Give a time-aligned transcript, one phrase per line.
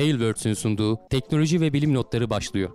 [0.00, 2.70] Tailwords'ün sunduğu teknoloji ve bilim notları başlıyor.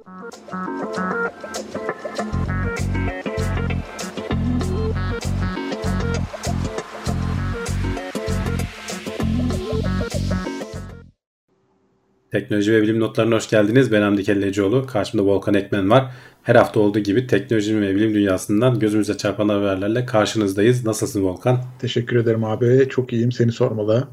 [12.31, 13.91] Teknoloji ve bilim notlarına hoş geldiniz.
[13.91, 14.85] Ben Hamdi Kellecioğlu.
[14.85, 16.11] Karşımda Volkan Ekmen var.
[16.43, 20.85] Her hafta olduğu gibi teknoloji ve bilim dünyasından gözümüze çarpan haberlerle karşınızdayız.
[20.85, 21.63] Nasılsın Volkan?
[21.79, 22.87] Teşekkür ederim abi.
[22.89, 23.31] Çok iyiyim.
[23.31, 24.07] Seni sormalı.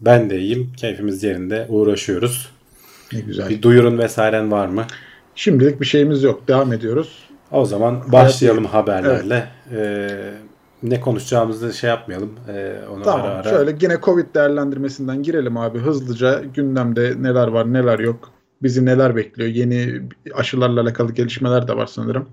[0.00, 0.72] Ben de iyiyim.
[0.76, 1.66] Keyfimiz yerinde.
[1.68, 2.50] Uğraşıyoruz.
[3.12, 3.48] Ne güzel.
[3.48, 4.84] Bir duyurun vesairen var mı?
[5.34, 6.48] Şimdilik bir şeyimiz yok.
[6.48, 7.28] Devam ediyoruz.
[7.50, 9.48] O zaman başlayalım haberlerle.
[9.72, 10.08] Ee,
[10.82, 12.34] ne konuşacağımızı şey yapmayalım.
[12.48, 13.26] Ee, onu Tamam.
[13.26, 13.50] ara ara.
[13.50, 15.78] Şöyle yine Covid değerlendirmesinden girelim abi.
[15.78, 18.30] Hızlıca gündemde neler var neler yok.
[18.62, 19.50] Bizi neler bekliyor.
[19.50, 20.02] Yeni
[20.34, 22.28] aşılarla alakalı gelişmeler de var sanırım.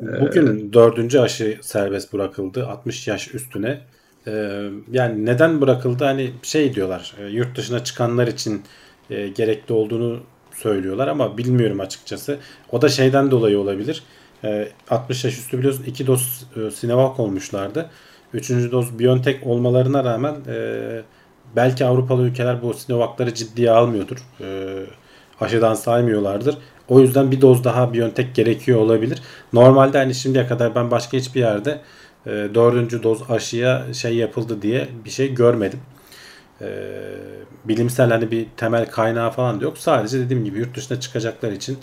[0.00, 3.80] Bugün dördüncü aşı serbest bırakıldı 60 yaş üstüne.
[4.26, 6.04] Ee, yani neden bırakıldı?
[6.04, 8.62] Hani şey diyorlar e, yurt dışına çıkanlar için
[9.10, 10.20] e, gerekli olduğunu
[10.54, 12.38] söylüyorlar ama bilmiyorum açıkçası.
[12.72, 14.02] O da şeyden dolayı olabilir.
[14.44, 17.90] E, 60 yaş üstü biliyorsun iki doz e, Sinovac olmuşlardı.
[18.32, 21.02] Üçüncü doz BioNTech olmalarına rağmen e,
[21.56, 24.18] belki Avrupalı ülkeler bu Sinovac'ları ciddiye almıyordur.
[24.40, 24.46] E,
[25.40, 26.58] aşıdan saymıyorlardır.
[26.88, 29.22] O yüzden bir doz daha BioNTech gerekiyor olabilir.
[29.52, 31.80] Normalde hani şimdiye kadar ben başka hiçbir yerde
[32.26, 35.80] e, dördüncü doz aşıya şey yapıldı diye bir şey görmedim.
[36.60, 36.68] E,
[37.64, 39.78] bilimsel hani bir temel kaynağı falan da yok.
[39.78, 41.78] Sadece dediğim gibi yurt dışına çıkacaklar için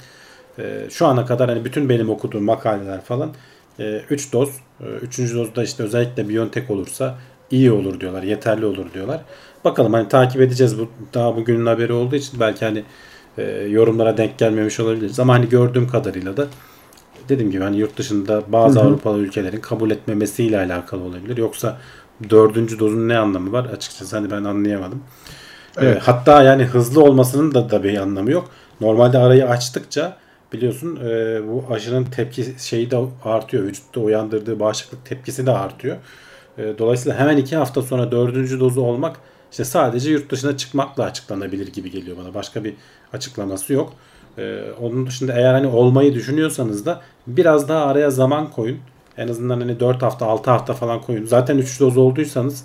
[0.60, 3.34] e, şu ana kadar hani bütün benim okuduğum makaleler falan
[4.10, 4.50] 3 doz.
[5.02, 5.20] 3.
[5.20, 7.18] dozda işte özellikle BioNTech olursa
[7.52, 8.24] iyi olur diyorlar.
[8.24, 9.22] Yeterli olur diyorlar.
[9.66, 10.80] Bakalım hani takip edeceğiz.
[10.80, 12.84] Bu daha bugünün haberi olduğu için belki hani
[13.38, 15.20] e, yorumlara denk gelmemiş olabiliriz.
[15.20, 16.48] Ama hani gördüğüm kadarıyla da
[17.30, 18.88] dediğim gibi hani yurt dışında bazı Hı hı.
[18.88, 21.38] Avrupalı ülkelerin kabul etmemesiyle alakalı olabilir.
[21.38, 21.78] Yoksa
[22.30, 23.66] dördüncü dozun ne anlamı var?
[23.66, 25.04] Açıkçası hani ben anlayamadım.
[25.78, 25.98] Evet.
[25.98, 28.50] E, hatta yani hızlı olmasının da, da bir anlamı yok.
[28.82, 30.18] Normalde arayı açtıkça
[30.54, 33.64] biliyorsun e, bu aşının tepki şeyi de artıyor.
[33.64, 35.98] Vücutta uyandırdığı bağışıklık tepkisi de artıyor.
[36.58, 39.16] E, dolayısıyla hemen iki hafta sonra dördüncü dozu olmak
[39.52, 42.34] işte sadece yurt dışına çıkmakla açıklanabilir gibi geliyor bana.
[42.34, 42.74] Başka bir
[43.14, 43.94] açıklaması yok.
[44.38, 48.78] E, onun dışında eğer hani olmayı düşünüyorsanız da biraz daha araya zaman koyun.
[49.18, 51.26] En azından hani 4 hafta 6 hafta falan koyun.
[51.26, 52.64] Zaten 3 doz olduysanız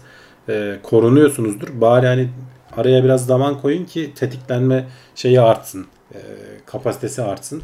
[0.48, 1.80] e, korunuyorsunuzdur.
[1.80, 2.28] Bari hani
[2.76, 5.86] araya biraz zaman koyun ki tetiklenme şeyi artsın.
[6.14, 6.18] E,
[6.66, 7.62] kapasitesi artsın.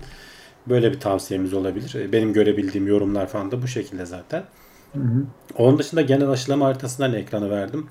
[0.66, 1.94] Böyle bir tavsiyemiz olabilir.
[1.94, 4.44] E, Benim görebildiğim yorumlar falan da bu şekilde zaten.
[4.92, 5.24] Hı hı.
[5.58, 7.86] Onun dışında genel aşılama haritasından ekranı verdim.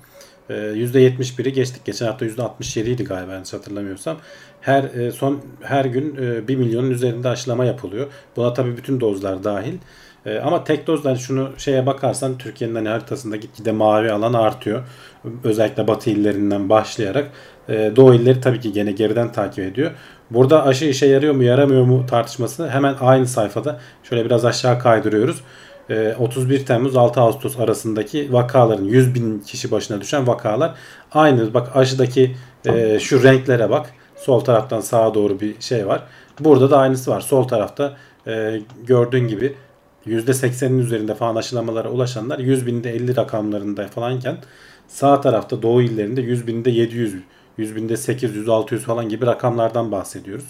[0.50, 1.84] Ee, %71'i geçtik.
[1.84, 4.16] Geçen hafta %67 idi galiba yanlış hatırlamıyorsam.
[4.66, 8.06] Her e, son her gün e, 1 milyonun üzerinde aşılama yapılıyor.
[8.36, 9.74] Buna tabii bütün dozlar dahil.
[10.26, 14.82] E, ama tek dozdan şunu şeye bakarsan Türkiye'nin hani haritasında gitgide mavi alan artıyor.
[15.44, 17.30] Özellikle batı illerinden başlayarak
[17.68, 19.90] e, doğu illeri tabii ki gene geriden takip ediyor.
[20.30, 25.40] Burada aşı işe yarıyor mu yaramıyor mu tartışmasını hemen aynı sayfada şöyle biraz aşağı kaydırıyoruz.
[25.90, 30.74] E, 31 Temmuz 6 Ağustos arasındaki vakaların 100 bin kişi başına düşen vakalar
[31.12, 31.54] aynı.
[31.54, 33.92] Bak aşıdaki e, şu renklere bak.
[34.16, 36.02] Sol taraftan sağa doğru bir şey var.
[36.40, 37.20] Burada da aynısı var.
[37.20, 37.96] Sol tarafta
[38.26, 39.54] e, gördüğün gibi
[40.06, 44.36] %80'in üzerinde falan aşılamalara ulaşanlar 100 binde 50 rakamlarında falanken
[44.88, 47.14] sağ tarafta doğu illerinde 100 binde 700,
[47.58, 50.46] 100 binde 800, 600 falan gibi rakamlardan bahsediyoruz.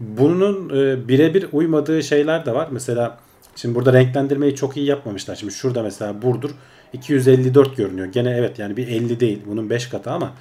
[0.00, 2.68] Bunun e, birebir uymadığı şeyler de var.
[2.70, 3.18] Mesela
[3.56, 5.36] şimdi burada renklendirmeyi çok iyi yapmamışlar.
[5.36, 6.50] Şimdi şurada mesela Burdur
[6.92, 8.06] 254 görünüyor.
[8.06, 9.42] Gene evet yani bir 50 değil.
[9.46, 10.32] Bunun 5 katı ama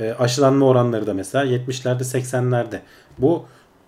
[0.00, 2.78] e, aşılanma oranları da mesela 70'lerde 80'lerde.
[3.18, 3.44] Bu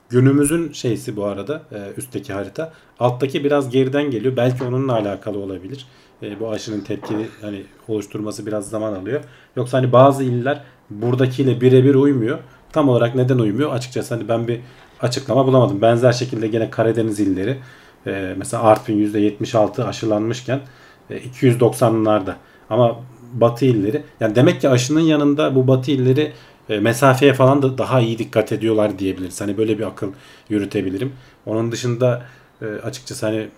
[0.09, 2.73] günümüzün şeysi bu arada e, üstteki harita.
[3.01, 4.37] Alttaki biraz geriden geliyor.
[4.37, 5.87] Belki onunla alakalı olabilir.
[6.23, 9.21] E, bu aşının tepki hani oluşturması biraz zaman alıyor.
[9.57, 12.39] Yoksa hani bazı iller buradakiyle birebir uymuyor.
[12.73, 13.73] Tam olarak neden uymuyor?
[13.73, 14.61] Açıkçası hani ben bir
[15.01, 15.83] açıklama bulamadım.
[15.83, 17.59] Benzer şekilde gene Karadeniz illeri
[18.07, 20.61] e, mesela Artvin %76 aşılanmışken
[21.11, 22.35] e, 290'larda
[22.71, 23.01] ama
[23.33, 26.33] Batı illeri yani demek ki aşının yanında bu Batı illeri
[26.69, 29.41] e, mesafeye falan da daha iyi dikkat ediyorlar diyebiliriz.
[29.41, 30.09] Hani böyle bir akıl
[30.49, 31.13] yürütebilirim.
[31.47, 32.23] Onun dışında
[32.63, 33.49] e, açıkçası hani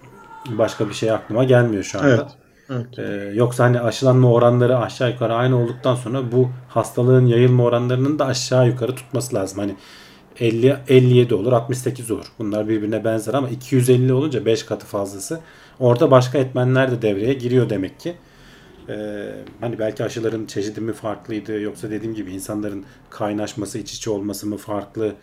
[0.48, 2.08] başka bir şey aklıma gelmiyor şu anda.
[2.08, 2.26] Evet.
[2.70, 2.98] Evet.
[2.98, 8.26] Ee, yoksa hani aşılanma oranları aşağı yukarı aynı olduktan sonra bu hastalığın yayılma oranlarının da
[8.26, 9.58] aşağı yukarı tutması lazım.
[9.58, 9.74] Hani
[10.40, 12.26] 50 57 olur, 68 olur.
[12.38, 15.40] Bunlar birbirine benzer ama 250 olunca 5 katı fazlası.
[15.80, 18.14] Orada başka etmenler de devreye giriyor demek ki.
[18.88, 24.46] Ee, hani belki aşıların çeşidi mi farklıydı yoksa dediğim gibi insanların kaynaşması, iç içe olması
[24.46, 25.14] mı farklı?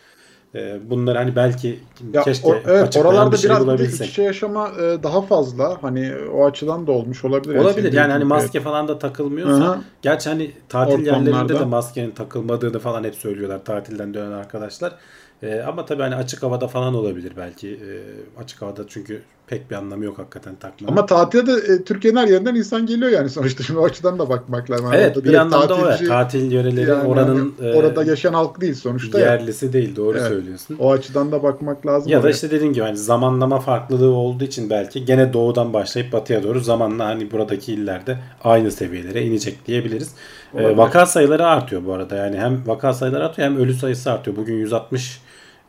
[0.55, 1.79] E, bunları hani belki
[2.13, 4.09] Ya keşke o- evet oralarda bir şey biraz bir de iç bulabilsek.
[4.09, 5.83] içe yaşama e, daha fazla.
[5.83, 7.55] Hani o açıdan da olmuş olabilir.
[7.55, 9.83] Yani Olabilir senin yani hani maske falan da takılmıyorsa Hı hı.
[10.01, 11.05] gerçi hani tatil Ortamlarda.
[11.05, 14.95] yerlerinde de maskenin takılmadığını falan hep söylüyorlar tatilden dönen arkadaşlar.
[15.43, 17.69] Ee, ama tabii hani açık havada falan olabilir belki.
[17.69, 20.91] Ee, açık havada çünkü pek bir anlamı yok hakikaten takmanın.
[20.91, 23.63] Ama tatilde de e, Türkiye'nin her yerinden insan geliyor yani sonuçta.
[23.63, 24.85] Şimdi o açıdan da bakmak lazım.
[24.85, 26.09] Yani evet orada bir o tatilci, ya.
[26.09, 29.19] Tatil yöreleri yani oranın hani e, orada yaşayan halk değil sonuçta.
[29.19, 30.27] yerlisi değil doğru Evet.
[30.27, 30.77] söylüyorsun.
[30.79, 32.11] O açıdan da bakmak lazım.
[32.11, 32.31] Ya da oraya.
[32.31, 37.05] işte dediğim gibi hani zamanlama farklılığı olduğu için belki gene doğudan başlayıp batıya doğru zamanla
[37.05, 40.11] hani buradaki illerde aynı seviyelere inecek diyebiliriz.
[40.53, 40.77] Olabilir.
[40.77, 42.15] vaka sayıları artıyor bu arada.
[42.15, 44.37] Yani hem vaka sayıları artıyor hem ölü sayısı artıyor.
[44.37, 44.55] Bugün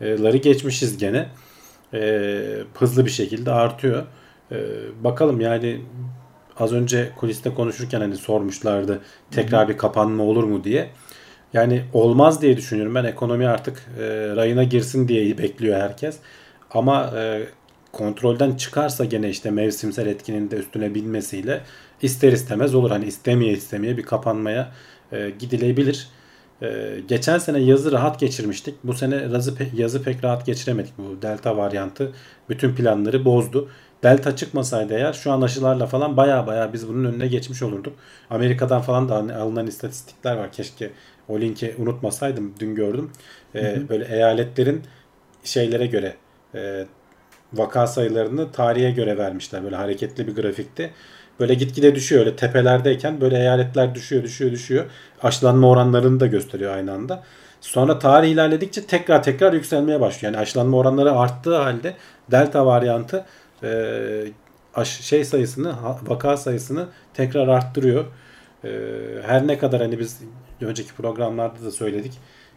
[0.00, 1.26] 160'ları geçmişiz gene.
[1.94, 4.02] Ee, hızlı bir şekilde artıyor.
[4.52, 4.56] Ee,
[5.04, 5.80] bakalım yani
[6.58, 9.00] az önce kuliste konuşurken hani sormuşlardı
[9.30, 10.90] tekrar bir kapanma olur mu diye.
[11.52, 13.04] Yani olmaz diye düşünüyorum ben.
[13.04, 14.02] Ekonomi artık e,
[14.36, 16.16] rayına girsin diye bekliyor herkes.
[16.70, 17.42] Ama e,
[17.92, 21.60] kontrolden çıkarsa gene işte mevsimsel etkinin de üstüne binmesiyle
[22.02, 22.90] ister istemez olur.
[22.90, 24.72] Hani istemeye istemeye bir kapanmaya
[25.12, 26.08] e, gidilebilir.
[26.62, 28.74] E, geçen sene yazı rahat geçirmiştik.
[28.84, 30.98] Bu sene yazı, pe- yazı pek rahat geçiremedik.
[30.98, 32.12] Bu delta varyantı
[32.48, 33.70] bütün planları bozdu.
[34.02, 37.96] Delta çıkmasaydı eğer şu an aşılarla falan baya baya biz bunun önüne geçmiş olurduk.
[38.30, 40.52] Amerika'dan falan da hani alınan istatistikler var.
[40.52, 40.92] Keşke
[41.28, 42.54] o linki unutmasaydım.
[42.60, 43.10] Dün gördüm.
[43.54, 44.82] E, Böyle eyaletlerin
[45.44, 46.16] şeylere göre
[46.54, 46.86] e,
[47.52, 49.64] vaka sayılarını tarihe göre vermişler.
[49.64, 50.90] Böyle hareketli bir grafikte.
[51.40, 52.20] Böyle gitgide düşüyor.
[52.20, 54.84] Öyle tepelerdeyken böyle eyaletler düşüyor, düşüyor, düşüyor.
[55.22, 57.22] Aşılanma oranlarını da gösteriyor aynı anda.
[57.60, 60.32] Sonra tarih ilerledikçe tekrar tekrar yükselmeye başlıyor.
[60.32, 61.94] Yani aşılanma oranları arttığı halde
[62.30, 63.24] delta varyantı
[63.62, 63.70] e,
[64.74, 65.74] aş- şey sayısını,
[66.06, 68.04] vaka sayısını tekrar arttırıyor.
[68.64, 68.70] E,
[69.26, 70.20] her ne kadar hani biz
[70.60, 72.12] önceki programlarda da söyledik.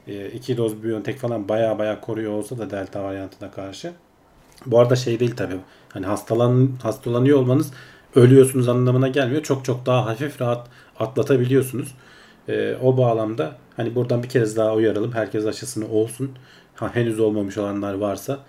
[0.07, 3.91] E, iki doz Biontech falan baya baya koruyor olsa da delta varyantına karşı.
[4.65, 5.57] Bu arada şey değil tabii.
[5.89, 7.71] Hani hastalan hastalanıyor olmanız
[8.15, 9.43] ölüyorsunuz anlamına gelmiyor.
[9.43, 10.67] Çok çok daha hafif rahat
[10.99, 11.95] atlatabiliyorsunuz.
[12.49, 15.11] Ee, o bağlamda hani buradan bir kez daha uyaralım.
[15.11, 16.31] Herkes aşısını olsun.
[16.75, 18.39] Ha, henüz olmamış olanlar varsa.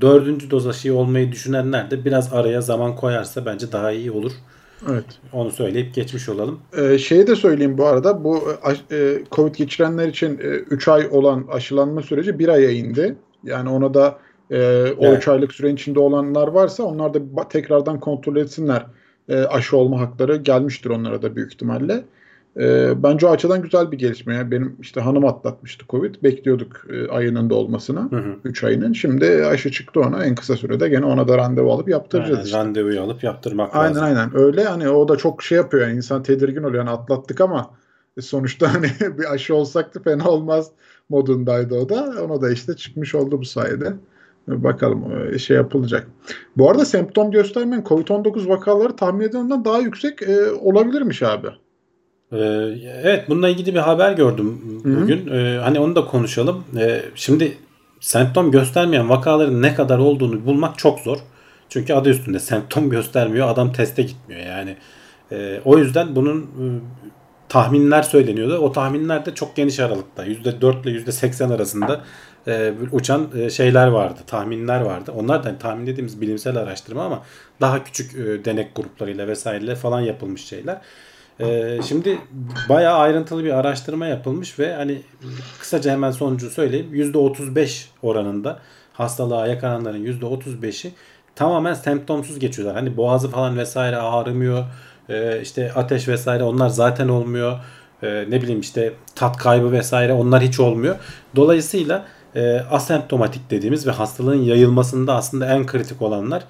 [0.00, 4.32] Dördüncü doz aşıyı olmayı düşünenler de biraz araya zaman koyarsa bence daha iyi olur.
[4.90, 5.04] Evet.
[5.32, 6.60] Onu söyleyip geçmiş olalım.
[6.76, 8.24] Ee, şeyi de söyleyeyim bu arada.
[8.24, 8.42] Bu
[8.90, 10.38] e, e, Covid geçirenler için
[10.70, 13.16] 3 ay olan aşılanma süreci 1 aya indi.
[13.44, 14.18] Yani ona da
[14.50, 15.28] e, o 3 Evet.
[15.28, 18.86] aylık sürenin içinde olanlar varsa onlar da tekrardan kontrol etsinler.
[19.28, 22.04] E, aşı olma hakları gelmiştir onlara da büyük ihtimalle.
[22.60, 24.34] E, bence o açıdan güzel bir gelişme.
[24.34, 24.50] ya.
[24.50, 26.14] Benim işte hanım atlatmıştı Covid.
[26.22, 27.54] Bekliyorduk e, ayının da
[28.16, 28.36] hı.
[28.44, 28.92] 3 ayının.
[28.92, 30.24] Şimdi aşı çıktı ona.
[30.24, 32.58] En kısa sürede gene ona da randevu alıp yaptıracağız Aynen, işte.
[32.58, 34.04] randevuyu alıp yaptırmak Aynen lazım.
[34.04, 37.70] aynen öyle hani o da çok şey yapıyor yani insan tedirgin oluyor yani atlattık ama
[38.20, 40.70] sonuçta hani bir aşı olsak da fena olmaz
[41.08, 43.92] modundaydı o da ona da işte çıkmış oldu bu sayede.
[44.48, 45.04] Bakalım
[45.34, 46.06] e, şey yapılacak.
[46.56, 51.48] Bu arada semptom göstermeyen COVID-19 vakaları tahmin edilenden daha yüksek e, olabilirmiş abi.
[52.32, 52.36] Ee,
[53.02, 55.28] Evet bununla ilgili bir haber gördüm bugün.
[55.32, 56.64] Ee, Hani onu da konuşalım.
[56.78, 57.56] Ee, Şimdi
[58.00, 61.18] semptom göstermeyen vakaların ne kadar olduğunu bulmak çok zor.
[61.68, 63.48] Çünkü adı üstünde semptom göstermiyor.
[63.48, 64.76] Adam teste gitmiyor yani.
[65.32, 66.64] Ee, O yüzden bunun e,
[67.48, 68.56] tahminler söyleniyordu.
[68.58, 70.26] O tahminler de çok geniş aralıkta.
[70.26, 72.00] %4 ile %80 arasında
[72.46, 74.20] e, uçan e, şeyler vardı.
[74.26, 75.12] Tahminler vardı.
[75.16, 77.22] Onlar da hani tahmin dediğimiz bilimsel araştırma ama
[77.60, 80.78] daha küçük e, denek gruplarıyla vesaireyle falan yapılmış şeyler.
[81.88, 82.18] Şimdi
[82.68, 85.02] bayağı ayrıntılı bir araştırma yapılmış ve hani
[85.60, 86.94] kısaca hemen sonucu söyleyeyim.
[86.94, 88.58] %35 oranında
[88.92, 90.92] hastalığa yakalananların %35'i
[91.34, 92.76] tamamen semptomsuz geçiyorlar.
[92.76, 94.64] Hani boğazı falan vesaire ağrımıyor.
[95.42, 97.58] İşte ateş vesaire onlar zaten olmuyor.
[98.02, 100.96] Ne bileyim işte tat kaybı vesaire onlar hiç olmuyor.
[101.36, 106.44] Dolayısıyla e, asemptomatik dediğimiz ve hastalığın yayılmasında aslında en kritik olanlar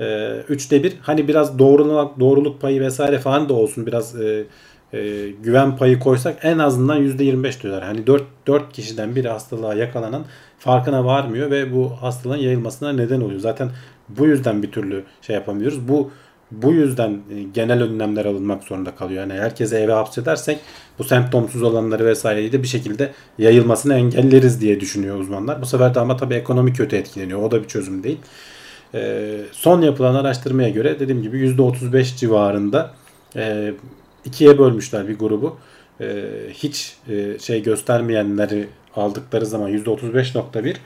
[0.00, 4.44] e, üçte bir hani biraz doğruluk, doğruluk payı vesaire falan da olsun biraz e,
[4.92, 7.84] e, güven payı koysak en azından %25 diyorlar.
[7.84, 10.24] Hani 4, 4 kişiden biri hastalığa yakalanan
[10.58, 13.40] farkına varmıyor ve bu hastalığın yayılmasına neden oluyor.
[13.40, 13.70] Zaten
[14.08, 15.88] bu yüzden bir türlü şey yapamıyoruz.
[15.88, 16.10] Bu
[16.50, 19.20] bu yüzden e, genel önlemler alınmak zorunda kalıyor.
[19.20, 20.58] Yani herkese eve hapsedersek
[20.98, 25.62] bu semptomsuz olanları vesaireyi de bir şekilde yayılmasını engelleriz diye düşünüyor uzmanlar.
[25.62, 27.42] Bu sefer de ama tabii ekonomi kötü etkileniyor.
[27.42, 28.18] O da bir çözüm değil.
[28.94, 32.94] Ee, son yapılan araştırmaya göre dediğim gibi %35 civarında
[33.36, 33.72] e,
[34.24, 35.56] ikiye bölmüşler bir grubu.
[36.00, 40.76] E, hiç e, şey göstermeyenleri aldıkları zaman %35.1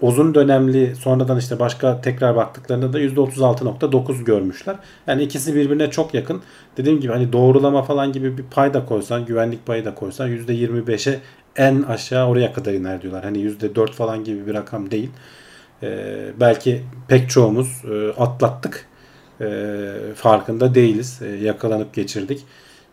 [0.00, 4.76] uzun dönemli sonradan işte başka tekrar baktıklarında da %36.9 görmüşler.
[5.06, 6.42] Yani ikisi birbirine çok yakın.
[6.76, 11.20] Dediğim gibi hani doğrulama falan gibi bir pay da koysan, güvenlik payı da koysan %25'e
[11.56, 13.24] en aşağı oraya kadar iner diyorlar.
[13.24, 15.10] Hani %4 falan gibi bir rakam değil.
[15.82, 18.86] Ee, belki pek çoğumuz e, atlattık.
[19.40, 21.20] E, farkında değiliz.
[21.22, 22.44] E, yakalanıp geçirdik.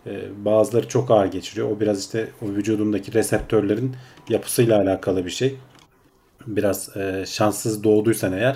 [0.08, 1.72] E, bazıları çok ağır geçiriyor.
[1.72, 3.96] O biraz işte o vücudundaki reseptörlerin
[4.30, 5.56] yapısıyla alakalı bir şey.
[6.48, 8.56] Biraz e, şanssız doğduysan eğer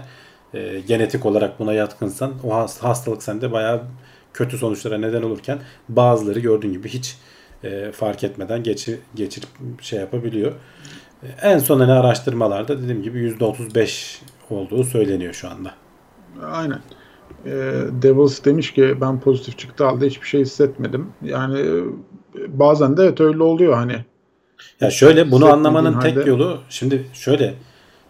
[0.54, 3.82] e, genetik olarak buna yatkınsan o hastalık sende bayağı
[4.34, 7.18] kötü sonuçlara neden olurken bazıları gördüğün gibi hiç
[7.64, 9.50] e, fark etmeden geçir, geçirip
[9.82, 10.52] şey yapabiliyor.
[11.24, 15.72] E, en son hani araştırmalarda dediğim gibi %35 olduğu söyleniyor şu anda.
[16.46, 16.80] Aynen.
[17.46, 17.52] E,
[18.02, 21.08] Devils demiş ki ben pozitif çıktı halde hiçbir şey hissetmedim.
[21.24, 21.84] Yani e,
[22.48, 24.06] bazen de evet öyle oluyor hani.
[24.82, 26.14] Ya şöyle bunu anlamanın halde...
[26.14, 27.54] tek yolu şimdi şöyle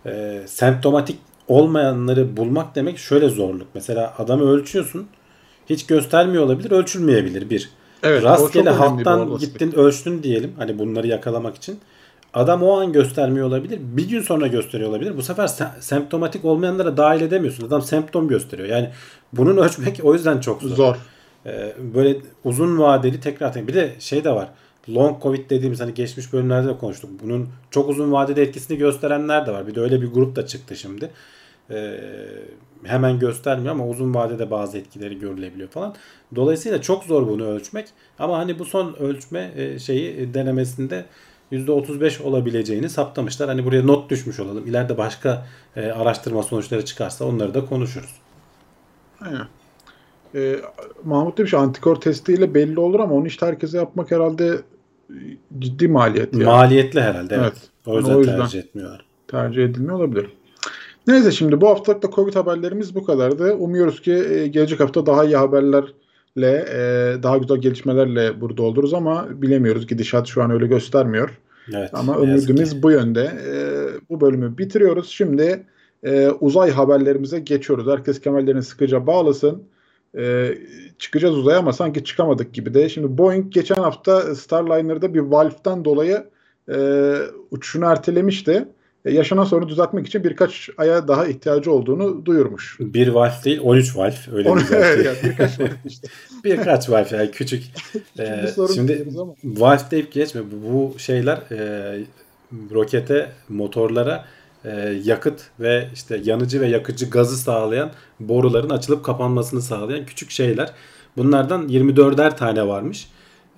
[0.05, 3.67] e, semptomatik olmayanları bulmak demek şöyle zorluk.
[3.74, 5.08] Mesela adamı ölçüyorsun
[5.70, 7.70] hiç göstermiyor olabilir ölçülmeyebilir bir.
[8.03, 11.79] Evet, Rastgele halktan gittin ölçtün diyelim hani bunları yakalamak için.
[12.34, 13.79] Adam o an göstermiyor olabilir.
[13.81, 15.17] Bir gün sonra gösteriyor olabilir.
[15.17, 17.67] Bu sefer se- semptomatik olmayanlara dahil edemiyorsun.
[17.67, 18.70] Adam semptom gösteriyor.
[18.70, 18.89] Yani
[19.34, 20.75] bunun ölçmek o yüzden çok zor.
[20.75, 20.96] Zor.
[21.46, 24.48] Ee, böyle uzun vadeli tekrar bir de şey de var.
[24.89, 27.09] Long Covid dediğimiz hani geçmiş bölümlerde de konuştuk.
[27.23, 29.67] Bunun çok uzun vadede etkisini gösterenler de var.
[29.67, 31.11] Bir de öyle bir grup da çıktı şimdi.
[31.71, 32.00] Ee,
[32.83, 35.95] hemen göstermiyor ama uzun vadede bazı etkileri görülebiliyor falan.
[36.35, 37.88] Dolayısıyla çok zor bunu ölçmek.
[38.19, 41.05] Ama hani bu son ölçme e, şeyi e, denemesinde
[41.51, 43.50] %35 olabileceğini saptamışlar.
[43.50, 44.67] Hani buraya not düşmüş olalım.
[44.67, 45.45] İleride başka
[45.75, 48.15] e, araştırma sonuçları çıkarsa onları da konuşuruz.
[49.21, 49.47] Aynen.
[50.35, 50.55] Ee,
[51.03, 54.57] Mahmut demiş antikor testiyle belli olur ama onu işte herkese yapmak herhalde
[55.59, 56.33] ciddi maliyet.
[56.33, 56.43] Yani.
[56.43, 57.53] Maliyetli herhalde evet.
[57.53, 57.69] evet.
[57.85, 59.05] O yüzden, o yüzden tercih etmiyorlar.
[59.27, 60.25] Tercih edilmiyor olabilir.
[61.07, 63.53] Neyse şimdi bu haftalık da Covid haberlerimiz bu kadardı.
[63.53, 69.27] Umuyoruz ki e, gelecek hafta daha iyi haberlerle, e, daha güzel gelişmelerle burada oluruz ama
[69.31, 69.88] bilemiyoruz.
[69.88, 71.39] Gidişat şu an öyle göstermiyor.
[71.73, 73.21] Evet, ama ümidimiz bu yönde.
[73.23, 73.53] E,
[74.09, 75.09] bu bölümü bitiriyoruz.
[75.09, 75.63] Şimdi
[76.39, 77.88] uzay haberlerimize geçiyoruz.
[77.88, 79.63] Herkes kemerlerini sıkıca bağlasın.
[81.00, 82.89] Çıkacağız uzaya ama sanki çıkamadık gibi de.
[82.89, 86.24] Şimdi Boeing geçen hafta Starliner'da bir valve'dan dolayı
[87.51, 88.68] uçuşunu ertelemişti.
[89.06, 92.77] E, yaşanan sorunu düzeltmek için birkaç aya daha ihtiyacı olduğunu duyurmuş.
[92.80, 96.08] Bir valf değil 13 valf öyle On, evet, yani birkaç valf işte.
[96.44, 97.63] birkaç valf yani küçük.
[98.20, 99.08] ee, şimdi
[99.44, 102.00] valf deyip geçme bu şeyler e,
[102.72, 104.25] rokete motorlara
[104.65, 110.74] e, yakıt ve işte yanıcı ve yakıcı gazı sağlayan boruların açılıp kapanmasını sağlayan küçük şeyler.
[111.18, 113.08] Bunlardan 24'er tane varmış.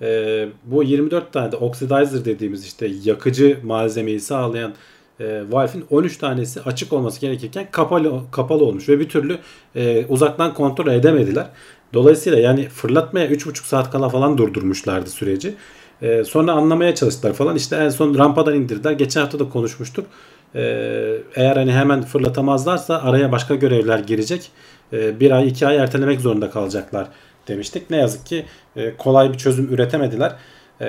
[0.02, 4.74] E, bu 24 tane de oxidizer dediğimiz işte yakıcı malzemeyi sağlayan
[5.20, 9.38] e, valve'in 13 tanesi açık olması gerekirken kapalı kapalı olmuş ve bir türlü
[9.76, 11.46] e, uzaktan kontrol edemediler.
[11.94, 15.54] Dolayısıyla yani fırlatmaya 3,5 saat kala falan durdurmuşlardı süreci.
[16.02, 17.56] E, sonra anlamaya çalıştılar falan.
[17.56, 18.92] İşte en son rampadan indirdiler.
[18.92, 20.06] Geçen hafta da konuşmuştuk.
[20.54, 20.60] E,
[21.34, 24.50] eğer hani hemen fırlatamazlarsa araya başka görevler girecek.
[24.92, 27.06] E, bir ay iki ay ertelemek zorunda kalacaklar
[27.48, 27.90] demiştik.
[27.90, 28.44] Ne yazık ki
[28.76, 30.36] e, kolay bir çözüm üretemediler.
[30.80, 30.86] Ee,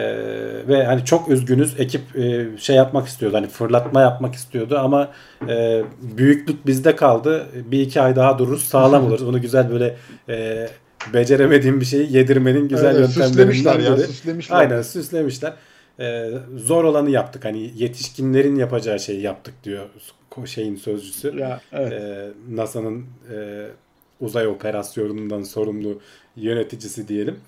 [0.67, 5.11] ve hani çok üzgünüz ekip e, şey yapmak istiyordu hani fırlatma yapmak istiyordu ama
[5.49, 9.95] e, büyüklük bizde kaldı bir iki ay daha dururuz sağlam oluruz bunu güzel böyle
[10.29, 10.67] e,
[11.13, 13.85] beceremediğim bir şeyi yedirmenin güzel evet, yöntemlerinden biri.
[13.85, 14.57] Ya, süslemişler.
[14.57, 15.53] Aynen süslemişler.
[15.99, 17.45] Ee, zor olanı yaptık.
[17.45, 19.89] Hani yetişkinlerin yapacağı şeyi yaptık diyor
[20.45, 21.37] şeyin sözcüsü.
[21.39, 21.93] Ya, evet.
[21.93, 23.67] ee, NASA'nın e,
[24.21, 26.01] uzay operasyonundan sorumlu
[26.35, 27.39] yöneticisi diyelim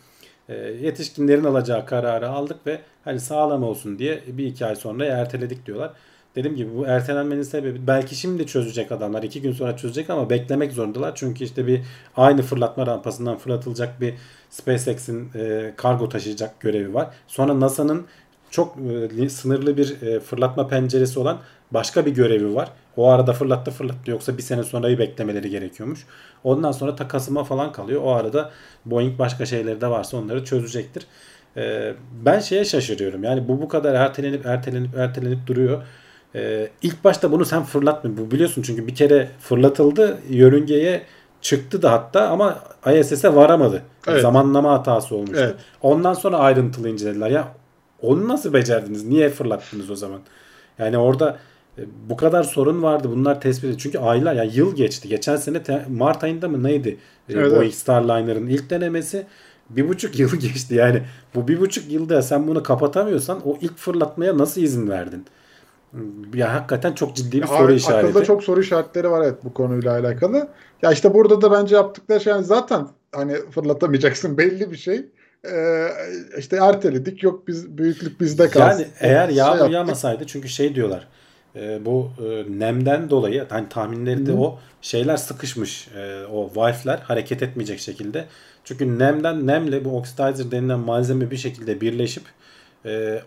[0.50, 5.66] e, yetişkinlerin alacağı kararı aldık ve hani sağlam olsun diye bir iki ay sonra erteledik
[5.66, 5.92] diyorlar.
[6.36, 10.72] Dediğim gibi bu ertelenmenin sebebi belki şimdi çözecek adamlar iki gün sonra çözecek ama beklemek
[10.72, 11.16] zorundalar.
[11.16, 11.82] Çünkü işte bir
[12.18, 14.14] aynı fırlatma rampasından fırlatılacak bir
[14.50, 17.08] SpaceX'in e, kargo taşıyacak görevi var.
[17.28, 18.06] Sonra NASA'nın
[18.52, 18.76] çok
[19.20, 21.38] e, sınırlı bir e, fırlatma penceresi olan
[21.72, 22.70] başka bir görevi var.
[22.98, 26.06] O arada fırlattı fırlattı yoksa bir sene sonrayı beklemeleri gerekiyormuş.
[26.44, 28.02] Ondan sonra takasıma falan kalıyor.
[28.04, 28.52] O arada
[28.86, 31.08] Boeing başka şeyleri de varsa onları çözecektir.
[31.58, 31.94] Ee,
[32.26, 33.24] ben şeye şaşırıyorum.
[33.24, 35.84] Yani bu bu kadar ertelenip ertelenip ertelenip duruyor.
[36.36, 38.18] Ee, ilk başta bunu sen fırlatma.
[38.18, 40.18] Bu biliyorsun çünkü bir kere fırlatıldı.
[40.30, 41.02] Yörüngeye
[41.42, 42.60] çıktı da hatta ama
[43.00, 43.82] ISS'e varamadı.
[44.08, 44.22] Evet.
[44.22, 45.38] Zamanlama hatası olmuştu.
[45.40, 45.56] Evet.
[45.82, 47.30] Ondan sonra ayrıntılı incelediler.
[47.30, 47.48] Ya
[48.02, 49.06] onu nasıl becerdiniz?
[49.06, 50.20] Niye fırlattınız o zaman?
[50.80, 51.38] Yani orada
[51.78, 53.10] e, bu kadar sorun vardı.
[53.12, 53.78] Bunlar tespit edildi.
[53.78, 55.10] Çünkü aylar yani yıl geçti.
[55.10, 56.98] Geçen sene Mart ayında mı neydi?
[57.30, 59.26] E, evet, Boeing Starliner'ın ilk denemesi
[59.70, 60.76] bir buçuk yıl geçti.
[60.76, 61.04] Yani
[61.36, 65.26] bu bir buçuk yılda sen bunu kapatamıyorsan o ilk fırlatmaya nasıl izin verdin?
[66.34, 68.08] Ya hakikaten çok ciddi bir ya, soru işareti.
[68.08, 70.48] Akılda çok soru işaretleri var evet bu konuyla alakalı.
[70.82, 75.06] Ya işte burada da bence yaptıkları şey yani zaten hani fırlatamayacaksın belli bir şey.
[75.46, 75.88] Ee,
[76.38, 77.24] işte erteledik.
[77.24, 78.80] Yok biz büyüklük bizde kalsın.
[78.80, 79.74] Yani eğer Şey yağmur yaptık.
[79.74, 81.08] yağmasaydı çünkü şey diyorlar.
[81.56, 85.88] e, bu e, nemden dolayı hani tahminleri de o şeyler sıkışmış.
[85.98, 88.26] E, o valfler hareket etmeyecek şekilde.
[88.64, 92.24] Çünkü nemden nemle bu oxidizer denilen malzeme bir şekilde birleşip
[92.86, 93.22] e,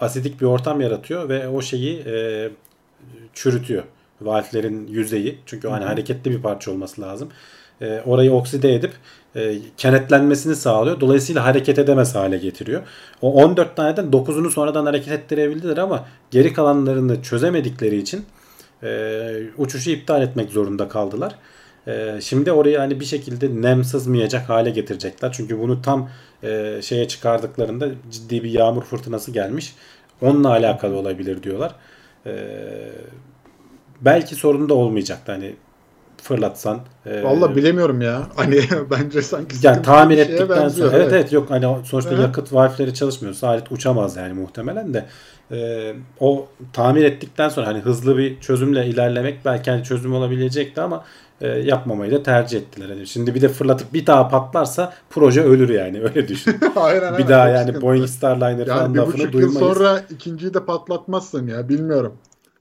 [0.00, 2.48] asidik bir ortam yaratıyor ve o şeyi e,
[3.34, 3.82] çürütüyor.
[4.20, 5.38] Valflerin yüzeyi.
[5.46, 7.28] Çünkü hani hareketli bir parça olması lazım.
[7.80, 8.92] E, orayı okside edip
[9.36, 11.00] e, kenetlenmesini sağlıyor.
[11.00, 12.82] Dolayısıyla hareket edemez hale getiriyor.
[13.22, 18.24] O 14 taneden 9'unu sonradan hareket ettirebildiler ama geri kalanlarını çözemedikleri için
[18.82, 19.18] e,
[19.58, 21.34] uçuşu iptal etmek zorunda kaldılar.
[21.86, 25.32] E, şimdi orayı hani bir şekilde nem sızmayacak hale getirecekler.
[25.32, 26.10] Çünkü bunu tam
[26.42, 29.74] e, şeye çıkardıklarında ciddi bir yağmur fırtınası gelmiş.
[30.22, 31.74] Onunla alakalı olabilir diyorlar.
[32.26, 32.32] E,
[34.00, 35.32] belki sorun da olmayacaktı.
[35.32, 35.54] Hani
[36.26, 36.80] fırlatsan.
[37.06, 38.22] e, Vallahi bilemiyorum ya.
[38.36, 42.22] Hani bence sanki yani tamir bir ettikten benziyor, sonra evet evet yok hani sonuçta hı.
[42.22, 45.06] yakıt valfleri çalışmıyorsa alet uçamaz yani muhtemelen de
[45.52, 51.04] Ee, o tamir ettikten sonra hani hızlı bir çözümle ilerlemek belki hani çözüm olabilecekti ama
[51.40, 52.88] e, yapmamayı da tercih ettiler.
[52.88, 56.56] Yani şimdi bir de fırlatıp bir daha patlarsa proje ölür yani öyle düşün.
[56.76, 57.82] Aynen, bir daha yani.
[57.82, 59.58] Boeing Starliner yani falan bir lafını buçuk yıl duymayız.
[59.58, 62.14] sonra ikinciyi de patlatmazsın ya bilmiyorum.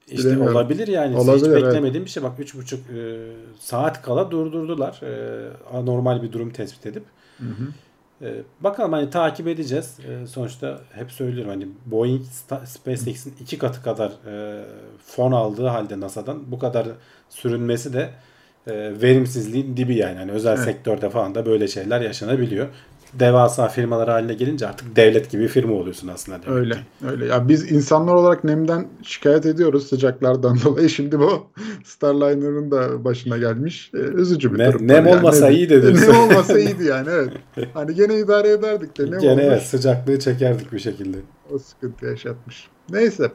[0.07, 1.17] İşte olabilir yani.
[1.17, 1.63] Olabilir, Hiç evet.
[1.63, 2.23] beklemediğim bir şey.
[2.23, 5.01] Bak 3,5 e, saat kala durdurdular.
[5.03, 7.03] E, anormal bir durum tespit edip.
[7.37, 7.67] Hı hı.
[8.25, 9.97] E, bakalım hani takip edeceğiz.
[10.09, 12.21] E, sonuçta hep söylüyorum hani Boeing
[12.65, 14.63] SpaceX'in iki katı kadar e,
[15.05, 16.87] fon aldığı halde NASA'dan bu kadar
[17.29, 18.09] sürünmesi de
[18.67, 20.17] e, verimsizliğin dibi yani.
[20.17, 20.65] Hani özel Evet.
[20.65, 22.67] sektörde falan da böyle şeyler yaşanabiliyor.
[23.19, 26.43] Devasa firmalar haline gelince artık devlet gibi firma oluyorsun aslında.
[26.43, 26.73] demek Öyle.
[26.73, 26.79] ki.
[27.11, 27.25] Öyle.
[27.25, 30.89] Ya biz insanlar olarak nemden şikayet ediyoruz sıcaklardan dolayı.
[30.89, 31.47] Şimdi bu
[31.85, 33.91] Starliner'ın da başına gelmiş.
[33.93, 34.87] Ee, üzücü bir Ne- durum.
[34.87, 35.55] nem olmasa Yani.
[35.55, 36.07] iyiydi diyorsun.
[36.13, 37.31] Nem olmasa iyiydi yani evet.
[37.73, 39.43] Hani gene idare ederdik de nem Gene olmuş.
[39.45, 41.17] evet sıcaklığı çekerdik bir şekilde.
[41.53, 42.67] O sıkıntı yaşatmış.
[42.89, 43.31] Neyse.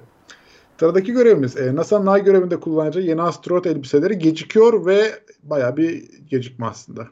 [0.80, 5.02] Sıradaki görevimiz e, NASA'nın ay görevinde kullanacağı yeni astronot elbiseleri gecikiyor ve
[5.42, 7.06] baya bir gecikme aslında.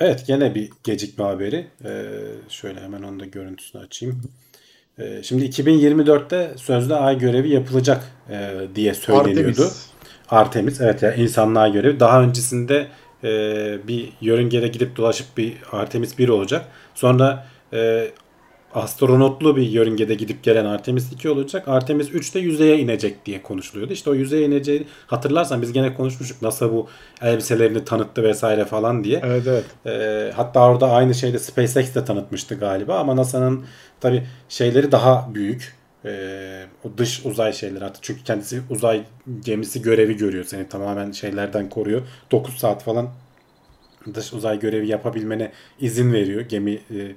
[0.00, 1.66] Evet gene bir gecikme haberi.
[1.84, 2.10] Ee,
[2.48, 4.22] şöyle hemen onun da görüntüsünü açayım.
[4.98, 9.48] Ee, şimdi 2024'te sözde ay görevi yapılacak e, diye söyleniyordu.
[9.48, 9.86] Artemis.
[10.30, 12.00] Artemis evet ya insanlığa görevi.
[12.00, 12.86] Daha öncesinde
[13.24, 13.28] e,
[13.88, 16.64] bir yörüngede gidip dolaşıp bir Artemis 1 olacak.
[16.94, 18.10] Sonra e,
[18.74, 21.68] astronotlu bir yörüngede gidip gelen Artemis 2 olacak.
[21.68, 23.92] Artemis 3 de yüzeye inecek diye konuşuluyordu.
[23.92, 26.42] İşte o yüzeye ineceği hatırlarsan biz gene konuşmuştuk.
[26.42, 26.88] NASA bu
[27.22, 29.20] elbiselerini tanıttı vesaire falan diye.
[29.24, 29.64] Evet evet.
[29.86, 33.64] Ee, hatta orada aynı şeyde SpaceX de tanıtmıştı galiba ama NASA'nın
[34.00, 35.80] tabi şeyleri daha büyük.
[36.04, 39.02] Ee, o dış uzay şeyleri artık çünkü kendisi uzay
[39.44, 42.02] gemisi görevi görüyor seni tamamen şeylerden koruyor.
[42.30, 43.08] 9 saat falan
[44.14, 46.40] dış uzay görevi yapabilmene izin veriyor.
[46.40, 47.12] Gemi e,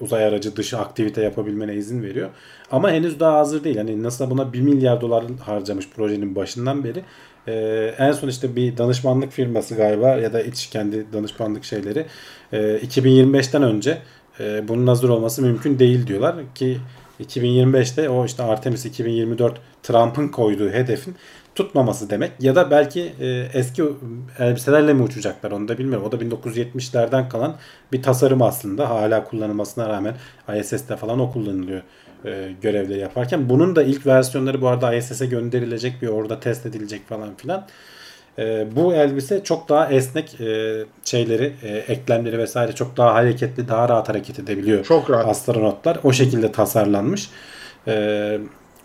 [0.00, 2.30] uzay aracı dışı aktivite yapabilmene izin veriyor.
[2.70, 3.76] Ama henüz daha hazır değil.
[3.76, 7.02] Hani NASA buna 1 milyar dolar harcamış projenin başından beri.
[7.48, 12.06] Ee, en son işte bir danışmanlık firması galiba ya da iç kendi danışmanlık şeyleri
[12.52, 13.98] e, 2025'ten önce
[14.40, 16.78] e, bunun hazır olması mümkün değil diyorlar ki
[17.20, 21.16] 2025'te o işte Artemis 2024 Trump'ın koyduğu hedefin
[21.54, 23.82] tutmaması demek ya da belki e, eski
[24.38, 26.06] elbiselerle mi uçacaklar onu da bilmiyorum.
[26.06, 27.56] O da 1970'lerden kalan
[27.92, 30.14] bir tasarım aslında hala kullanılmasına rağmen
[30.60, 31.82] ISS'te falan o kullanılıyor
[32.24, 33.48] e, görevleri yaparken.
[33.48, 37.66] Bunun da ilk versiyonları bu arada ISS'e gönderilecek bir orada test edilecek falan filan.
[38.38, 43.88] E, bu elbise çok daha esnek e, şeyleri, e, eklemleri vesaire çok daha hareketli, daha
[43.88, 45.28] rahat hareket edebiliyor Çok rahat.
[45.28, 45.98] astronotlar.
[46.04, 47.30] O şekilde tasarlanmış.
[47.88, 48.38] E,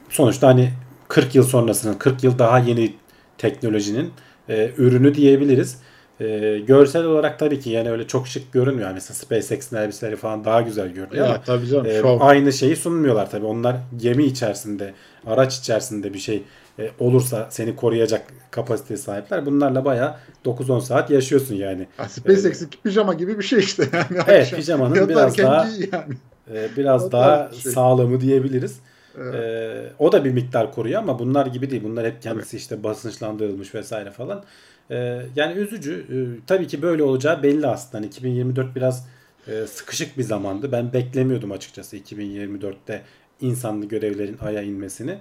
[0.09, 0.69] sonuçta hani
[1.07, 2.93] 40 yıl sonrasının, 40 yıl daha yeni
[3.37, 4.11] teknolojinin
[4.49, 5.77] e, ürünü diyebiliriz.
[6.21, 8.87] E, görsel olarak tabii ki yani öyle çok şık görünmüyor.
[8.87, 11.85] Yani mesela SpaceX'in elbiseleri falan daha güzel görünüyor Ya, ama tabii canım.
[11.85, 12.17] e, şov.
[12.21, 13.45] aynı şeyi sunmuyorlar tabii.
[13.45, 14.93] Onlar gemi içerisinde,
[15.27, 16.43] araç içerisinde bir şey
[16.79, 19.45] e, olursa seni koruyacak kapasiteye sahipler.
[19.45, 20.15] Bunlarla bayağı
[20.45, 21.87] 9-10 saat yaşıyorsun yani.
[21.99, 23.87] Ya, SpaceX'in pijama gibi bir şey işte.
[23.93, 26.13] Yani Evet, pijamanın biraz daha yani.
[26.53, 27.71] E, biraz daha şey.
[27.71, 28.79] sağlamı diyebiliriz.
[29.21, 29.35] Evet.
[29.35, 31.83] E, o da bir miktar koruyor ama bunlar gibi değil.
[31.83, 34.43] Bunlar hep kendisi işte basınçlandırılmış vesaire falan.
[34.91, 35.93] E, yani üzücü.
[35.93, 37.97] E, tabii ki böyle olacağı belli aslında.
[37.97, 39.07] Hani 2024 biraz
[39.47, 40.71] e, sıkışık bir zamandı.
[40.71, 43.01] Ben beklemiyordum açıkçası 2024'te
[43.41, 45.17] insanlı görevlerin aya inmesini.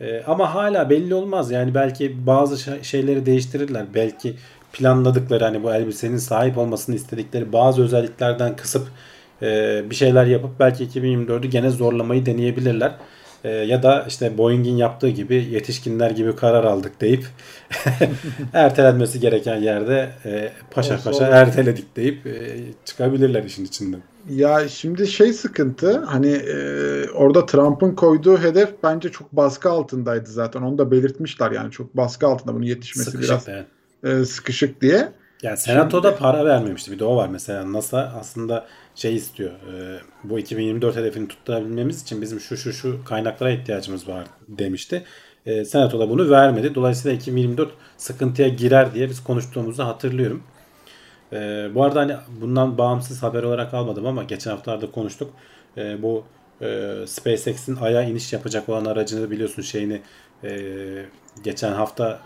[0.00, 1.50] E, ama hala belli olmaz.
[1.50, 3.86] Yani belki bazı şey- şeyleri değiştirirler.
[3.94, 4.34] Belki
[4.72, 8.88] planladıkları hani bu elbisenin sahip olmasını istedikleri bazı özelliklerden kısıp
[9.42, 12.92] e, bir şeyler yapıp belki 2024'ü gene zorlamayı deneyebilirler.
[13.44, 17.26] E, ya da işte Boeing'in yaptığı gibi yetişkinler gibi karar aldık deyip
[18.52, 21.34] ertelenmesi gereken yerde e, paşa Olsa paşa olur.
[21.34, 24.00] erteledik deyip e, çıkabilirler işin içinden.
[24.30, 26.54] Ya şimdi şey sıkıntı hani e,
[27.10, 30.62] orada Trump'ın koyduğu hedef bence çok baskı altındaydı zaten.
[30.62, 33.64] Onu da belirtmişler yani çok baskı altında bunun yetişmesi Sıkışık biraz yani.
[34.20, 35.08] e, sıkışık diye.
[35.42, 36.92] Yani senatoda para vermemişti.
[36.92, 37.72] Bir de o var mesela.
[37.72, 38.66] NASA aslında
[38.98, 39.50] şey istiyor.
[39.50, 45.04] e, bu 2024 hedefini tutturabilmemiz için bizim şu şu şu kaynaklara ihtiyacımız var demişti.
[45.46, 46.74] E, senatoda bunu vermedi.
[46.74, 50.42] Dolayısıyla 2024 sıkıntıya girer diye biz konuştuğumuzu hatırlıyorum.
[51.32, 51.36] E,
[51.74, 55.32] bu arada hani bundan bağımsız haber olarak almadım ama geçen haftalarda konuştuk.
[55.98, 56.24] Bu
[57.06, 60.00] SpaceX'in Ay'a iniş yapacak olan aracını biliyorsun şeyini
[61.44, 62.20] geçen hafta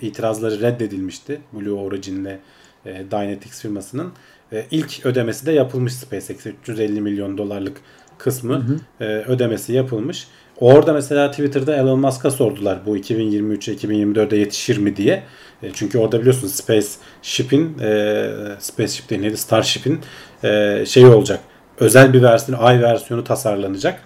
[0.00, 1.40] itirazları reddedilmişti.
[1.52, 2.38] Blue Origin'le
[2.84, 4.12] Dynetics firmasının.
[4.52, 7.76] E, ilk ödemesi de yapılmış SpaceX'e 350 milyon dolarlık
[8.18, 8.66] kısmı
[9.00, 10.26] e, ödemesi yapılmış.
[10.60, 15.22] Orada mesela Twitter'da Elon Musk'a sordular bu 2023'e 2024'e yetişir mi diye.
[15.62, 20.00] E, çünkü orada biliyorsun Spaceship'in e, Spaceship değil neydi Starship'in
[20.44, 21.40] e, şeyi olacak.
[21.80, 24.02] Özel bir versiyonu, ay versiyonu tasarlanacak.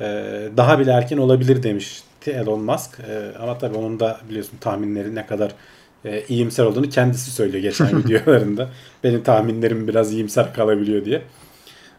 [0.00, 0.04] E,
[0.56, 3.00] daha bile erken olabilir demişti Elon Musk.
[3.00, 5.52] E, ama tabii onun da biliyorsun tahminleri ne kadar
[6.04, 8.68] e, iyimser olduğunu kendisi söylüyor geçen videolarında.
[9.04, 11.22] Benim tahminlerim biraz iyimser kalabiliyor diye.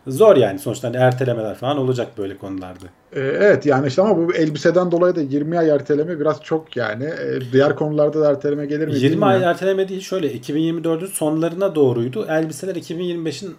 [0.07, 2.85] Zor yani sonuçta hani ertelemeler falan olacak böyle konularda.
[3.13, 7.03] E, evet yani işte ama bu elbiseden dolayı da 20 ay erteleme biraz çok yani.
[7.03, 12.25] E, diğer konularda da erteleme gelir mi 20 ay erteleme değil şöyle 2024'ün sonlarına doğruydu.
[12.29, 13.55] Elbiseler 2025'in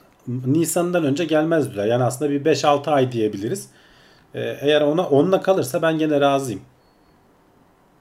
[0.46, 1.86] Nisan'dan önce gelmez diyorlar.
[1.86, 3.68] Yani aslında bir 5-6 ay diyebiliriz.
[4.34, 6.60] E, eğer ona onunla kalırsa ben gene razıyım.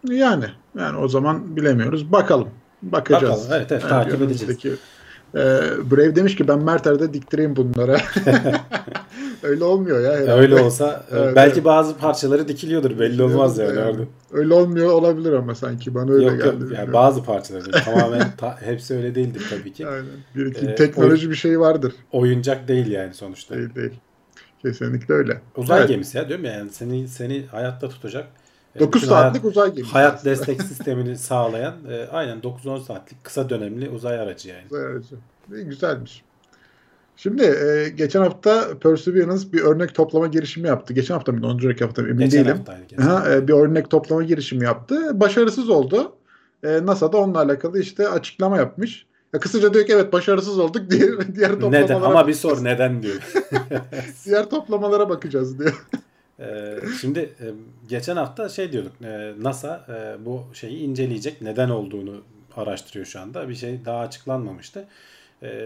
[0.10, 0.46] Yani
[0.78, 2.12] yani o zaman bilemiyoruz.
[2.12, 2.48] Bakalım.
[2.82, 3.24] Bakacağız.
[3.24, 4.42] Bakalım, evet, evet, takip edeceğiz.
[4.44, 4.76] önümüzdeki-
[5.36, 5.40] E,
[5.92, 7.98] Brave demiş ki ben Merter'de diktireyim bunlara.
[9.44, 10.32] Öyle olmuyor ya herhalde.
[10.32, 11.66] Öyle olsa e, Evet, belki evet.
[11.66, 14.02] bazı parçaları dikiliyordur belli olmaz yani orada.
[14.32, 16.64] Öyle olmuyor olabilir ama sanki bana öyle Yok geldi.
[16.64, 19.88] yok yani bazı parçaları tamamen ta- hepsi öyle değildir tabii ki.
[19.88, 20.06] Aynen.
[20.36, 21.94] Bir iki Ee, teknoloji bir şey vardır.
[22.12, 23.56] Oyuncak değil yani sonuçta.
[23.56, 23.94] Değil değil.
[24.62, 25.42] Kesinlikle öyle.
[25.58, 25.90] Uzay Evet.
[25.90, 28.28] gemisi ya diyorum ya yani seni seni hayatta tutacak.
[28.76, 29.92] E, 9 bütün saatlik hayat, uzay gemisi.
[29.92, 30.36] hayat aslında.
[30.36, 34.64] destek sistemini sağlayan e, aynen 9-10 saatlik kısa dönemli uzay aracı yani.
[34.72, 35.16] Uzay aracı.
[35.56, 36.24] İyi, güzelmiş.
[37.16, 40.94] Şimdi e, geçen hafta Perseverance bir örnek toplama girişimi yaptı.
[40.94, 41.32] Geçen hafta?
[41.32, 42.10] Ondan önceki hafta mı?
[42.10, 42.58] Emin Geçen değilim.
[42.58, 42.82] haftaydı.
[42.88, 43.04] Geçen.
[43.04, 45.20] Aha, e, bir örnek toplama girişimi yaptı.
[45.20, 46.16] Başarısız oldu.
[46.64, 49.06] E, NASA da onunla alakalı işte açıklama yapmış.
[49.34, 50.82] Ya kısaca diyor ki evet başarısız olduk.
[50.90, 52.02] Diğer, diğer toplamalara Neden?
[52.02, 53.16] Ama bir sor neden diyor.
[54.26, 55.86] diğer toplamalara bakacağız diyor.
[56.44, 57.46] Ee, şimdi e,
[57.88, 58.92] geçen hafta şey diyorduk.
[59.04, 61.42] e, NASA e, bu şeyi inceleyecek.
[61.42, 62.22] Neden olduğunu
[62.56, 63.50] araştırıyor şu anda.
[63.50, 64.88] Bir şey daha açıklanmamıştı.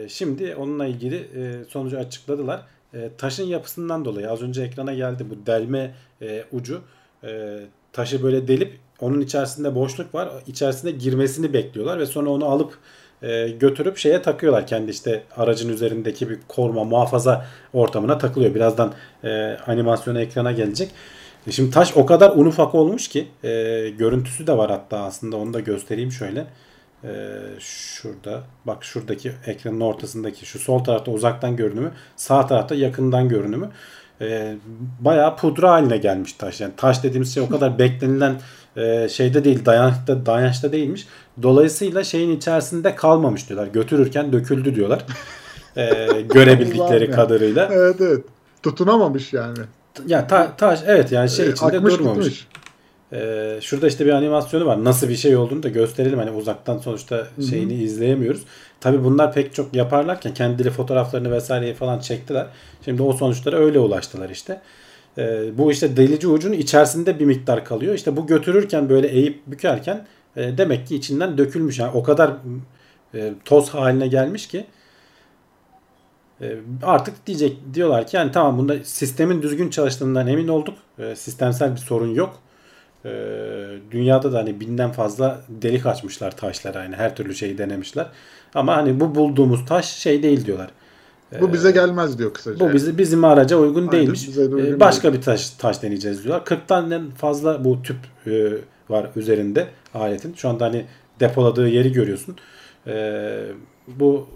[0.07, 1.27] Şimdi onunla ilgili
[1.69, 2.61] sonucu açıkladılar.
[3.17, 5.95] Taşın yapısından dolayı az önce ekrana geldi bu delme
[6.51, 6.81] ucu.
[7.93, 10.29] Taşı böyle delip onun içerisinde boşluk var.
[10.47, 12.77] İçerisine girmesini bekliyorlar ve sonra onu alıp
[13.21, 14.67] e, götürüp şeye takıyorlar.
[14.67, 18.55] Kendi işte aracın üzerindeki bir koruma, muhafaza ortamına takılıyor.
[18.55, 20.91] Birazdan e, animasyonu ekrana gelecek.
[21.47, 23.49] E, Şimdi taş o kadar un ufak olmuş ki e,
[23.89, 26.47] görüntüsü de var hatta aslında onu da göstereyim şöyle.
[27.03, 27.09] E,
[27.59, 33.69] şurada bak şuradaki ekranın ortasındaki şu sol tarafta uzaktan görünümü sağ tarafta yakından görünümü
[34.21, 34.55] e,
[34.99, 36.61] bayağı pudra haline gelmiş taş.
[36.61, 38.41] Yani taş dediğimiz şey o kadar beklenilen
[38.77, 41.07] e, şeyde değil dayanışta, dayanışta değilmiş.
[41.43, 43.67] Dolayısıyla şeyin içerisinde kalmamış diyorlar.
[43.67, 45.05] Götürürken döküldü diyorlar.
[45.77, 45.85] E,
[46.33, 47.69] görebildikleri kadarıyla.
[47.71, 48.25] Evet evet.
[48.63, 49.57] Tutunamamış yani.
[50.07, 52.25] Ya ta, taş evet yani şey E, içinde akmış durmamış.
[52.25, 52.47] gitmiş.
[53.13, 54.83] Ee, şurada işte bir animasyonu var.
[54.83, 56.19] Nasıl bir şey olduğunu da gösterelim.
[56.19, 58.41] Hani uzaktan sonuçta şeyini izleyemiyoruz.
[58.81, 62.45] Tabi bunlar pek çok yaparlarken kendileri fotoğraflarını vesaireyi falan çektiler.
[62.85, 64.61] Şimdi o sonuçlara öyle ulaştılar işte.
[65.17, 67.95] Ee, bu işte delici ucun içerisinde bir miktar kalıyor.
[67.95, 71.79] İşte bu götürürken böyle eğip bükerken e, demek ki içinden dökülmüş.
[71.79, 72.33] Yani o kadar
[73.13, 74.65] e, toz haline gelmiş ki
[76.41, 80.77] e, artık diyecek diyorlar ki yani tamam bunda sistemin düzgün çalıştığından emin olduk.
[80.99, 82.39] E, sistemsel bir sorun yok.
[83.05, 83.09] E,
[83.91, 88.05] dünyada da hani binden fazla delik açmışlar taşlara yani her türlü şeyi denemişler.
[88.55, 90.69] Ama hani bu bulduğumuz taş şey değil diyorlar.
[91.41, 92.59] Bu bize gelmez diyor kısaca.
[92.59, 94.27] Bu bizi bizim araca uygun Aynen, değilmiş.
[94.27, 96.45] bize de uygun E, başka bir taş taş deneyeceğiz diyorlar.
[96.45, 98.51] 40'tan fazla bu tüp e,
[98.89, 100.33] var üzerinde aletin.
[100.33, 100.85] Şu anda hani
[101.19, 102.35] depoladığı yeri görüyorsun.
[102.87, 103.43] E,
[103.87, 104.27] bu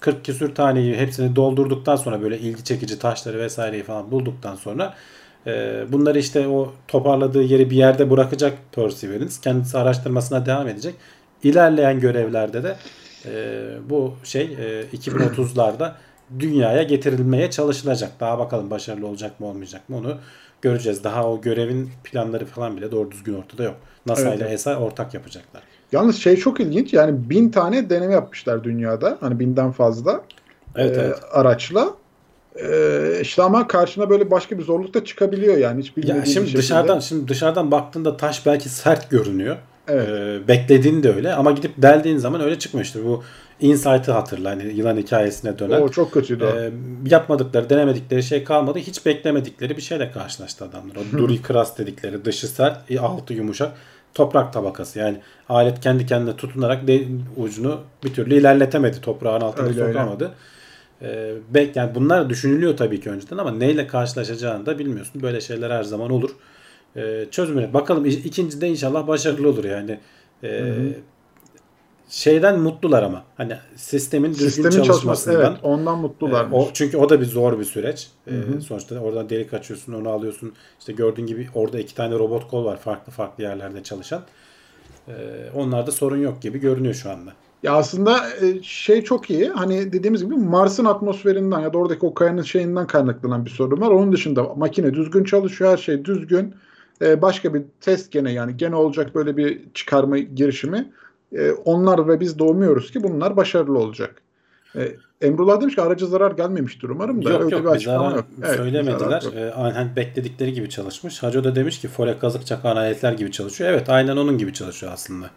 [0.00, 4.94] 40 küsür taneyi hepsini doldurduktan sonra böyle ilgi çekici taşları vesaireyi falan bulduktan sonra
[5.46, 9.34] e, bunları işte o toparladığı yeri bir yerde bırakacak Perseverance.
[9.42, 10.94] Kendisi araştırmasına devam edecek.
[11.42, 12.76] İlerleyen görevlerde de
[13.26, 15.92] e, bu şey e, 2030'larda
[16.40, 18.10] dünyaya getirilmeye çalışılacak.
[18.20, 20.14] Daha bakalım başarılı olacak mı olmayacak mı onu
[20.62, 21.04] göreceğiz.
[21.04, 23.74] Daha o görevin planları falan bile doğru düzgün ortada yok.
[24.06, 24.38] NASA Evet.
[24.40, 25.62] ile ESA ortak yapacaklar.
[25.92, 29.18] Yalnız şey çok ilginç yani bin tane deneme yapmışlar dünyada.
[29.20, 30.20] Hani binden fazla
[30.76, 31.18] Evet, e, evet.
[31.32, 31.90] araçla.
[32.62, 36.30] Ee, işte ama karşına böyle başka bir zorluk da çıkabiliyor yani hiç Ya bilmediğin bir
[36.30, 36.58] şimdi şekilde.
[36.62, 39.56] dışarıdan şimdi dışarıdan baktığında taş belki sert görünüyor.
[39.88, 40.08] Evet.
[40.08, 43.04] Ee, beklediğin de öyle ama gidip deldiğin zaman öyle çıkmıştır.
[43.04, 43.22] Bu
[43.60, 45.80] Insight'ı hatırla hani yılan hikayesine dönen.
[45.80, 46.44] O çok kötüydü.
[46.44, 46.70] Ee,
[47.10, 48.78] yapmadıkları, denemedikleri şey kalmadı.
[48.78, 50.96] Hiç beklemedikleri bir şeyle karşılaştı adamlar.
[50.96, 53.72] O duri kras dedikleri dışı sert, e, altı yumuşak
[54.14, 54.98] toprak tabakası.
[54.98, 57.04] Yani alet kendi kendine tutunarak de,
[57.36, 59.00] ucunu bir türlü ilerletemedi.
[59.00, 59.92] Toprağın altına Öyle, öyle.
[59.92, 60.30] sokamadı.
[61.02, 65.22] Ee, bek, yani bunlar düşünülüyor tabii ki önceden ama neyle karşılaşacağını da bilmiyorsun.
[65.22, 66.30] Böyle şeyler her zaman olur.
[66.96, 68.04] Ee, çözümüne bakalım.
[68.04, 69.98] İkincide inşallah başarılı olur yani.
[70.44, 70.74] Ee,
[72.08, 73.24] şeyden mutlular ama.
[73.36, 75.40] Hani sistemin düzgün Sistemin çalışması çalışmasından.
[75.40, 76.44] evet ondan mutlular.
[76.44, 78.08] Ee, o, çünkü o da bir zor bir süreç.
[78.26, 78.60] Ee, hı.
[78.60, 80.52] sonuçta oradan delik açıyorsun, onu alıyorsun.
[80.78, 84.22] İşte gördüğün gibi orada iki tane robot kol var farklı farklı yerlerde çalışan.
[85.08, 85.12] Ee,
[85.54, 87.32] onlarda sorun yok gibi görünüyor şu anda.
[87.62, 89.48] Ya aslında e, şey çok iyi.
[89.48, 93.90] Hani dediğimiz gibi Mars'ın atmosferinden ya da oradaki o kayanın şeyinden kaynaklanan bir sorun var.
[93.90, 95.70] Onun dışında makine düzgün çalışıyor.
[95.70, 96.54] Her şey düzgün.
[97.02, 100.92] E, Başka bir test gene yani gene olacak böyle bir çıkarma girişimi.
[101.32, 104.22] E, Onlar ve biz doğmuyoruz ki bunlar başarılı olacak.
[104.76, 107.30] E, Emrullah demiş ki araca zarar gelmemiştir umarım da.
[107.30, 108.24] yok öyle yok bir bir zarar yok.
[108.44, 108.98] Evet, söylemediler.
[108.98, 109.34] zarar yok.
[109.36, 111.22] Ee, aynen bekledikleri gibi çalışmış.
[111.22, 113.70] Hacı da demiş ki fole kazık çakan aletler gibi çalışıyor.
[113.70, 115.30] Evet aynen onun gibi çalışıyor aslında.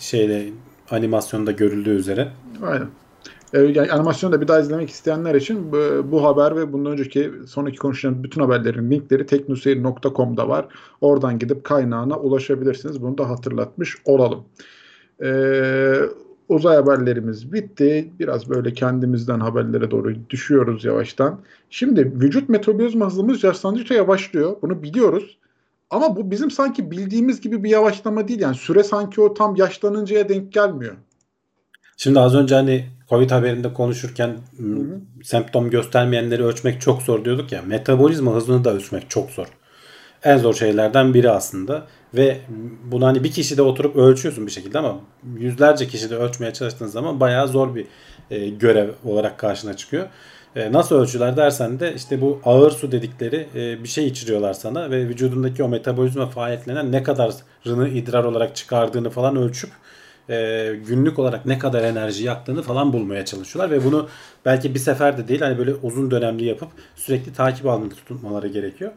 [0.00, 0.48] Şeyde
[0.90, 2.28] animasyonda görüldüğü üzere.
[2.62, 2.88] Aynen.
[3.54, 7.32] Ee, yani animasyonu da bir daha izlemek isteyenler için bu, bu haber ve bundan önceki
[7.46, 10.68] sonraki konuşulan bütün haberlerin linkleri teknoseyir.com'da var.
[11.00, 13.02] Oradan gidip kaynağına ulaşabilirsiniz.
[13.02, 14.44] Bunu da hatırlatmış olalım.
[15.22, 15.94] Ee,
[16.48, 18.10] uzay haberlerimiz bitti.
[18.18, 21.40] Biraz böyle kendimizden haberlere doğru düşüyoruz yavaştan.
[21.70, 24.56] Şimdi vücut metabolizma hızımız yaşlandıkça yavaşlıyor.
[24.62, 25.38] Bunu biliyoruz.
[25.90, 28.40] Ama bu bizim sanki bildiğimiz gibi bir yavaşlama değil.
[28.40, 30.94] Yani süre sanki o tam yaşlanıncaya denk gelmiyor.
[32.00, 34.84] Şimdi az önce hani Covid haberinde konuşurken m,
[35.22, 37.62] semptom göstermeyenleri ölçmek çok zor diyorduk ya.
[37.62, 39.46] Metabolizma hızını da ölçmek çok zor.
[40.24, 41.86] En zor şeylerden biri aslında.
[42.14, 42.36] Ve
[42.84, 45.00] bunu hani bir kişide oturup ölçüyorsun bir şekilde ama
[45.36, 47.86] yüzlerce kişide ölçmeye çalıştığın zaman bayağı zor bir
[48.30, 50.06] e, görev olarak karşına çıkıyor.
[50.56, 54.90] E, nasıl ölçüler dersen de işte bu ağır su dedikleri e, bir şey içiriyorlar sana
[54.90, 59.70] ve vücudundaki o metabolizma faaliyetlerinden ne kadarını idrar olarak çıkardığını falan ölçüp
[60.30, 64.08] e, günlük olarak ne kadar enerji yaktığını falan bulmaya çalışıyorlar ve bunu
[64.44, 68.92] belki bir seferde değil hani böyle uzun dönemli yapıp sürekli takip halinde tutmaları gerekiyor.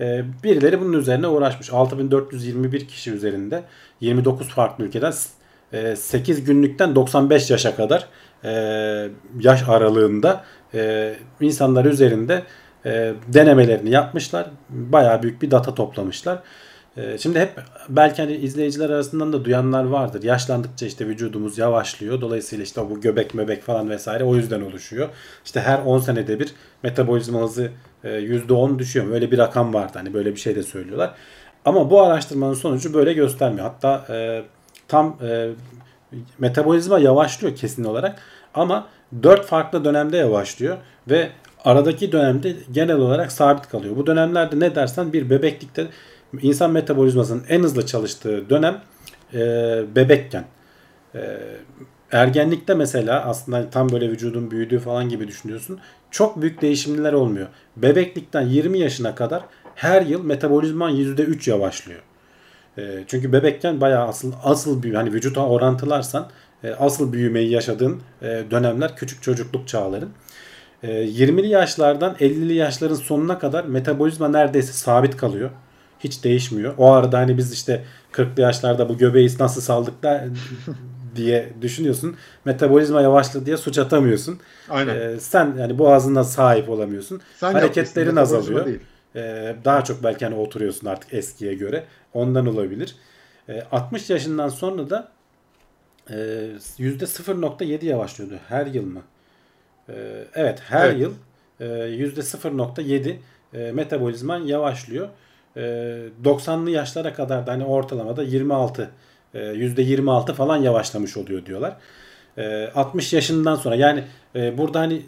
[0.00, 1.72] E, birileri bunun üzerine uğraşmış.
[1.72, 3.62] 6421 kişi üzerinde
[4.00, 5.12] 29 farklı ülkeden
[5.72, 8.06] e, 8 günlükten 95 yaşa kadar
[8.44, 8.50] e,
[9.40, 12.42] yaş aralığında e, insanlar üzerinde
[12.86, 14.46] e, denemelerini yapmışlar.
[14.68, 16.38] Bayağı büyük bir data toplamışlar.
[16.98, 17.50] E, Şimdi hep
[17.88, 20.22] belki hani izleyiciler arasından da duyanlar vardır.
[20.22, 22.20] Yaşlandıkça işte vücudumuz yavaşlıyor.
[22.20, 25.08] Dolayısıyla işte bu göbek möbek falan vesaire o yüzden oluşuyor.
[25.44, 27.70] İşte her 10 senede bir metabolizma hızı
[28.04, 29.10] e, %10 düşüyor.
[29.10, 29.92] Öyle bir rakam vardı.
[29.94, 31.14] Hani böyle bir şey de söylüyorlar.
[31.64, 33.66] Ama bu araştırmanın sonucu böyle göstermiyor.
[33.66, 34.42] Hatta e,
[34.88, 35.48] tam e,
[36.38, 38.18] metabolizma yavaşlıyor kesin olarak
[38.54, 38.86] ama
[39.22, 40.76] 4 farklı dönemde yavaşlıyor
[41.08, 41.28] ve
[41.64, 43.96] aradaki dönemde genel olarak sabit kalıyor.
[43.96, 45.86] Bu dönemlerde ne dersen bir bebeklikte
[46.42, 48.80] insan metabolizmasının en hızlı çalıştığı dönem
[49.34, 49.38] e,
[49.96, 50.44] bebekken.
[51.14, 51.38] E,
[52.12, 55.80] ergenlikte mesela aslında tam böyle vücudun büyüdüğü falan gibi düşünüyorsun.
[56.10, 57.46] Çok büyük değişimler olmuyor.
[57.76, 59.42] Bebeklikten 20 yaşına kadar
[59.74, 62.00] her yıl metabolizman %3 yavaşlıyor.
[62.78, 66.28] E, çünkü bebekken bayağı asıl asıl büyü hani vücuta orantılarsan
[66.64, 70.10] e, asıl büyümeyi yaşadığın e, dönemler küçük çocukluk çağların.
[70.82, 75.50] E, 20'li yaşlardan 50'li yaşların sonuna kadar metabolizma neredeyse sabit kalıyor.
[76.00, 76.74] Hiç değişmiyor.
[76.78, 80.24] O arada hani biz işte 40'lı yaşlarda bu göbeği nasıl saldık da
[81.16, 82.16] diye düşünüyorsun.
[82.44, 84.40] Metabolizma yavaşladı diye suç atamıyorsun.
[84.68, 84.96] Aynen.
[84.96, 87.20] E, sen yani boğazına sahip olamıyorsun.
[87.36, 88.66] Sen Hareketlerin azalıyor.
[88.66, 88.80] değil.
[89.16, 91.84] Ee, daha çok belki hani oturuyorsun artık eskiye göre.
[92.14, 92.94] Ondan olabilir.
[93.48, 95.08] Ee, 60 yaşından sonra da
[96.10, 96.14] e,
[96.78, 98.34] %0.7 yavaşlıyordu.
[98.48, 99.00] Her yıl mı?
[99.88, 101.00] Ee, evet her Evet.
[101.00, 101.12] yıl
[101.60, 103.16] e, %0.7
[103.54, 105.08] e, metabolizman yavaşlıyor.
[105.56, 105.60] E,
[106.24, 108.90] 90'lı yaşlara kadar da hani ortalamada 26
[109.34, 111.76] e, %26 falan yavaşlamış oluyor diyorlar.
[112.38, 115.02] E, 60 yaşından sonra yani e, burada hani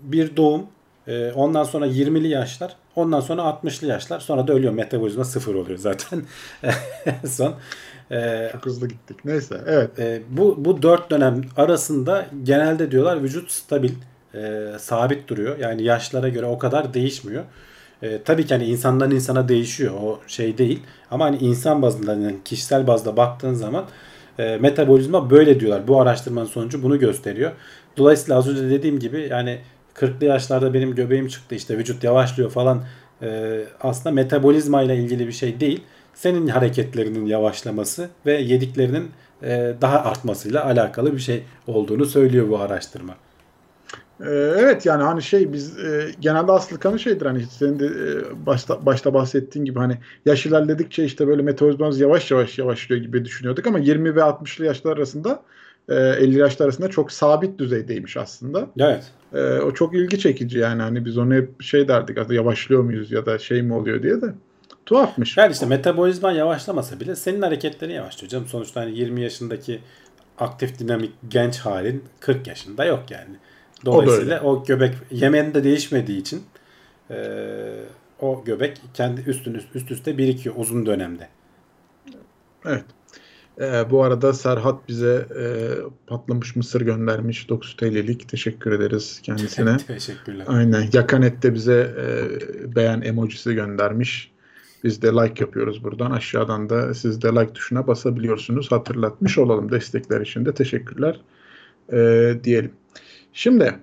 [0.00, 0.66] bir doğum
[1.06, 5.78] e, ondan sonra 20'li yaşlar ondan sonra 60'lı yaşlar sonra da ölüyor metabolizma sıfır oluyor
[5.78, 6.22] zaten
[7.26, 7.54] son.
[8.10, 9.24] E, Çok hızlı gittik.
[9.24, 9.98] Neyse evet.
[9.98, 13.92] e, bu bu dört dönem arasında genelde diyorlar vücut stabil,
[14.34, 15.58] e, sabit duruyor.
[15.58, 17.44] Yani yaşlara göre o kadar değişmiyor.
[18.02, 19.94] E, tabii ki hani insandan insana değişiyor.
[20.02, 20.82] O şey değil.
[21.10, 23.84] Ama hani insan bazında yani kişisel bazda baktığın zaman
[24.38, 25.88] e, metabolizma böyle diyorlar.
[25.88, 27.52] Bu araştırmanın sonucu bunu gösteriyor.
[27.96, 29.58] Dolayısıyla az önce dediğim gibi yani
[29.94, 32.84] 40'lı yaşlarda benim göbeğim çıktı işte vücut yavaşlıyor falan
[33.22, 35.82] e, aslında metabolizma ile ilgili bir şey değil.
[36.14, 39.10] Senin hareketlerinin yavaşlaması ve yediklerinin
[39.42, 43.14] e, daha artmasıyla alakalı bir şey olduğunu söylüyor bu araştırma.
[44.20, 48.46] Ee, evet yani hani şey biz e, genelde asıl kanı şeydir hani senin de e,
[48.46, 53.66] başta, başta bahsettiğin gibi hani yaş ilerledikçe işte böyle metabolizmamız yavaş yavaş yavaşlıyor gibi düşünüyorduk
[53.66, 55.42] ama 20 ve 60'lı yaşlar arasında
[55.88, 58.68] e, 50 yaşlar arasında çok sabit düzeydeymiş aslında.
[58.78, 59.04] Evet.
[59.34, 63.12] E, o çok ilgi çekici yani hani biz onu hep şey derdik aslında yavaşlıyor muyuz
[63.12, 64.26] ya da şey mi oluyor diye de
[64.86, 65.36] tuhafmış.
[65.36, 68.46] Yani işte metabolizman yavaşlamasa bile senin hareketlerin yavaşlıyor canım.
[68.46, 69.80] Sonuçta hani 20 yaşındaki
[70.38, 73.36] aktif dinamik genç halin 40 yaşında yok yani.
[73.84, 76.42] Dolayısıyla o, o göbek yemenin de değişmediği için
[77.10, 77.16] e,
[78.20, 81.28] o göbek kendi üstün üst üste birikiyor uzun dönemde.
[82.66, 82.84] Evet.
[83.60, 85.44] Ee, bu arada Serhat bize e,
[86.06, 88.28] patlamış mısır göndermiş 9 TL'lik.
[88.28, 89.76] Teşekkür ederiz kendisine.
[89.86, 90.44] Teşekkürler.
[90.48, 90.88] Aynen.
[90.92, 94.32] Yakanet de bize e, beğen emojisi göndermiş.
[94.84, 96.10] Biz de like yapıyoruz buradan.
[96.10, 98.72] Aşağıdan da siz de like tuşuna basabiliyorsunuz.
[98.72, 101.20] Hatırlatmış olalım destekler için de teşekkürler
[101.92, 102.72] e, diyelim.
[103.38, 103.78] Şimdi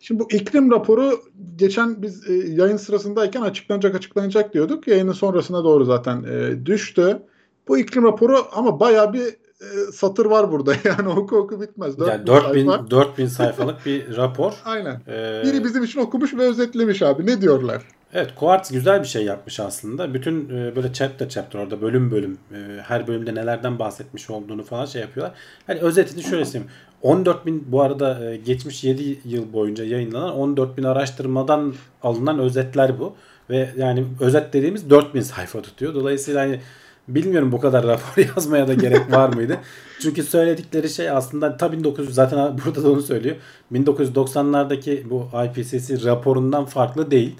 [0.00, 1.20] Şimdi bu iklim raporu
[1.56, 4.88] geçen biz e, yayın sırasındayken açıklanacak açıklanacak diyorduk.
[4.88, 7.22] Yayının sonrasına doğru zaten e, düştü.
[7.68, 10.74] Bu iklim raporu ama baya bir e, satır var burada.
[10.84, 11.98] Yani oku oku bitmez.
[11.98, 12.90] 4000 yani 4000, sayfa.
[12.90, 14.52] 4000 sayfalık bir rapor.
[14.64, 15.00] Aynen.
[15.08, 17.26] Ee, Biri bizim için okumuş ve özetlemiş abi.
[17.26, 17.82] Ne diyorlar?
[18.14, 20.14] Evet Quartz güzel bir şey yapmış aslında.
[20.14, 24.86] Bütün e, böyle chapter chapter orada bölüm bölüm e, her bölümde nelerden bahsetmiş olduğunu falan
[24.86, 25.34] şey yapıyorlar.
[25.66, 26.70] Hani özetini şöyle söyleyeyim.
[27.02, 32.98] 14 bin bu arada e, geçmiş 7 yıl boyunca yayınlanan 14 bin araştırmadan alınan özetler
[32.98, 33.14] bu.
[33.50, 35.94] Ve yani özet dediğimiz 4000 sayfa tutuyor.
[35.94, 36.60] Dolayısıyla hani
[37.08, 39.58] bilmiyorum bu kadar rapor yazmaya da gerek var mıydı?
[40.00, 43.36] Çünkü söyledikleri şey aslında tabii 1900 zaten burada da onu söylüyor.
[43.72, 47.36] 1990'lardaki bu IPCC raporundan farklı değil.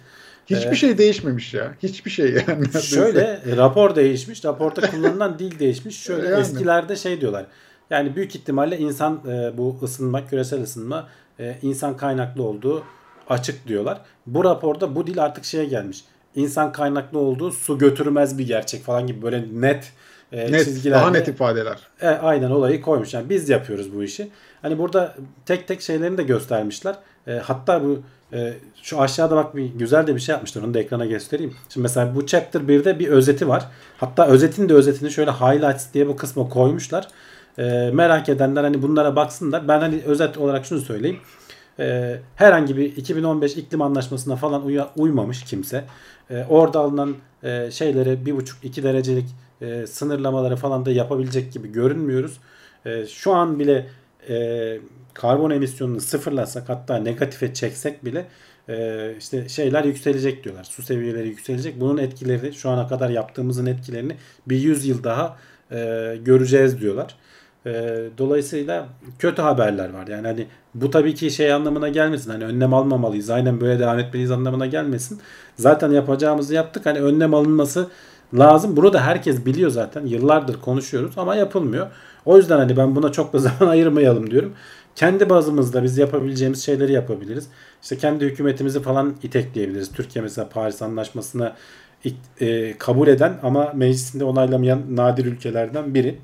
[0.46, 1.74] Hiçbir ee, şey değişmemiş ya.
[1.83, 2.83] Hiçbir şey yani.
[2.83, 4.44] Şöyle rapor değişmiş.
[4.44, 5.98] Raporda kullanılan dil değişmiş.
[6.02, 6.40] Şöyle yani.
[6.40, 7.46] eskilerde şey diyorlar.
[7.90, 11.09] Yani büyük ihtimalle insan e, bu ısınma, küresel ısınma
[11.40, 12.83] e, insan kaynaklı olduğu
[13.29, 14.00] açık diyorlar.
[14.26, 16.05] Bu raporda bu dil artık şeye gelmiş.
[16.37, 19.92] İnsan kaynaklı olduğu su götürmez bir gerçek falan gibi böyle net
[20.33, 21.01] e, net, çizgilerle.
[21.01, 21.79] Daha net ifadeler.
[22.01, 23.14] E, aynen olayı koymuş.
[23.14, 24.29] Yani biz yapıyoruz bu işi.
[24.62, 25.14] Hani burada
[25.46, 26.94] tek tek şeylerini de göstermişler.
[27.27, 30.62] E, hatta bu e, şu aşağıda bak bir güzel de bir şey yapmışlar.
[30.62, 31.55] Onu da ekrana göstereyim.
[31.68, 33.66] Şimdi mesela bu chapter 1'de bir özeti var.
[33.99, 37.09] Hatta özetin de özetini şöyle highlights diye bu kısma koymuşlar.
[37.59, 39.68] E, merak edenler hani bunlara baksınlar.
[39.68, 41.18] Ben hani özet olarak şunu söyleyeyim.
[41.79, 45.85] E, herhangi bir 2015 iklim anlaşmasına falan uya, uymamış kimse.
[46.31, 49.27] E, orada alınan e, şeyleri 1,5-2 derecelik
[49.61, 52.41] e, sınırlamaları falan da yapabilecek gibi görünmüyoruz.
[52.85, 53.87] E, şu an bile
[54.29, 54.79] e,
[55.15, 58.27] karbon emisyonunu sıfırlasak hatta negatife çeksek bile
[58.69, 60.65] e, işte şeyler yükselecek diyorlar.
[60.65, 61.81] Su seviyeleri yükselecek.
[61.81, 65.37] Bunun etkileri şu ana kadar yaptığımızın etkilerini bir 100 yıl daha
[65.71, 65.77] e,
[66.25, 67.17] göreceğiz diyorlar.
[67.67, 67.71] E,
[68.19, 70.07] dolayısıyla kötü haberler var.
[70.07, 70.47] Yani hani
[70.81, 72.31] bu tabii ki şey anlamına gelmesin.
[72.31, 73.31] Hani önlem almamalıyız.
[73.31, 75.21] Aynen böyle devam etmeliyiz anlamına gelmesin.
[75.57, 76.87] Zaten yapacağımızı yaptık.
[76.87, 77.89] Hani önlem alınması
[78.35, 78.77] lazım.
[78.77, 80.07] Bunu da herkes biliyor zaten.
[80.07, 81.87] Yıllardır konuşuyoruz ama yapılmıyor.
[82.25, 84.53] O yüzden hani ben buna çok da zaman ayırmayalım diyorum.
[84.97, 87.47] Kendi bazımızda biz yapabileceğimiz şeyleri yapabiliriz.
[87.83, 89.93] İşte kendi hükümetimizi falan itekleyebiliriz.
[89.93, 91.57] Türkiye mesela Paris Anlaşması'na
[92.41, 96.19] e, kabul eden ama meclisinde onaylamayan nadir ülkelerden biri.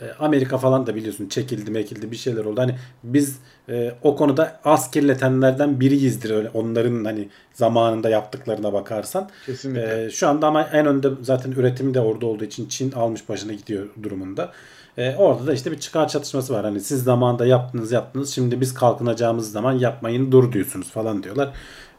[0.00, 2.60] E, Amerika falan da biliyorsun çekildi mekildi bir şeyler oldu.
[2.60, 9.30] Hani biz e, o konuda az kirletenlerden biriyizdir öyle onların hani zamanında yaptıklarına bakarsan.
[9.46, 10.04] Kesinlikle.
[10.04, 13.52] E, şu anda ama en önde zaten üretimi de orada olduğu için Çin almış başına
[13.52, 14.52] gidiyor durumunda.
[14.98, 16.64] E, orada da işte bir çıkar çatışması var.
[16.64, 21.52] Hani siz zamanında yaptınız yaptınız şimdi biz kalkınacağımız zaman yapmayın dur diyorsunuz falan diyorlar.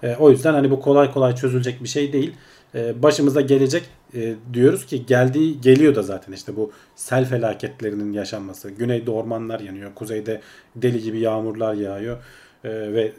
[0.03, 2.33] E, o yüzden hani bu kolay kolay çözülecek bir şey değil.
[2.77, 3.83] E, başımıza gelecek
[4.15, 8.69] e, diyoruz ki geldiği geliyor da zaten işte bu sel felaketlerinin yaşanması.
[8.69, 9.95] Güneyde ormanlar yanıyor.
[9.95, 10.41] Kuzeyde
[10.75, 12.17] deli gibi yağmurlar yağıyor.
[12.63, 13.11] E, ve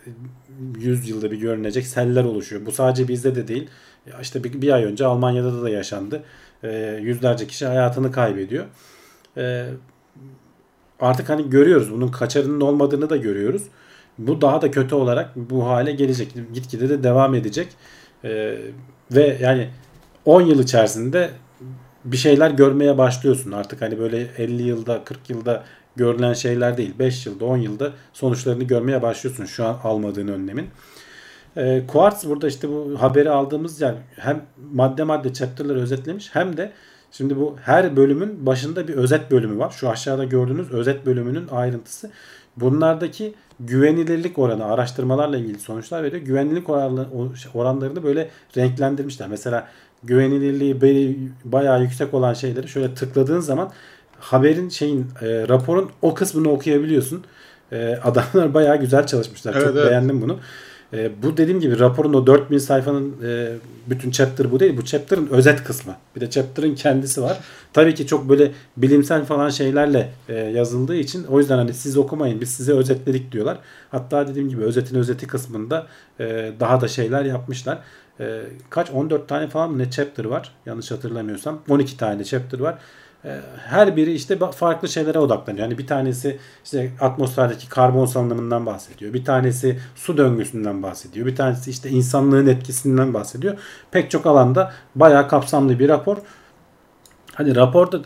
[0.78, 2.66] 100 yılda bir görünecek seller oluşuyor.
[2.66, 3.68] Bu sadece bizde de değil.
[4.20, 6.22] İşte bir, bir ay önce Almanya'da da yaşandı.
[6.62, 8.64] E, yüzlerce kişi hayatını kaybediyor.
[9.36, 9.66] E,
[11.00, 11.92] artık hani görüyoruz.
[11.92, 13.62] Bunun kaçarının olmadığını da görüyoruz.
[14.18, 16.34] Bu daha da kötü olarak bu hale gelecek.
[16.54, 17.68] Gitgide de devam edecek.
[18.24, 18.58] E,
[19.10, 19.68] ve yani
[20.24, 21.30] 10 yıl içerisinde
[22.04, 23.52] bir şeyler görmeye başlıyorsun.
[23.52, 25.64] Artık hani böyle 50 yılda 40 yılda
[25.96, 26.94] görülen şeyler değil.
[26.98, 30.66] 5 yılda 10 yılda sonuçlarını görmeye başlıyorsun şu an almadığın önlemin.
[31.56, 34.42] E, Quartz burada işte bu haberi aldığımız yani hem
[34.72, 36.72] madde madde chapter'ları özetlemiş hem de
[37.10, 39.70] şimdi bu her bölümün başında bir özet bölümü var.
[39.70, 42.10] Şu aşağıda gördüğünüz özet bölümünün ayrıntısı.
[42.56, 46.22] bunlardaki güvenilirlik oranı araştırmalarla ilgili sonuçlar veriyor.
[46.22, 46.68] Güvenilirlik
[47.54, 49.28] oranlarını böyle renklendirmişler.
[49.28, 49.68] Mesela
[50.02, 50.80] güvenilirliği
[51.44, 53.70] bayağı yüksek olan şeyleri şöyle tıkladığın zaman
[54.20, 57.24] haberin şeyin e, raporun o kısmını okuyabiliyorsun.
[57.72, 59.52] E, adamlar bayağı güzel çalışmışlar.
[59.54, 59.90] Evet, Çok evet.
[59.90, 60.38] beğendim bunu.
[60.92, 63.52] E, bu dediğim gibi raporun o 4000 sayfanın e,
[63.86, 64.76] bütün chapter bu değil.
[64.76, 65.96] Bu chapter'ın özet kısmı.
[66.16, 67.38] Bir de chapter'ın kendisi var.
[67.72, 72.40] Tabii ki çok böyle bilimsel falan şeylerle e, yazıldığı için o yüzden hani siz okumayın
[72.40, 73.58] biz size özetledik diyorlar.
[73.90, 75.86] Hatta dediğim gibi özetin özeti kısmında
[76.20, 77.78] e, daha da şeyler yapmışlar.
[78.20, 82.78] E, kaç 14 tane falan ne chapter var yanlış hatırlamıyorsam 12 tane chapter var.
[83.24, 85.64] E, her biri işte farklı şeylere odaklanıyor.
[85.64, 89.14] Yani bir tanesi işte atmosferdeki karbon salınımından bahsediyor.
[89.14, 91.26] Bir tanesi su döngüsünden bahsediyor.
[91.26, 93.58] Bir tanesi işte insanlığın etkisinden bahsediyor.
[93.90, 96.16] Pek çok alanda bayağı kapsamlı bir rapor.
[97.34, 98.00] Hani raporda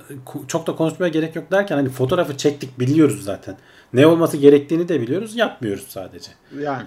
[0.48, 3.56] çok da konuşmaya gerek yok derken hani fotoğrafı çektik biliyoruz zaten.
[3.92, 5.36] Ne olması gerektiğini de biliyoruz.
[5.36, 6.30] Yapmıyoruz sadece.
[6.60, 6.86] Yani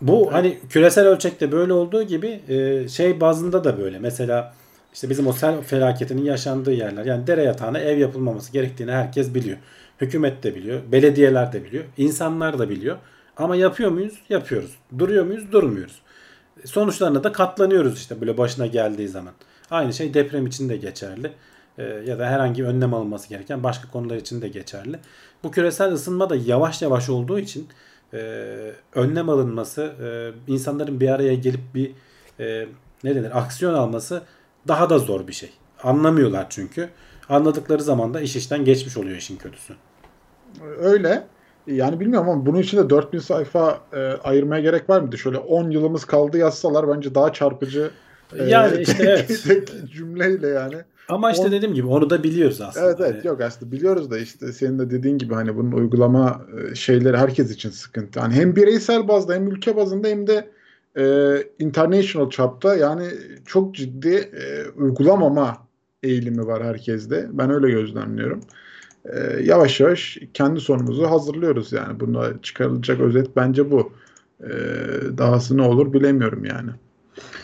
[0.00, 3.98] Bu hani küresel ölçekte böyle olduğu gibi e, şey bazında da böyle.
[3.98, 4.54] Mesela
[4.92, 7.04] işte bizim o sel felaketinin yaşandığı yerler.
[7.04, 9.56] Yani dere yatağına ev yapılmaması gerektiğini herkes biliyor.
[10.00, 10.80] Hükümet de biliyor.
[10.92, 11.84] Belediyeler de biliyor.
[11.96, 12.96] insanlar da biliyor.
[13.36, 14.14] Ama yapıyor muyuz?
[14.28, 14.76] Yapıyoruz.
[14.98, 15.52] Duruyor muyuz?
[15.52, 16.02] Durmuyoruz.
[16.64, 19.32] Sonuçlarına da katlanıyoruz işte böyle başına geldiği zaman.
[19.70, 21.32] Aynı şey deprem için de geçerli.
[21.78, 24.98] E, ya da herhangi bir önlem alınması gereken başka konular için de geçerli.
[25.44, 27.68] Bu küresel ısınma da yavaş yavaş olduğu için
[28.14, 28.18] e,
[28.94, 31.92] önlem alınması, e, insanların bir araya gelip bir
[32.40, 32.66] e,
[33.04, 34.22] ne denir aksiyon alması
[34.68, 35.50] daha da zor bir şey.
[35.82, 36.88] Anlamıyorlar çünkü.
[37.28, 39.74] Anladıkları zaman da iş işten geçmiş oluyor işin kötüsü.
[40.78, 41.26] öyle.
[41.66, 45.18] Yani bilmiyorum ama bunun için de 4000 sayfa e, ayırmaya gerek var mıydı?
[45.18, 47.90] Şöyle 10 yılımız kaldı yazsalar bence daha çarpıcı
[48.38, 49.04] e, Yani işte
[49.48, 49.72] evet.
[49.92, 50.74] cümleyle yani.
[51.08, 52.86] Ama işte On- dediğim gibi onu da biliyoruz aslında.
[52.86, 56.40] Evet evet Hani yok aslında biliyoruz da işte senin de dediğin gibi hani bunun uygulama
[56.70, 58.20] e, şeyleri herkes için sıkıntı.
[58.20, 60.48] Hani hem bireysel bazda hem ülke bazında hem de
[60.96, 63.04] e, international çapta yani
[63.46, 65.56] çok ciddi e, uygulamama
[66.02, 67.28] eğilimi var herkeste.
[67.32, 68.40] Ben öyle gözlemliyorum.
[69.04, 72.00] E, yavaş yavaş kendi sonumuzu hazırlıyoruz yani.
[72.00, 73.92] Bunda çıkarılacak özet bence bu.
[74.40, 74.50] E,
[75.18, 76.70] dahası ne olur bilemiyorum yani.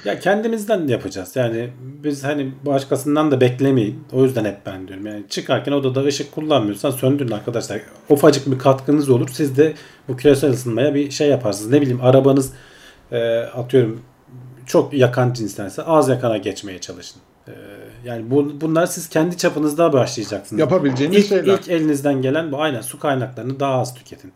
[0.04, 1.36] Ya kendimizden yapacağız.
[1.36, 1.70] Yani
[2.04, 4.04] biz hani başkasından da beklemeyin.
[4.12, 5.06] O yüzden hep ben diyorum.
[5.06, 7.80] Yani çıkarken odada ışık kullanmıyorsan söndürün arkadaşlar.
[8.08, 9.28] Ufacık bir katkınız olur.
[9.32, 9.74] Siz de
[10.08, 11.70] bu küresel ısınmaya bir şey yaparsınız.
[11.70, 12.52] Ne bileyim arabanız
[13.14, 14.02] e, atıyorum
[14.66, 17.20] çok yakan cinstense az yakana geçmeye çalışın.
[17.48, 17.52] E,
[18.04, 20.60] yani bu, bunlar siz kendi çapınızda başlayacaksınız.
[20.60, 21.44] Yapabileceğiniz İlk, şeyler.
[21.54, 24.32] ilk elinizden gelen bu aynen su kaynaklarını daha az tüketin.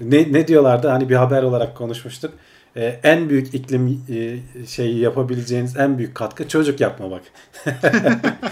[0.00, 2.34] Ne, ne diyorlardı hani bir haber olarak konuşmuştuk.
[2.76, 4.36] Ee, en büyük iklim e,
[4.66, 7.22] şeyi yapabileceğiniz en büyük katkı çocuk yapmamak.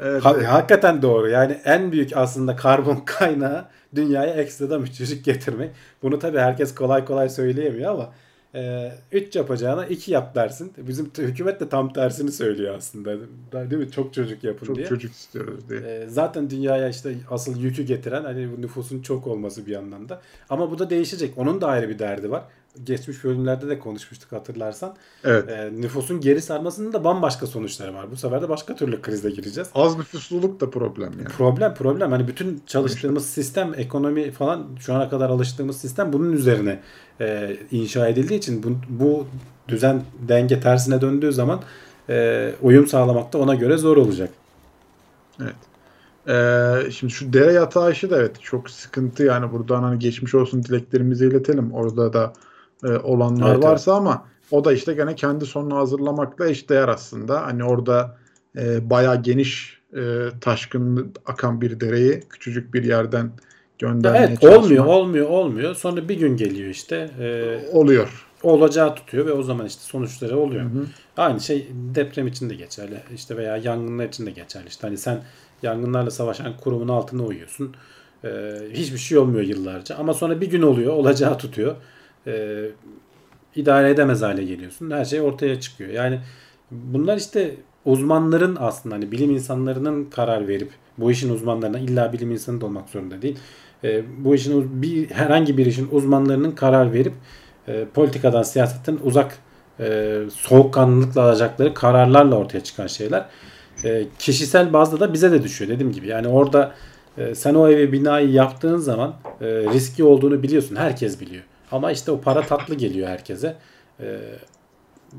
[0.00, 0.46] Evet, Ha- evet.
[0.46, 1.28] hakikaten doğru.
[1.28, 5.70] Yani en büyük aslında karbon kaynağı dünyaya ekstradan bir çocuk getirmek.
[6.02, 8.12] Bunu tabii herkes kolay kolay söyleyemiyor ama
[9.12, 10.72] 3 yapacağına 2 yap dersin.
[10.78, 13.16] Bizim hükümet de tam tersini söylüyor aslında.
[13.70, 13.90] Değil mi?
[13.90, 14.86] Çok çocuk yapın Çok diye.
[14.86, 15.80] çocuk istiyoruz diye.
[15.80, 20.20] Ee, zaten dünyaya işte asıl yükü getiren hani nüfusun çok olması bir yandan da.
[20.50, 21.38] Ama bu da değişecek.
[21.38, 22.44] Onun da ayrı bir derdi var.
[22.84, 24.96] Geçmiş bölümlerde de konuşmuştuk hatırlarsan.
[25.24, 25.48] Evet.
[25.48, 28.10] Ee, nüfusun geri sarmasının da bambaşka sonuçları var.
[28.10, 29.68] Bu sefer de başka türlü krize gireceğiz.
[29.74, 31.28] Az nüfusluluk da problem yani.
[31.28, 32.10] Problem problem.
[32.10, 36.80] Hani bütün çalıştığımız sistem, ekonomi falan şu ana kadar alıştığımız sistem bunun üzerine
[37.20, 39.26] e, inşa edildiği için bu, bu
[39.68, 41.60] düzen denge tersine döndüğü zaman
[42.08, 44.30] e, uyum sağlamak da ona göre zor olacak.
[45.42, 45.54] Evet.
[46.28, 50.62] Ee, şimdi şu dere yatağı işi de evet çok sıkıntı yani buradan hani geçmiş olsun
[50.62, 51.72] dileklerimizi iletelim.
[51.72, 52.32] Orada da
[52.84, 57.46] e, olanlar Evet, varsa ama o da işte gene kendi sonunu hazırlamakla eşdeğer aslında.
[57.46, 58.16] Hani orada
[58.56, 60.00] e, bayağı geniş e,
[60.40, 63.30] taşkın akan bir dereyi küçücük bir yerden
[63.78, 65.74] göndermeye Evet çalışmak olmuyor olmuyor olmuyor.
[65.74, 68.26] Sonra bir gün geliyor işte e, oluyor.
[68.42, 70.62] olacağı tutuyor ve o zaman işte sonuçları oluyor.
[70.62, 70.86] Hı hı.
[71.16, 73.00] Aynı şey deprem için de geçerli.
[73.14, 74.68] İşte veya yangınlar için de geçerli.
[74.68, 75.22] İşte hani sen
[75.62, 77.74] yangınlarla savaşan kurumun altına uyuyorsun.
[78.24, 78.28] Ee,
[78.72, 79.96] hiçbir şey olmuyor yıllarca.
[79.96, 80.92] Ama sonra bir gün oluyor.
[80.92, 81.76] Olacağı tutuyor.
[82.28, 82.70] Ee,
[83.56, 84.90] idare edemez hale geliyorsun.
[84.90, 85.90] Her şey ortaya çıkıyor.
[85.90, 86.20] Yani
[86.70, 87.54] bunlar işte
[87.84, 92.88] uzmanların aslında hani bilim insanlarının karar verip bu işin uzmanlarına illa bilim insanı da olmak
[92.88, 93.38] zorunda değil.
[93.84, 97.12] Ee, bu işin bir herhangi bir işin uzmanlarının karar verip
[97.68, 99.38] e, politikadan siyasetten uzak
[99.80, 103.26] e, soğukkanlılıkla alacakları kararlarla ortaya çıkan şeyler.
[103.84, 106.06] E, kişisel bazda da bize de düşüyor dediğim gibi.
[106.06, 106.74] Yani orada
[107.18, 110.76] e, sen o evi binayı yaptığın zaman e, riski olduğunu biliyorsun.
[110.76, 111.42] Herkes biliyor.
[111.72, 113.56] Ama işte o para tatlı geliyor herkese.
[114.00, 114.20] E,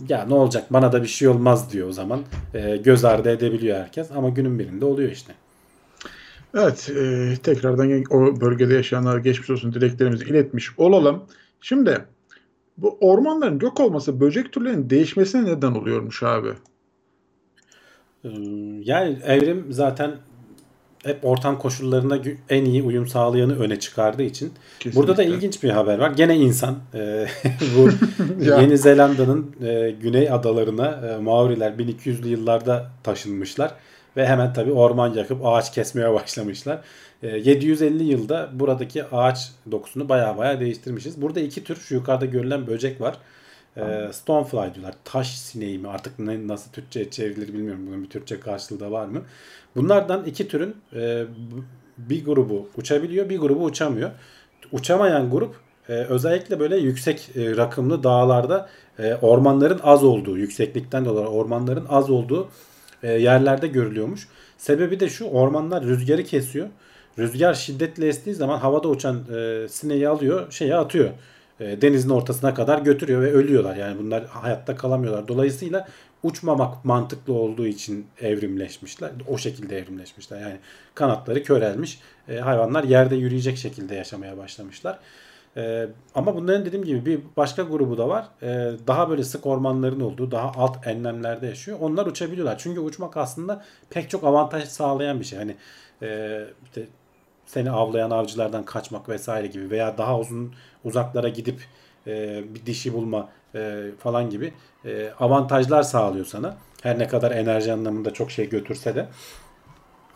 [0.10, 2.22] ya ne olacak bana da bir şey olmaz diyor o zaman.
[2.54, 4.12] E, göz ardı edebiliyor herkes.
[4.12, 5.34] Ama günün birinde oluyor işte.
[6.54, 11.24] Evet, e, tekrardan o bölgede yaşayanlara geçmiş olsun dileklerimizi iletmiş olalım.
[11.62, 11.98] Şimdi
[12.78, 16.50] bu ormanların yok olması böcek türlerinin değişmesine neden oluyormuş abi.
[18.24, 18.30] Ee,
[18.84, 20.12] Yani evrim zaten
[21.04, 22.20] hep ortam koşullarına
[22.50, 24.54] en iyi uyum sağlayanı öne çıkardığı için.
[24.80, 25.00] Kesinlikle.
[25.00, 26.12] Burada da ilginç bir haber var.
[26.12, 26.78] Gene insan.
[26.94, 27.28] Ee,
[27.78, 27.90] bu.
[28.46, 33.72] Yeni Zelanda'nın e, güney adalarına e, Maoriler 1200'lü yıllarda taşınmışlar.
[34.18, 36.82] Ve hemen tabii orman yakıp ağaç kesmeye başlamışlar.
[37.24, 41.22] E, 750 yılda buradaki ağaç dokusunu baya baya değiştirmişiz.
[41.22, 43.18] Burada iki tür şu yukarıda görülen böcek var.
[43.78, 44.96] E, Stonefly diyorlar.
[45.04, 45.88] Taş sineği mi?
[45.88, 47.88] Artık ne, nasıl Türkçe çevrilir bilmiyorum.
[47.88, 49.22] Bunun bir Türkçe karşılığı da var mı?
[49.76, 51.24] Bunlardan iki türün e,
[51.98, 54.12] bir grubu uçabiliyor, bir grubu uçamıyor.
[54.72, 55.56] Uçamayan grup
[55.90, 62.10] e, özellikle böyle yüksek e, rakımlı dağlarda e, ormanların az olduğu, yükseklikten dolayı ormanların az
[62.10, 62.50] olduğu
[63.04, 64.28] e, yerlerde görülüyormuş.
[64.58, 66.68] Sebebi de şu ormanlar rüzgarı kesiyor.
[67.20, 71.10] Rüzgar şiddetle estiği zaman havada uçan e, sineği alıyor, şeye atıyor.
[71.60, 73.76] E, denizin ortasına kadar götürüyor ve ölüyorlar.
[73.76, 75.28] Yani bunlar hayatta kalamıyorlar.
[75.28, 75.88] Dolayısıyla
[76.24, 79.12] uçmamak mantıklı olduğu için evrimleşmişler.
[79.28, 80.42] O şekilde evrimleşmişler.
[80.42, 80.58] Yani
[80.96, 82.00] kanatları körelmiş.
[82.28, 85.00] E, hayvanlar yerde yürüyecek şekilde yaşamaya başlamışlar.
[85.58, 88.28] E, ama bunların dediğim gibi bir başka grubu da var.
[88.42, 88.48] E,
[88.88, 91.78] daha böyle sık ormanların olduğu, daha alt enlemlerde yaşıyor.
[91.82, 92.58] Onlar uçabiliyorlar.
[92.58, 95.40] Çünkü uçmak aslında pek çok avantaj sağlayan bir şey.
[95.40, 95.56] Hani
[96.02, 96.88] e, işte
[97.46, 100.54] seni avlayan avcılardan kaçmak vesaire gibi veya daha uzun
[100.84, 101.62] uzaklara gidip
[102.08, 104.54] e, bir dişi bulma e, falan gibi
[104.86, 106.58] e, avantajlar sağlıyor sana.
[106.84, 109.08] Her ne kadar enerji anlamında çok şey götürse de.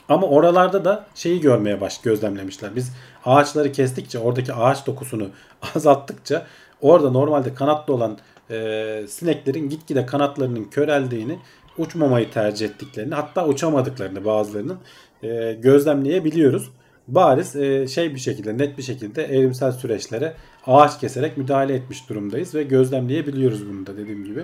[0.09, 2.75] Ama oralarda da şeyi görmeye baş gözlemlemişler.
[2.75, 2.93] Biz
[3.25, 5.29] ağaçları kestikçe oradaki ağaç dokusunu
[5.75, 6.45] azalttıkça
[6.81, 8.17] orada normalde kanatlı olan
[8.49, 11.39] e, sineklerin gitgide kanatlarının köreldiğini
[11.77, 14.79] uçmamayı tercih ettiklerini hatta uçamadıklarını bazılarının
[15.23, 16.71] e, gözlemleyebiliyoruz.
[17.07, 20.33] Bariz e, şey bir şekilde net bir şekilde evrimsel süreçlere
[20.67, 24.43] ağaç keserek müdahale etmiş durumdayız ve gözlemleyebiliyoruz bunu da dediğim gibi.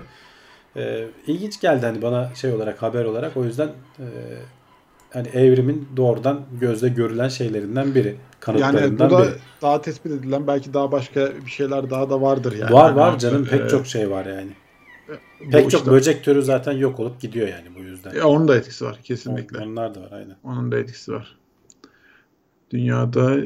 [0.76, 4.06] E, ilginç geldi hani bana şey olarak haber olarak o yüzden e,
[5.12, 8.08] hani evrimin doğrudan gözle görülen şeylerinden biri.
[8.08, 9.32] Yani Kanıtlarından bu da biri.
[9.62, 12.72] daha tespit edilen belki daha başka bir şeyler daha da vardır yani.
[12.72, 14.50] var var canım pek e, çok şey var yani.
[15.46, 18.14] bu Pek çok işte- böcek türü zaten yok olup gidiyor yani bu yüzden.
[18.14, 19.58] E, onun da etkisi var kesinlikle.
[19.58, 20.36] Onlar da var aynen.
[20.44, 21.36] Onun da etkisi var.
[22.70, 23.36] Dünyada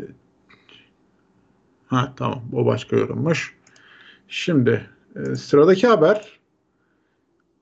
[1.87, 3.55] ha tamam o başka yorummuş.
[4.29, 6.39] Şimdi e, sıradaki haber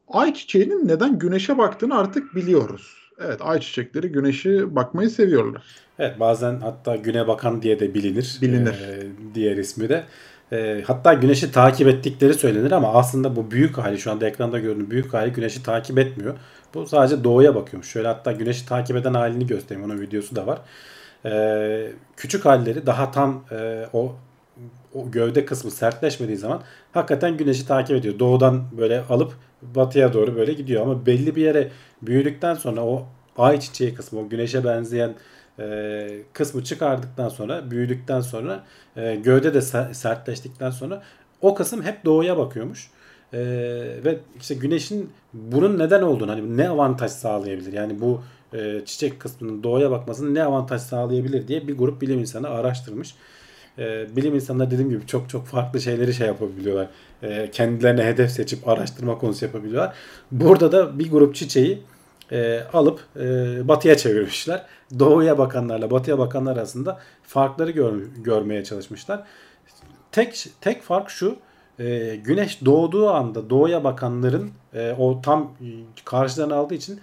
[0.08, 3.02] ayçiçeğinin neden güneşe baktığını artık biliyoruz.
[3.20, 5.62] Evet ayçiçekleri güneşe bakmayı seviyorlar.
[5.98, 8.38] Evet bazen hatta güne bakan diye de bilinir.
[8.42, 8.72] Bilinir.
[8.72, 10.04] Ee, diğer ismi de.
[10.52, 14.90] Ee, hatta güneşi takip ettikleri söylenir ama aslında bu büyük hali şu anda ekranda gördüğün
[14.90, 16.34] büyük hali güneşi takip etmiyor.
[16.74, 17.88] Bu sadece doğuya bakıyormuş.
[17.88, 19.90] Şöyle hatta güneşi takip eden halini göstereyim.
[19.90, 20.58] Onun videosu da var.
[21.24, 24.16] Ee, küçük halleri daha tam e, o
[24.94, 26.62] o gövde kısmı sertleşmediği zaman
[26.92, 28.18] hakikaten güneşi takip ediyor.
[28.18, 31.68] Doğudan böyle alıp batıya doğru böyle gidiyor ama belli bir yere
[32.02, 33.06] büyüdükten sonra o
[33.38, 35.14] ay çiçeği kısmı, o güneşe benzeyen
[35.58, 38.64] e, kısmı çıkardıktan sonra, büyüdükten sonra
[38.96, 41.02] e, gövde de ser- sertleştikten sonra
[41.40, 42.90] o kısım hep doğuya bakıyormuş.
[43.32, 43.38] E,
[44.04, 47.72] ve işte güneşin bunun neden olduğunu, hani ne avantaj sağlayabilir?
[47.72, 48.22] Yani bu
[48.54, 53.14] e, çiçek kısmının doğuya bakmasının ne avantaj sağlayabilir diye bir grup bilim insanı araştırmış.
[53.78, 56.88] E, bilim insanları dediğim gibi çok çok farklı şeyleri şey yapabiliyorlar.
[57.22, 59.94] E, kendilerine hedef seçip araştırma konusu yapabiliyorlar.
[60.32, 61.82] Burada da bir grup çiçeği
[62.32, 63.20] e, alıp e,
[63.68, 64.66] batıya çevirmişler.
[64.98, 69.24] Doğuya bakanlarla batıya bakanlar arasında farkları gör- görmeye çalışmışlar.
[70.12, 71.36] Tek tek fark şu.
[71.78, 75.52] e, güneş doğduğu anda doğuya bakanların e, o tam
[76.04, 77.00] karşılarına aldığı için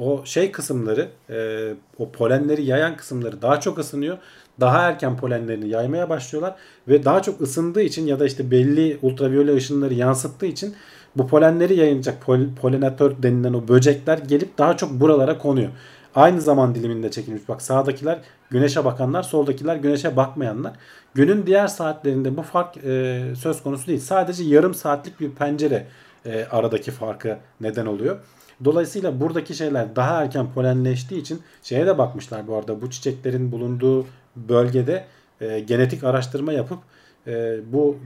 [0.00, 4.18] o şey kısımları e, o polenleri yayan kısımları daha çok ısınıyor.
[4.60, 6.54] Daha erken polenlerini yaymaya başlıyorlar
[6.88, 10.74] ve daha çok ısındığı için ya da işte belli ultraviyole ışınları yansıttığı için
[11.16, 15.70] bu polenleri yayınacak pol- polinatör denilen o böcekler gelip daha çok buralara konuyor.
[16.14, 17.48] Aynı zaman diliminde çekilmiş.
[17.48, 18.18] Bak sağdakiler
[18.50, 20.72] güneşe bakanlar, soldakiler güneşe bakmayanlar.
[21.14, 24.00] Günün diğer saatlerinde bu fark e, söz konusu değil.
[24.00, 25.86] Sadece yarım saatlik bir pencere
[26.26, 28.16] e, aradaki farkı neden oluyor.
[28.64, 32.82] Dolayısıyla buradaki şeyler daha erken polenleştiği için şeye de bakmışlar bu arada.
[32.82, 34.06] Bu çiçeklerin bulunduğu
[34.36, 35.04] bölgede
[35.40, 36.78] e, genetik araştırma yapıp
[37.26, 37.96] e, bu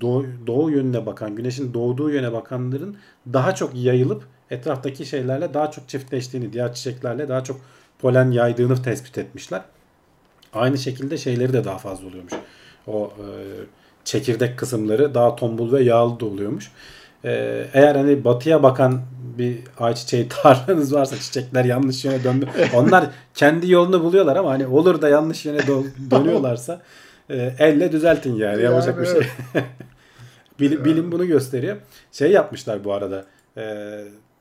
[0.00, 2.96] doğu, doğu yönüne bakan, güneşin doğduğu yöne bakanların
[3.32, 7.60] daha çok yayılıp etraftaki şeylerle daha çok çiftleştiğini, diğer çiçeklerle daha çok
[7.98, 9.62] polen yaydığını tespit etmişler.
[10.52, 12.32] Aynı şekilde şeyleri de daha fazla oluyormuş.
[12.86, 13.26] O e,
[14.04, 16.72] çekirdek kısımları daha tombul ve yağlı da oluyormuş.
[17.24, 19.00] Ee, eğer hani batıya bakan
[19.38, 22.48] bir ayçiçeği tarlanız varsa çiçekler yanlış yöne döndü.
[22.74, 26.80] Onlar kendi yolunu buluyorlar ama hani olur da yanlış yöne dö- dönüyorlarsa
[27.30, 28.62] e, elle düzeltin yani.
[28.62, 29.20] Yapacak bir şey.
[30.60, 31.76] bilim, bilim bunu gösteriyor.
[32.12, 33.24] Şey yapmışlar bu arada.
[33.56, 33.94] E,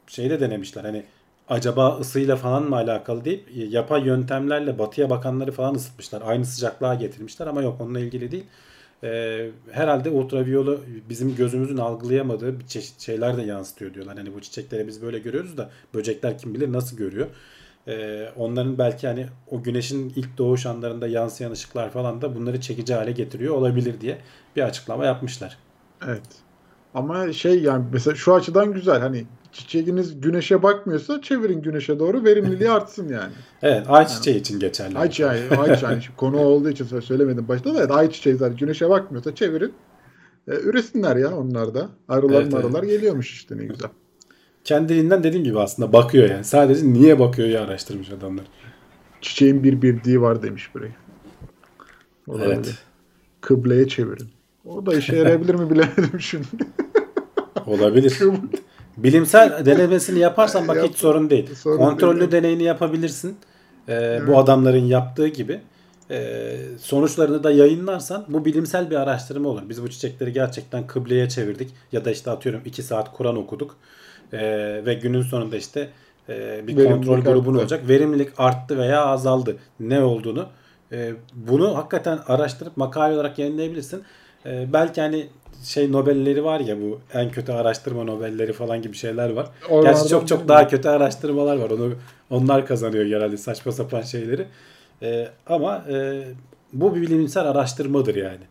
[0.08, 1.04] şeyde denemişler hani
[1.50, 6.22] acaba ısıyla falan mı alakalı deyip yapay yöntemlerle batıya bakanları falan ısıtmışlar.
[6.26, 8.46] Aynı sıcaklığa getirmişler ama yok onunla ilgili değil.
[9.04, 14.18] Ee, herhalde ultraviyolu bizim gözümüzün algılayamadığı bir çeşit şeyler de yansıtıyor diyorlar.
[14.18, 17.28] Hani bu çiçekleri biz böyle görüyoruz da böcekler kim bilir nasıl görüyor.
[17.88, 22.94] Ee, onların belki hani o güneşin ilk doğuş anlarında yansıyan ışıklar falan da bunları çekici
[22.94, 24.18] hale getiriyor olabilir diye
[24.56, 25.58] bir açıklama yapmışlar.
[26.08, 26.22] Evet.
[26.94, 32.70] Ama şey yani mesela şu açıdan güzel hani çiçeğiniz güneşe bakmıyorsa çevirin güneşe doğru verimliliği
[32.72, 33.34] artsın yani.
[33.62, 34.98] Evet ayçiçeği için geçerli.
[34.98, 39.74] Ayçiçeği, ayçiçeği şimdi konu olduğu için söylemedim başta da evet, ayçiçeği zaten güneşe bakmıyorsa çevirin.
[40.48, 41.90] E, üresinler ya onlar da.
[42.10, 43.90] Arılar Evet, marılar geliyormuş işte ne güzel.
[44.64, 46.44] Kendiliğinden dediğim gibi aslında bakıyor yani.
[46.44, 48.46] Sadece niye bakıyor ya araştırmış adamlar.
[49.22, 50.96] Çiçeğin bir bildiği var demiş buraya.
[52.28, 52.54] Olabilir.
[52.54, 52.78] Evet.
[53.42, 54.28] Kıbleye çevirin.
[54.66, 56.48] O da işe yarayabilir mi bilemedim şimdi.
[57.66, 58.20] Olabilir.
[58.98, 61.56] Bilimsel denemesini yaparsan bak Yap- hiç sorun değil.
[61.56, 62.32] sorun Kontrollü değil.
[62.32, 63.38] deneyini yapabilirsin.
[63.90, 65.62] Ee, Bu adamların yaptığı gibi.
[66.12, 69.62] Ee, sonuçlarını da yayınlarsan bu bilimsel bir araştırma olur.
[69.70, 71.70] Biz bu çiçekleri gerçekten kıbleye çevirdik.
[71.92, 73.76] Ya da işte atıyorum 2 saat Kur'an okuduk.
[74.34, 75.90] Ee, ve günün sonunda işte
[76.30, 77.90] e, bir Verimlilik kontrol grubun olacak.
[77.90, 79.58] Verimlilik arttı veya azaldı.
[79.80, 80.46] Ne olduğunu.
[80.92, 84.04] e, bunu hakikaten araştırıp makale olarak yayınlayabilirsin.
[84.46, 85.28] Ee, belki hani
[85.64, 89.50] şey Nobelleri var ya bu en kötü araştırma Nobelleri falan gibi şeyler var.
[89.70, 91.70] Oralardan Gerçi çok çok daha kötü araştırmalar var.
[91.70, 91.94] Onu
[92.30, 94.46] onlar kazanıyor genelde saçma sapan şeyleri.
[95.02, 96.24] Ee, ama e,
[96.74, 98.44] bu bir bilimsel araştırmadır yani.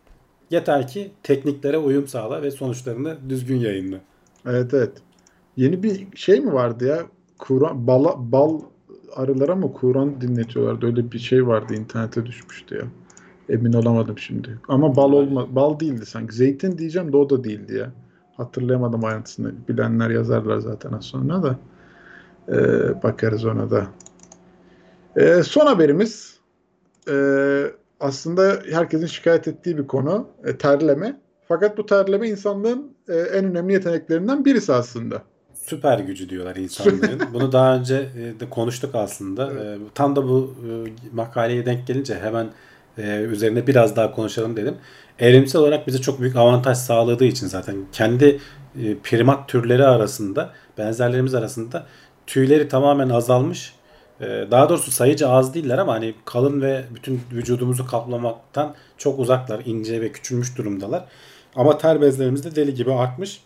[0.49, 3.97] Yeter ki tekniklere uyum sağla ve sonuçlarını düzgün yayınla.
[4.45, 4.91] Evet evet.
[5.57, 7.03] Yeni bir şey mi vardı ya?
[7.37, 8.59] Kur'an bal, bal
[9.15, 10.85] arılara mı Kur'an dinletiyorlardı?
[10.85, 12.83] Öyle bir şey vardı internete düşmüştü ya.
[13.49, 14.59] Emin olamadım şimdi.
[14.67, 16.35] Ama bal olma bal değildi sanki.
[16.35, 17.91] Zeytin diyeceğim de o da değildi ya.
[18.37, 19.53] Hatırlayamadım ayrıntısını.
[19.69, 21.59] Bilenler yazarlar zaten az sonra da.
[22.49, 23.87] Ee, bakarız ona da.
[25.15, 26.39] Ee, son haberimiz
[27.09, 27.63] ee,
[27.99, 30.27] aslında herkesin şikayet ettiği bir konu.
[30.43, 31.19] E, terleme.
[31.47, 35.21] Fakat bu terleme insanlığın e, en önemli yeteneklerinden birisi aslında.
[35.53, 37.21] Süper gücü diyorlar insanların.
[37.33, 39.51] Bunu daha önce e, de konuştuk aslında.
[39.51, 40.69] E, Tam da bu e,
[41.15, 42.47] makaleye denk gelince hemen
[42.97, 44.75] e, üzerine biraz daha konuşalım dedim.
[45.19, 48.39] Evrimsel olarak bize çok büyük avantaj sağladığı için zaten kendi
[48.83, 51.85] e, primat türleri arasında, benzerlerimiz arasında
[52.27, 53.73] tüyleri tamamen azalmış.
[54.21, 59.61] E, Daha doğrusu sayıca az değiller ama hani kalın ve bütün vücudumuzu kaplamaktan çok uzaklar,
[59.65, 61.05] ince ve küçülmüş durumdalar.
[61.55, 63.41] Ama ter bezlerimiz de deli gibi artmış.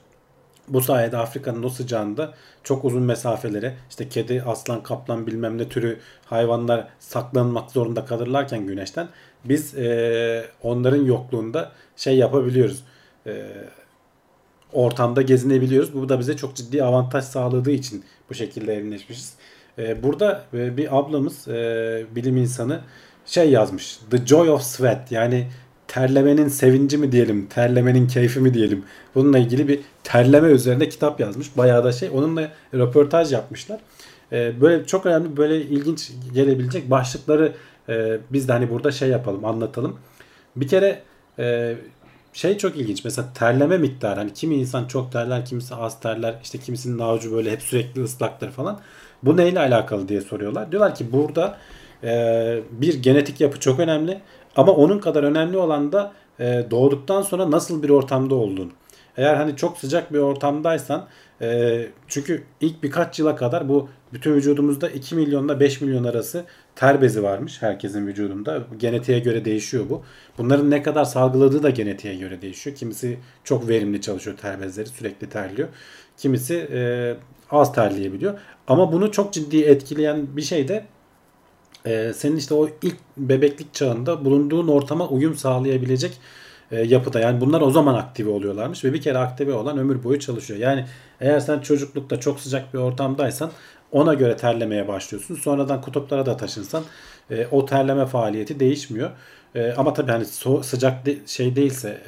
[0.68, 2.34] Bu sayede Afrika'nın o sıcağında
[2.64, 9.08] çok uzun mesafelere işte kedi, aslan, kaplan bilmem ne türü hayvanlar saklanmak zorunda kalırlarken güneşten
[9.46, 12.84] biz eee, onların yokluğunda şey yapabiliyoruz.
[13.26, 13.46] Eee,
[14.74, 15.94] ortamda gezinebiliyoruz.
[15.94, 19.34] Bu da bize çok ciddi avantaj sağladığı için bu şekilde evrimleşmişiz.
[19.78, 22.80] Eee, burada e, bir ablamız e, bilim insanı
[23.26, 24.00] şey yazmış.
[24.12, 25.48] The Joy of Sweat yani
[25.88, 28.84] terlemenin sevinci mi diyelim, terlemenin keyfi mi diyelim.
[29.16, 31.58] Bununla ilgili bir terleme üzerine kitap yazmış.
[31.58, 32.10] Bayağı da şey.
[32.14, 33.80] Onunla röportaj yapmışlar.
[34.32, 37.54] Ee, böyle çok önemli, böyle ilginç gelebilecek başlıkları
[37.90, 40.00] e, biz de hani burada şey yapalım, anlatalım.
[40.56, 41.02] Bir kere
[41.40, 41.76] e,
[42.34, 43.04] şey çok ilginç.
[43.04, 44.20] Mesela terleme miktarı.
[44.20, 46.36] Hani kimi insan çok terler, kimisi az terler.
[46.44, 48.80] İşte kimisinin avucu böyle hep sürekli ıslaktır falan.
[49.24, 50.72] Bu neyle alakalı diye soruyorlar.
[50.72, 51.58] Diyorlar ki burada
[52.04, 54.22] e, bir genetik yapı çok önemli.
[54.56, 58.72] Ama onun kadar önemli olan da e, doğduktan sonra nasıl bir ortamda olduğun.
[59.18, 61.08] Eğer hani çok sıcak bir ortamdaysan
[61.42, 67.02] e, çünkü ilk birkaç yıla kadar bu bütün vücudumuzda 2 milyonla 5 milyon arası ter
[67.02, 68.64] bezi varmış herkesin vücudunda.
[68.78, 70.04] Genetiğe göre değişiyor bu.
[70.38, 72.76] Bunların ne kadar salgıladığı da genetiğe göre değişiyor.
[72.76, 75.68] Kimisi çok verimli çalışıyor ter bezleri sürekli terliyor.
[76.18, 77.16] Kimisi e,
[77.52, 78.40] az terleyebiliyor.
[78.68, 80.86] Ama bunu çok ciddi etkileyen bir şey de
[81.86, 86.20] e, senin işte o ilk bebeklik çağında bulunduğun ortama uyum sağlayabilecek
[86.72, 87.20] e, yapıda.
[87.20, 90.60] Yani bunlar o zaman aktive oluyorlarmış ve bir kere aktive olan ömür boyu çalışıyor.
[90.60, 90.86] Yani
[91.22, 93.52] eğer sen çocuklukta çok sıcak bir ortamdaysan
[93.92, 95.36] ona göre terlemeye başlıyorsun.
[95.36, 96.84] Sonradan kutuplara da taşınsan
[97.32, 99.10] e, o terleme faaliyeti değişmiyor.
[99.56, 102.02] E, ama tabii hani so- sıcak şey değilse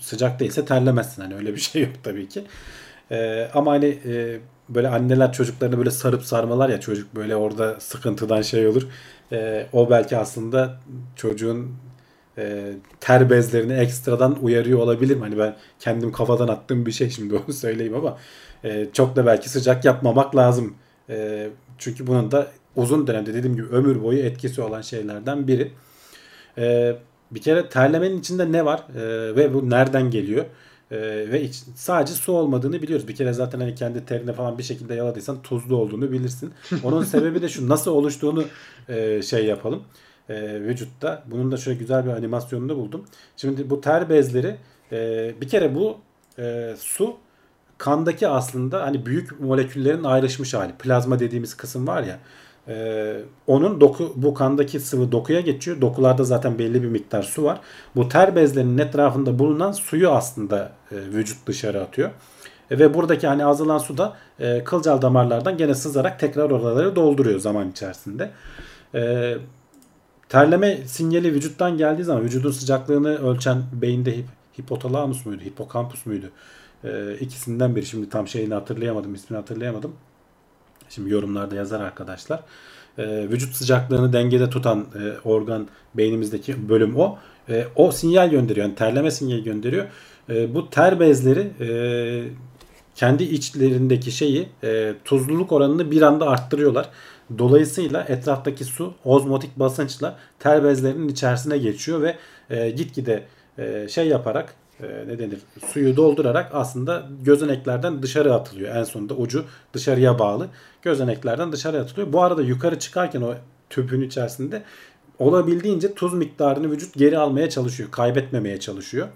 [0.00, 1.22] sıcak değilse terlemezsin.
[1.22, 2.44] Hani öyle bir şey yok tabii ki.
[3.54, 3.98] Ama hani
[4.68, 8.82] böyle anneler çocuklarını böyle sarıp sarmalar ya çocuk böyle orada sıkıntıdan şey olur.
[9.72, 10.80] O belki aslında
[11.16, 11.76] çocuğun
[12.38, 15.20] e, ter bezlerini ekstradan uyarıyor olabilirim.
[15.20, 18.18] Hani ben kendim kafadan attığım bir şey şimdi onu söyleyeyim ama
[18.64, 20.74] e, çok da belki sıcak yapmamak lazım.
[21.10, 25.72] E, çünkü bunun da uzun dönemde dediğim gibi ömür boyu etkisi olan şeylerden biri.
[26.58, 26.96] E,
[27.30, 30.44] bir kere terlemenin içinde ne var e, ve bu nereden geliyor?
[30.90, 30.98] E,
[31.32, 33.08] ve iç, sadece su olmadığını biliyoruz.
[33.08, 36.52] Bir kere zaten hani kendi terine falan bir şekilde yaladıysan tuzlu olduğunu bilirsin.
[36.84, 38.44] Onun sebebi de şu nasıl oluştuğunu
[38.88, 39.82] e, şey yapalım
[40.28, 41.22] e, vücutta.
[41.26, 43.04] Bunun da şöyle güzel bir animasyonunu buldum.
[43.36, 44.56] Şimdi bu ter bezleri
[44.92, 45.98] e, bir kere bu
[46.38, 47.16] e, su
[47.78, 50.72] kandaki aslında hani büyük moleküllerin ayrışmış hali.
[50.72, 52.18] Plazma dediğimiz kısım var ya.
[52.68, 53.16] E,
[53.46, 55.80] onun doku bu kandaki sıvı dokuya geçiyor.
[55.80, 57.60] Dokularda zaten belli bir miktar su var.
[57.96, 62.10] Bu ter bezlerinin etrafında bulunan suyu aslında e, vücut dışarı atıyor.
[62.70, 67.38] E, ve buradaki hani azalan su da e, kılcal damarlardan gene sızarak tekrar oraları dolduruyor
[67.38, 68.30] zaman içerisinde.
[68.94, 69.34] E,
[70.28, 74.26] terleme sinyali vücuttan geldiği zaman vücudun sıcaklığını ölçen beyinde hip,
[74.58, 76.30] hipotalamus muydu, hipokampus muydu?
[76.84, 79.92] E, ikisinden biri şimdi tam şeyini hatırlayamadım, ismini hatırlayamadım.
[80.88, 82.40] Şimdi yorumlarda yazar arkadaşlar.
[82.98, 87.18] E, vücut sıcaklığını dengede tutan e, organ beynimizdeki bölüm o.
[87.48, 88.66] E, o sinyal gönderiyor.
[88.66, 89.86] Yani terleme sinyali gönderiyor.
[90.28, 91.68] E, bu ter bezleri e,
[92.94, 96.90] kendi içlerindeki şeyi e, tuzluluk oranını bir anda arttırıyorlar.
[97.38, 102.16] Dolayısıyla etraftaki su ozmotik basınçla ter bezlerinin içerisine geçiyor ve
[102.50, 103.24] e, gitgide
[103.58, 105.38] e, şey yaparak e, ne denir
[105.72, 108.76] suyu doldurarak aslında gözeneklerden dışarı atılıyor.
[108.76, 110.48] En sonunda ucu dışarıya bağlı.
[110.82, 112.12] Gözeneklerden dışarı atılıyor.
[112.12, 113.34] Bu arada yukarı çıkarken o
[113.70, 114.62] tüpün içerisinde
[115.18, 117.90] olabildiğince tuz miktarını vücut geri almaya çalışıyor.
[117.90, 119.08] Kaybetmemeye çalışıyor.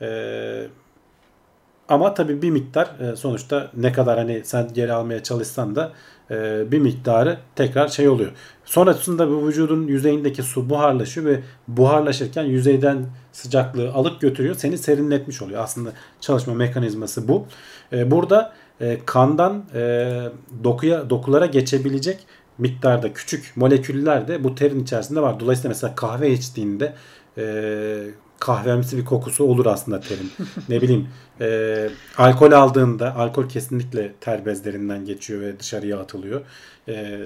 [0.00, 0.68] Eee
[1.88, 5.92] ama tabii bir miktar e, sonuçta ne kadar hani sen geri almaya çalışsan da
[6.30, 8.32] e, bir miktarı tekrar şey oluyor.
[8.64, 14.54] Sonrasında bu vücudun yüzeyindeki su buharlaşıyor ve buharlaşırken yüzeyden sıcaklığı alıp götürüyor.
[14.54, 15.62] Seni serinletmiş oluyor.
[15.62, 17.46] Aslında çalışma mekanizması bu.
[17.92, 18.52] E, burada
[19.06, 19.64] kandan
[20.64, 22.26] dokuya dokulara geçebilecek
[22.58, 25.40] miktarda küçük moleküller de bu terin içerisinde var.
[25.40, 26.94] Dolayısıyla mesela kahve içtiğinde
[28.40, 30.32] kahvemsi bir kokusu olur aslında terin.
[30.68, 31.08] ne bileyim
[31.40, 36.40] e, alkol aldığında alkol kesinlikle ter bezlerinden geçiyor ve dışarıya atılıyor.
[36.88, 37.20] E,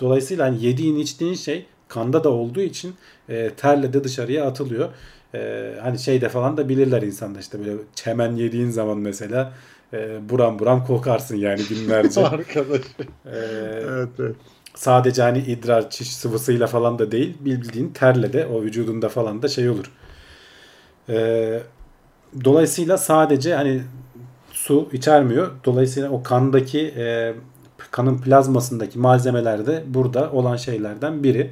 [0.00, 2.94] dolayısıyla hani yediğin içtiğin şey kanda da olduğu için
[3.28, 4.88] e, terle de dışarıya atılıyor.
[5.34, 9.52] E, hani şeyde falan da bilirler insanda işte böyle çemen yediğin zaman mesela
[9.92, 12.26] e, buram buram kokarsın yani günlerce.
[12.26, 12.80] Arkadaş.
[13.26, 13.36] E,
[13.88, 14.36] evet, evet.
[14.74, 19.48] Sadece hani idrar, çiş sıvısıyla falan da değil bildiğin terle de o vücudunda falan da
[19.48, 19.90] şey olur
[21.08, 21.60] e,
[22.44, 23.82] dolayısıyla sadece hani
[24.52, 25.50] su içermiyor.
[25.64, 27.34] Dolayısıyla o kandaki e,
[27.90, 31.50] kanın plazmasındaki malzemeler de burada olan şeylerden biri.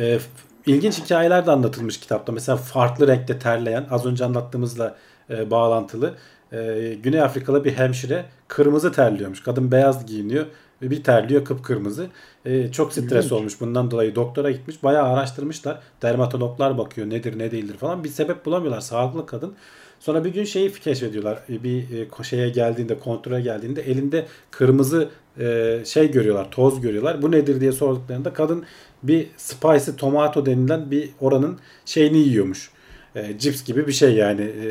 [0.00, 0.18] E,
[0.66, 2.32] ilginç hikayeler de anlatılmış kitapta.
[2.32, 4.96] Mesela farklı renkte terleyen az önce anlattığımızla
[5.30, 6.14] e, bağlantılı.
[6.52, 9.42] E, Güney Afrikalı bir hemşire kırmızı terliyormuş.
[9.42, 10.46] Kadın beyaz giyiniyor
[10.82, 12.06] bir terliyor kıpkırmızı.
[12.48, 13.32] Ee, çok stres İlginç.
[13.32, 14.82] olmuş bundan dolayı doktora gitmiş.
[14.82, 15.78] Bayağı araştırmışlar.
[16.02, 18.04] Dermatologlar bakıyor nedir ne değildir falan.
[18.04, 18.80] Bir sebep bulamıyorlar.
[18.80, 19.54] Sağlıklı kadın.
[20.00, 21.38] Sonra bir gün şeyi keşfediyorlar.
[21.50, 21.82] E, bir
[22.20, 25.08] e, şeye geldiğinde, kontrole geldiğinde elinde kırmızı
[25.40, 27.22] e, şey görüyorlar, toz görüyorlar.
[27.22, 28.64] Bu nedir diye sorduklarında kadın
[29.02, 32.70] bir spicy tomato denilen bir oranın şeyini yiyormuş.
[33.14, 34.42] E, cips gibi bir şey yani.
[34.42, 34.68] E,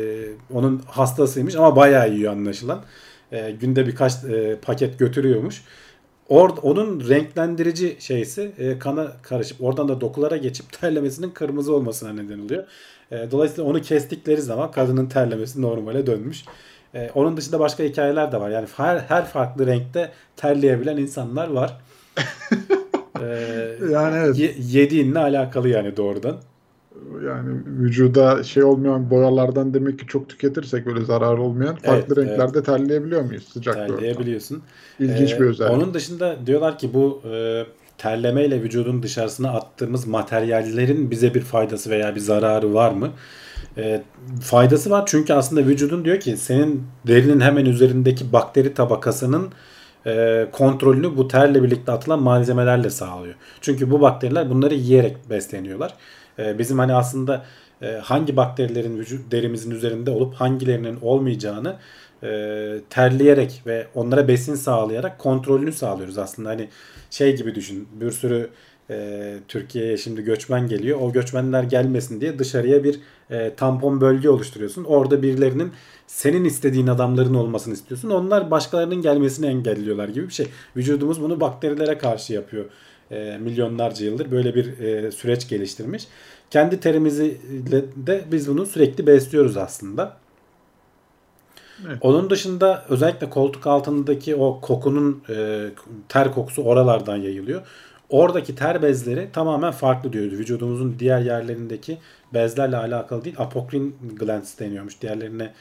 [0.54, 2.84] onun hastasıymış ama bayağı yiyor anlaşılan.
[3.32, 5.62] E, günde birkaç e, paket götürüyormuş.
[6.28, 12.38] Or, onun renklendirici şeysi e, kana karışıp oradan da dokulara geçip terlemesinin kırmızı olmasına neden
[12.38, 12.64] oluyor.
[13.10, 16.44] E, dolayısıyla onu kestikleri zaman kadının terlemesi normale dönmüş.
[16.94, 18.50] E, onun dışında başka hikayeler de var.
[18.50, 21.78] Yani her, her farklı renkte terleyebilen insanlar var.
[23.20, 23.26] e,
[23.90, 24.38] yani evet.
[24.38, 26.36] Ye, yediğinle alakalı yani doğrudan
[27.26, 32.58] yani vücuda şey olmayan boyalardan demek ki çok tüketirsek böyle zarar olmayan farklı evet, renklerde
[32.58, 32.66] evet.
[32.66, 34.62] terleyebiliyor muyuz sıcak Terleyebiliyorsun.
[35.00, 35.72] İlginç ee, bir özellik.
[35.72, 37.64] Onun dışında diyorlar ki bu e,
[37.98, 43.10] terlemeyle vücudun dışarısına attığımız materyallerin bize bir faydası veya bir zararı var mı?
[43.76, 44.02] E,
[44.42, 49.48] faydası var çünkü aslında vücudun diyor ki senin derinin hemen üzerindeki bakteri tabakasının
[50.06, 53.34] e, kontrolünü bu terle birlikte atılan malzemelerle sağlıyor.
[53.60, 55.94] Çünkü bu bakteriler bunları yiyerek besleniyorlar.
[56.38, 57.44] Ee, bizim hani aslında
[57.82, 61.76] e, hangi bakterilerin vücut derimizin üzerinde olup hangilerinin olmayacağını
[62.22, 62.28] e,
[62.90, 66.48] terleyerek ve onlara besin sağlayarak kontrolünü sağlıyoruz aslında.
[66.48, 66.68] Hani
[67.10, 68.50] şey gibi düşün bir sürü
[68.90, 71.00] e, Türkiye'ye şimdi göçmen geliyor.
[71.00, 74.84] O göçmenler gelmesin diye dışarıya bir e, tampon bölge oluşturuyorsun.
[74.84, 75.72] Orada birilerinin
[76.06, 78.10] senin istediğin adamların olmasını istiyorsun.
[78.10, 80.46] Onlar başkalarının gelmesini engelliyorlar gibi bir şey.
[80.76, 82.64] Vücudumuz bunu bakterilere karşı yapıyor.
[83.10, 86.06] E, milyonlarca yıldır böyle bir e, süreç geliştirmiş.
[86.50, 87.40] Kendi terimizi
[87.96, 90.16] de biz bunu sürekli besliyoruz aslında.
[91.86, 91.98] Evet.
[92.00, 95.66] Onun dışında özellikle koltuk altındaki o kokunun e,
[96.08, 97.62] ter kokusu oralardan yayılıyor.
[98.08, 100.24] Oradaki ter bezleri tamamen farklı diyor.
[100.24, 101.98] Vücudumuzun diğer yerlerindeki
[102.34, 103.36] bezlerle alakalı değil.
[103.38, 105.00] Apokrin glands deniyormuş.
[105.02, 105.52] Diğerlerine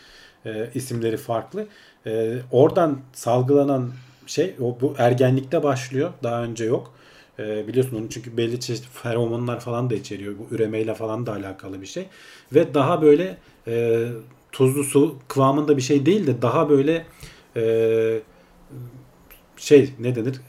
[0.45, 1.65] e, isimleri farklı.
[2.05, 3.91] E, oradan salgılanan
[4.27, 6.11] şey o bu ergenlikte başlıyor.
[6.23, 6.93] Daha önce yok.
[7.39, 10.33] E, biliyorsun onun çünkü belli çeşit feromonlar falan da içeriyor.
[10.39, 12.05] Bu üremeyle falan da alakalı bir şey.
[12.53, 14.05] Ve daha böyle e,
[14.51, 17.05] tuzlu su kıvamında bir şey değil de daha böyle
[17.55, 18.19] e,
[19.57, 20.41] şey ne denir?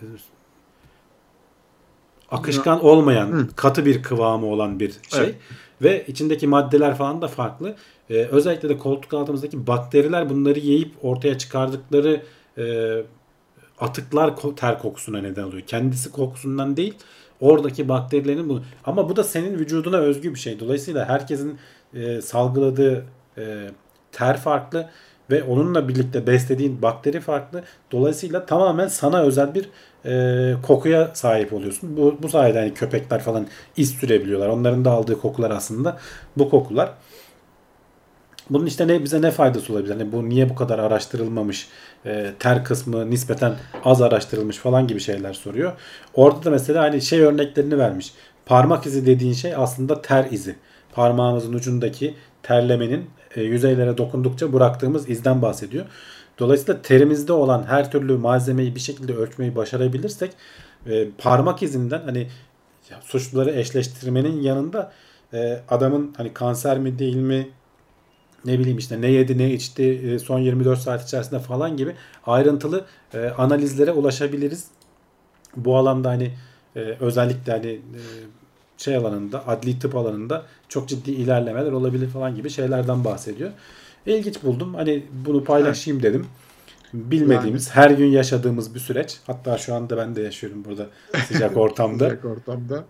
[2.31, 3.49] Akışkan olmayan, Hı.
[3.57, 5.25] katı bir kıvamı olan bir şey.
[5.25, 5.35] Evet.
[5.83, 7.77] Ve içindeki maddeler falan da farklı.
[8.11, 12.23] Ee, özellikle de koltuk altımızdaki bakteriler bunları yiyip ortaya çıkardıkları
[12.59, 12.65] e,
[13.81, 15.63] atıklar ter kokusuna neden oluyor.
[15.63, 16.95] Kendisi kokusundan değil,
[17.41, 18.63] oradaki bakterilerin bunu.
[18.85, 20.61] Ama bu da senin vücuduna özgü bir şey.
[20.61, 21.59] Dolayısıyla herkesin
[21.95, 23.05] e, salgıladığı
[23.39, 23.71] e,
[24.13, 24.89] ter farklı
[25.31, 27.65] ve onunla birlikte beslediğin bakteri farklı.
[27.93, 29.69] Dolayısıyla tamamen sana özel bir
[30.05, 31.97] e, kokuya sahip oluyorsun.
[31.97, 34.49] Bu, bu sayede hani köpekler falan iz sürebiliyorlar.
[34.49, 35.99] Onların da aldığı kokular aslında
[36.37, 36.91] bu kokular.
[38.51, 39.93] Bunun işte ne bize ne faydası olabilir?
[39.93, 41.69] Hani bu niye bu kadar araştırılmamış?
[42.07, 45.73] E, ter kısmı nispeten az araştırılmış falan gibi şeyler soruyor.
[46.15, 48.13] Orada da mesela hani şey örneklerini vermiş.
[48.47, 50.57] Parmak izi dediğin şey aslında ter izi.
[50.93, 55.87] Parmağımızın ucundaki terlemenin e, yüzeylere dokundukça bıraktığımız izden bahsediyor.
[56.39, 60.33] Dolayısıyla terimizde olan her türlü malzemeyi bir şekilde ölçmeyi başarabilirsek
[60.87, 62.27] e, parmak izinden hani
[63.01, 64.93] suçluları eşleştirmenin yanında
[65.33, 67.49] e, adamın hani kanser mi değil mi
[68.45, 71.95] ne bileyim işte ne yedi ne içti e, son 24 saat içerisinde falan gibi
[72.27, 72.85] ayrıntılı
[73.15, 74.67] e, analizlere ulaşabiliriz.
[75.57, 76.33] Bu alanda hani
[76.77, 78.01] e, özellikle hani e,
[78.79, 83.51] şey alanında adli tıp alanında çok ciddi ilerlemeler olabilir falan gibi şeylerden bahsediyor.
[84.07, 84.75] İlginç buldum.
[84.75, 86.27] Hani bunu paylaşayım dedim.
[86.93, 89.17] Bilmediğimiz, her gün yaşadığımız bir süreç.
[89.27, 90.87] Hatta şu anda ben de yaşıyorum burada
[91.27, 92.05] sıcak ortamda.
[92.11, 92.85] Sıcak ortamda.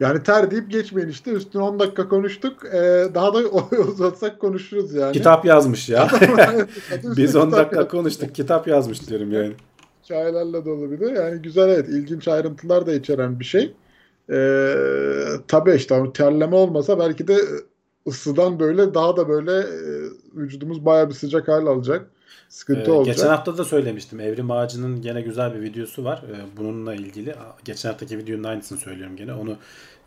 [0.00, 1.30] Yani ter deyip geçmeyin işte.
[1.30, 2.64] Üstüne 10 dakika konuştuk.
[2.66, 3.38] Ee, daha da
[3.88, 5.12] uzatsak konuşuruz yani.
[5.12, 6.08] Kitap yazmış ya.
[7.16, 8.34] Biz 10 kitap dakika konuştuk.
[8.34, 9.52] Kitap yazmış diyorum yani.
[10.04, 11.06] Hikayelerle dolu bir de.
[11.06, 11.88] Yani güzel evet.
[11.88, 13.74] ilginç ayrıntılar da içeren bir şey.
[14.30, 14.74] Ee,
[15.48, 17.36] tabii işte terleme olmasa belki de
[18.06, 19.90] ısıdan böyle daha da böyle e,
[20.34, 22.10] vücudumuz bayağı bir sıcak hal alacak.
[22.48, 23.16] Sıkıntı Ee, olacak.
[23.16, 24.20] geçen hafta da söylemiştim.
[24.20, 26.22] Evrim Ağacı'nın gene güzel bir videosu var.
[26.30, 27.34] Ee, bununla ilgili.
[27.64, 29.32] Geçen haftaki videonun aynısını söylüyorum gene.
[29.34, 29.56] Onu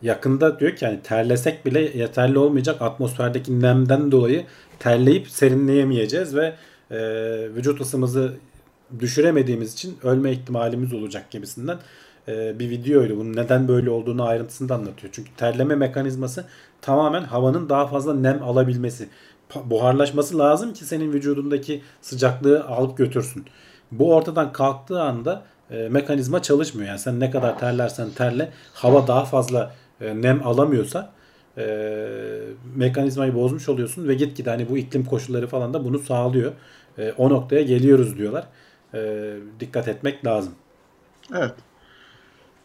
[0.02, 2.82] yakında diyor ki yani terlesek bile yeterli olmayacak.
[2.82, 4.44] Atmosferdeki nemden dolayı
[4.78, 6.54] terleyip serinleyemeyeceğiz ve
[6.90, 6.98] e,
[7.54, 8.32] vücut ısımızı
[9.00, 11.78] düşüremediğimiz için ölme ihtimalimiz olacak gibisinden
[12.28, 13.16] e, bir videoydu.
[13.16, 15.12] Bunun neden böyle olduğunu ayrıntısında anlatıyor.
[15.12, 16.44] Çünkü terleme mekanizması
[16.80, 19.08] tamamen havanın daha fazla nem alabilmesi.
[19.64, 23.46] Buharlaşması lazım ki senin vücudundaki sıcaklığı alıp götürsün.
[23.92, 26.88] Bu ortadan kalktığı anda e, mekanizma çalışmıyor.
[26.88, 31.12] Yani sen ne kadar terlersen terle hava daha fazla e, nem alamıyorsa
[31.58, 31.64] e,
[32.76, 36.52] mekanizmayı bozmuş oluyorsun ve gitgide hani bu iklim koşulları falan da bunu sağlıyor.
[36.98, 38.44] E, o noktaya geliyoruz diyorlar.
[38.94, 40.52] E, dikkat etmek lazım.
[41.34, 41.54] Evet.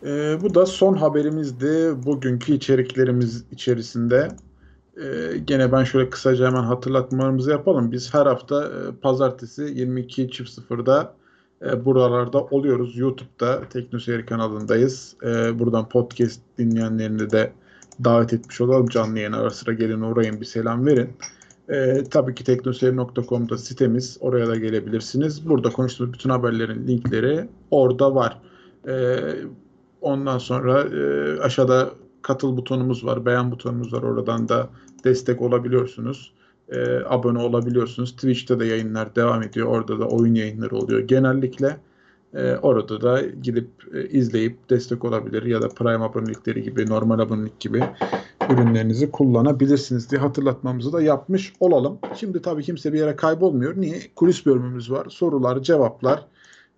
[0.05, 1.93] Ee, bu da son haberimizdi.
[2.05, 4.27] Bugünkü içeriklerimiz içerisinde.
[5.01, 7.91] Ee, gene ben şöyle kısaca hemen hatırlatmalarımızı yapalım.
[7.91, 8.69] Biz her hafta e,
[9.01, 11.13] pazartesi 22.00'da
[11.65, 12.97] e, buralarda oluyoruz.
[12.97, 15.15] YouTube'da Teknoseyir kanalındayız.
[15.23, 17.51] E, buradan podcast dinleyenlerini de
[18.03, 18.87] davet etmiş olalım.
[18.87, 21.09] Canlı yayın ara sıra gelin uğrayın bir selam verin.
[21.69, 24.17] E, tabii ki teknoseyir.com'da sitemiz.
[24.19, 25.49] Oraya da gelebilirsiniz.
[25.49, 28.41] Burada konuştuğumuz bütün haberlerin linkleri orada var.
[28.87, 29.19] E,
[30.01, 31.89] ondan sonra e, aşağıda
[32.21, 34.03] katıl butonumuz var, beğen butonumuz var.
[34.03, 34.69] Oradan da
[35.05, 36.33] destek olabiliyorsunuz.
[36.69, 38.15] E, abone olabiliyorsunuz.
[38.15, 39.67] Twitch'te de yayınlar devam ediyor.
[39.67, 40.99] Orada da oyun yayınları oluyor.
[40.99, 41.77] Genellikle
[42.33, 47.59] e, orada da gidip e, izleyip destek olabilir ya da Prime abonelikleri gibi, normal abonelik
[47.59, 47.83] gibi
[48.49, 51.99] ürünlerinizi kullanabilirsiniz diye hatırlatmamızı da yapmış olalım.
[52.15, 53.73] Şimdi tabii kimse bir yere kaybolmuyor.
[53.77, 53.99] Niye?
[54.15, 55.07] Kulis bölümümüz var.
[55.09, 56.27] Sorular, cevaplar,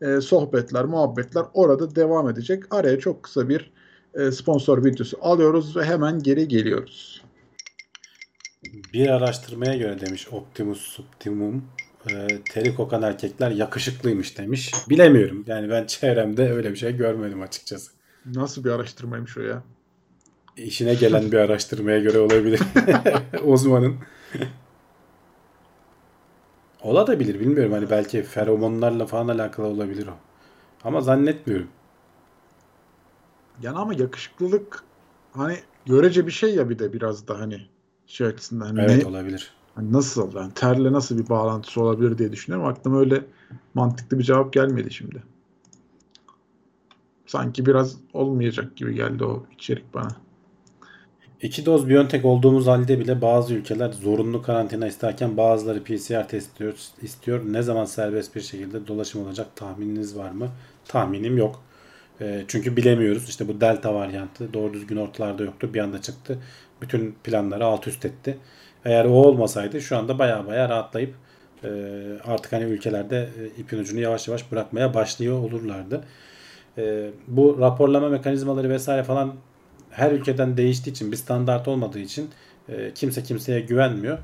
[0.01, 2.63] e, sohbetler, muhabbetler orada devam edecek.
[2.75, 3.71] Araya çok kısa bir
[4.13, 7.26] e, sponsor videosu alıyoruz ve hemen geri geliyoruz.
[8.93, 11.65] Bir araştırmaya göre demiş Optimus Subtimum
[12.11, 14.74] e, teri kokan erkekler yakışıklıymış demiş.
[14.89, 15.43] Bilemiyorum.
[15.47, 17.91] Yani ben çevremde öyle bir şey görmedim açıkçası.
[18.26, 19.63] Nasıl bir araştırmaymış o ya?
[20.57, 22.61] İşine gelen bir araştırmaya göre olabilir.
[23.43, 23.95] Uzmanın.
[26.82, 27.72] Ola da bilir bilmiyorum.
[27.72, 30.18] Hani belki feromonlarla falan alakalı olabilir o.
[30.84, 31.68] Ama zannetmiyorum.
[33.61, 34.84] Yani ama yakışıklılık
[35.32, 37.61] hani görece bir şey ya bir de biraz da hani
[38.08, 39.53] şey açısından hani Evet ne- olabilir.
[39.76, 42.68] hani nasıl yani terle nasıl bir bağlantısı olabilir diye düşünüyorum.
[42.70, 43.26] Aklıma öyle
[43.74, 45.24] mantıklı bir cevap gelmedi şimdi.
[47.26, 50.16] Sanki biraz olmayacak gibi geldi o içerik bana.
[51.41, 56.74] İki doz Biontech olduğumuz halde bile bazı ülkeler zorunlu karantina isterken bazıları PCR test istiyor,
[57.01, 57.41] istiyor.
[57.45, 60.47] Ne zaman serbest bir şekilde dolaşım olacak tahmininiz var mı?
[60.86, 61.64] Tahminim yok.
[62.22, 63.30] E, çünkü bilemiyoruz.
[63.30, 65.74] İşte bu delta varyantı doğru düzgün ortalarda yoktu.
[65.74, 66.39] Bir anda çıktı.
[66.82, 68.38] Bütün planları alt üst etti.
[68.86, 71.15] Eğer o olmasaydı şu anda baya baya rahatlayıp
[71.63, 71.69] e,
[72.25, 76.03] artık hani ülkelerde e, ipin ucunu yavaş yavaş bırakmaya başlıyor olurlardı.
[76.78, 79.36] E, bu raporlama mekanizmaları vesaire falan
[79.89, 82.30] her ülkeden değiştiği için bir standart olmadığı için
[82.69, 84.17] e, kimse kimseye güvenmiyor.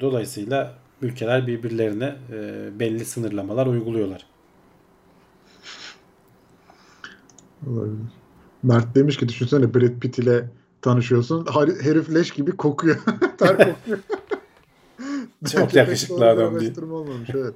[0.00, 4.26] Dolayısıyla ülkeler birbirlerine e, belli sınırlamalar uyguluyorlar.
[7.66, 7.96] Olabilir.
[8.62, 10.44] Mert demiş ki düşünsene Brad Pitt ile
[10.82, 11.46] tanışıyorsun.
[11.82, 12.96] Herif leş gibi kokuyor.
[13.38, 13.98] Ter kokuyor.
[15.52, 16.78] Çok yakışıklı adam değil.
[16.78, 17.54] olmamış evet.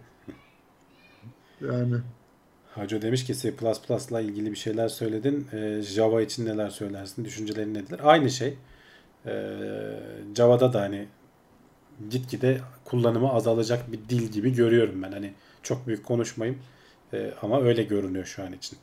[1.61, 1.95] Yani
[2.75, 5.47] Hacı demiş ki C++ ile ilgili bir şeyler söyledin.
[5.53, 7.25] E, Java için neler söylersin?
[7.25, 8.01] Düşüncelerin nedir?
[8.03, 8.59] Aynı şey.
[9.27, 9.51] E,
[10.37, 11.07] Java'da da hani
[12.11, 15.13] gitgide kullanımı azalacak bir dil gibi görüyorum ben.
[15.13, 16.61] Hani çok büyük konuşmayayım
[17.13, 18.79] E, ama öyle görünüyor şu an için.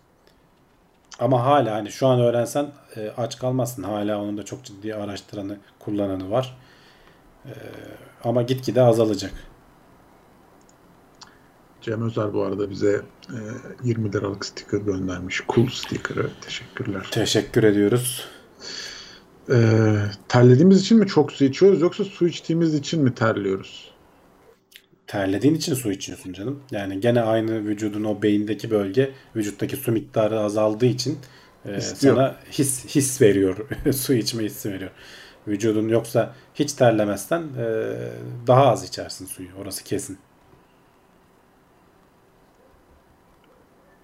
[1.21, 3.83] Ama hala hani şu an öğrensen e, aç kalmazsın.
[3.83, 6.57] Hala onun da çok ciddi araştıranı, kullananı var.
[7.45, 7.53] E,
[8.23, 9.33] ama gitgide azalacak.
[11.81, 13.39] Cem Özer bu arada bize e,
[13.83, 15.43] 20 liralık sticker göndermiş.
[15.49, 16.29] Cool sticker'ı.
[16.41, 17.07] Teşekkürler.
[17.11, 18.27] Teşekkür ediyoruz.
[19.49, 19.57] E,
[20.27, 23.90] terlediğimiz için mi çok su içiyoruz yoksa su içtiğimiz için mi terliyoruz?
[25.11, 26.63] Terlediğin için su içiyorsun canım.
[26.71, 31.19] Yani gene aynı vücudun o beyindeki bölge vücuttaki su miktarı azaldığı için
[31.65, 32.15] e, İstiyor.
[32.15, 33.67] sana his his veriyor.
[33.93, 34.91] su içme hissi veriyor.
[35.47, 37.95] Vücudun yoksa hiç terlemezsen e,
[38.47, 39.49] daha az içersin suyu.
[39.61, 40.17] Orası kesin.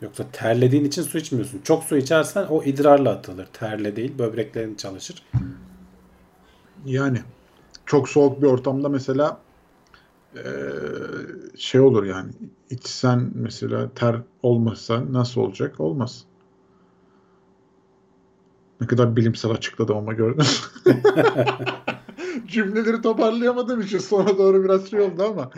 [0.01, 1.61] Yoksa terlediğin için su içmiyorsun.
[1.63, 3.45] Çok su içersen o idrarla atılır.
[3.45, 5.23] Terle değil, böbreklerin çalışır.
[6.85, 7.21] Yani
[7.85, 9.46] çok soğuk bir ortamda mesela
[10.35, 10.43] e,
[11.57, 12.31] şey olur yani
[12.69, 15.79] içsen mesela ter olmasa nasıl olacak?
[15.79, 16.25] Olmaz.
[18.81, 20.45] Ne kadar bilimsel açıkladım ama gördün.
[22.47, 25.49] Cümleleri toparlayamadığım için sonra doğru biraz şey oldu ama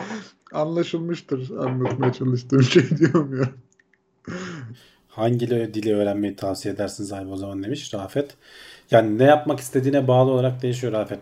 [0.52, 3.48] anlaşılmıştır anlatmaya çalıştığım şey diyorum ya.
[5.08, 8.36] Hangi dili öğrenmeyi tavsiye edersiniz abi o zaman demiş Rafet.
[8.90, 11.18] Yani ne yapmak istediğine bağlı olarak değişiyor Rafet.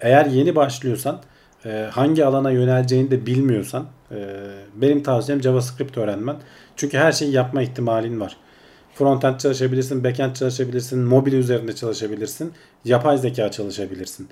[0.00, 1.22] Eğer yeni başlıyorsan
[1.66, 4.16] e, hangi alana yöneleceğini de bilmiyorsan e,
[4.74, 6.36] benim tavsiyem JavaScript öğrenmen.
[6.76, 8.36] Çünkü her şeyi yapma ihtimalin var.
[8.94, 12.52] Frontend çalışabilirsin, backend çalışabilirsin, mobil üzerinde çalışabilirsin,
[12.84, 14.28] yapay zeka çalışabilirsin.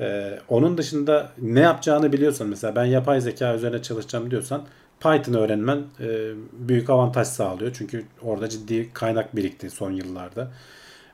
[0.00, 4.62] Ee, onun dışında ne yapacağını biliyorsan mesela ben yapay zeka üzerine çalışacağım diyorsan
[5.00, 7.72] Python öğrenmen e, büyük avantaj sağlıyor.
[7.78, 10.50] Çünkü orada ciddi kaynak birikti son yıllarda.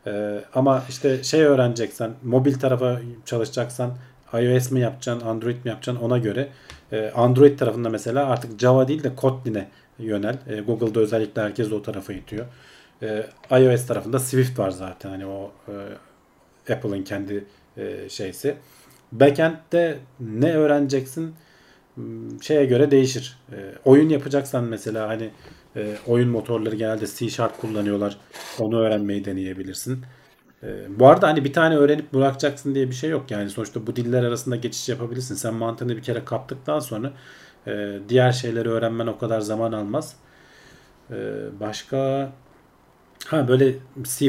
[0.07, 3.91] Ee, ama işte şey öğreneceksen, mobil tarafa çalışacaksan
[4.35, 6.49] iOS mi yapacaksın, Android mi yapacaksın ona göre
[6.93, 9.69] e, Android tarafında mesela artık Java değil de Kotlin'e
[9.99, 10.39] yönel.
[10.49, 12.47] E, Google'da özellikle herkes o tarafa itiyor.
[13.03, 15.53] E, iOS tarafında Swift var zaten hani o
[16.69, 17.45] e, Apple'ın kendi
[17.77, 18.57] e, şeysi.
[19.13, 21.35] Backend'de ne öğreneceksin
[21.95, 23.39] Hmm, şeye göre değişir.
[23.85, 25.31] Oyun yapacaksan mesela hani
[25.77, 28.17] e, oyun motorları genelde C Sharp kullanıyorlar.
[28.59, 30.05] Onu öğrenmeyi deneyebilirsin.
[30.63, 33.31] E, bu arada hani bir tane öğrenip bırakacaksın diye bir şey yok.
[33.31, 35.35] Yani sonuçta bu diller arasında geçiş yapabilirsin.
[35.35, 37.13] Sen mantığını bir kere kaptıktan sonra
[37.67, 40.17] e, diğer şeyleri öğrenmen o kadar zaman almaz.
[41.11, 41.17] E,
[41.61, 42.33] başka
[43.27, 44.29] ha böyle C++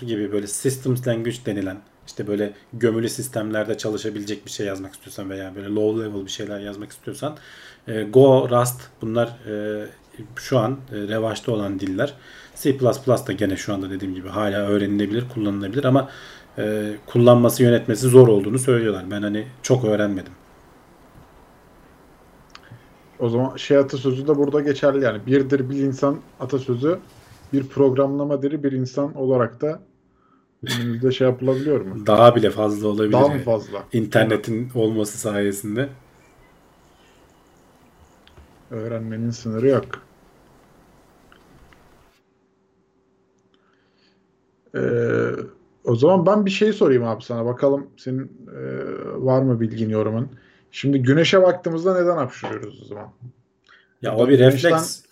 [0.00, 5.54] gibi böyle systems language denilen işte böyle gömülü sistemlerde çalışabilecek bir şey yazmak istiyorsan veya
[5.54, 7.36] böyle low level bir şeyler yazmak istiyorsan
[7.88, 9.86] e, Go, Rust bunlar e,
[10.36, 12.14] şu an e, revaçta olan diller.
[12.60, 16.08] C++ da gene şu anda dediğim gibi hala öğrenilebilir, kullanılabilir ama
[16.58, 19.04] e, kullanması, yönetmesi zor olduğunu söylüyorlar.
[19.10, 20.32] Ben hani çok öğrenmedim.
[23.18, 25.26] O zaman şey atasözü de burada geçerli yani.
[25.26, 26.98] Birdir bir insan atasözü,
[27.52, 29.80] bir programlama dili bir insan olarak da
[30.62, 32.06] günümüzde şey yapılabiliyor mu?
[32.06, 33.12] Daha bile fazla olabilir.
[33.12, 33.84] Daha mı fazla?
[33.92, 35.88] İnternetin olması sayesinde.
[38.70, 40.07] Öğrenmenin sınırı yok.
[44.74, 44.80] Ee,
[45.84, 47.46] o zaman ben bir şey sorayım abi sana.
[47.46, 48.60] Bakalım senin e,
[49.16, 50.28] var mı bilgin, yorumun?
[50.70, 53.08] Şimdi güneşe baktığımızda neden hapşırıyoruz o zaman?
[54.02, 55.02] Ya o bir refleks.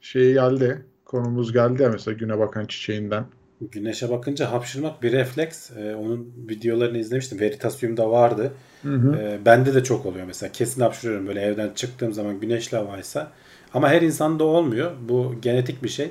[0.00, 3.24] Şey geldi, konumuz geldi ya mesela güne bakan çiçeğinden.
[3.60, 5.70] Güneşe bakınca hapşırmak bir refleks.
[5.70, 7.40] Ee, onun videolarını izlemiştim.
[7.40, 8.52] Veritasium'da vardı.
[8.82, 9.16] Hı hı.
[9.16, 10.52] Ee, bende de çok oluyor mesela.
[10.52, 13.32] Kesin hapşırıyorum böyle evden çıktığım zaman güneşli havaysa.
[13.74, 14.92] Ama her insanda olmuyor.
[15.08, 16.10] Bu genetik bir şey.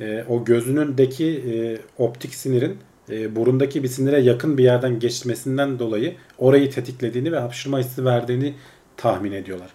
[0.00, 2.78] Ee, o gözünündeki e, optik sinirin
[3.10, 8.54] e, burundaki bir sinire yakın bir yerden geçmesinden dolayı orayı tetiklediğini ve hapşırma hissi verdiğini
[8.96, 9.70] tahmin ediyorlar.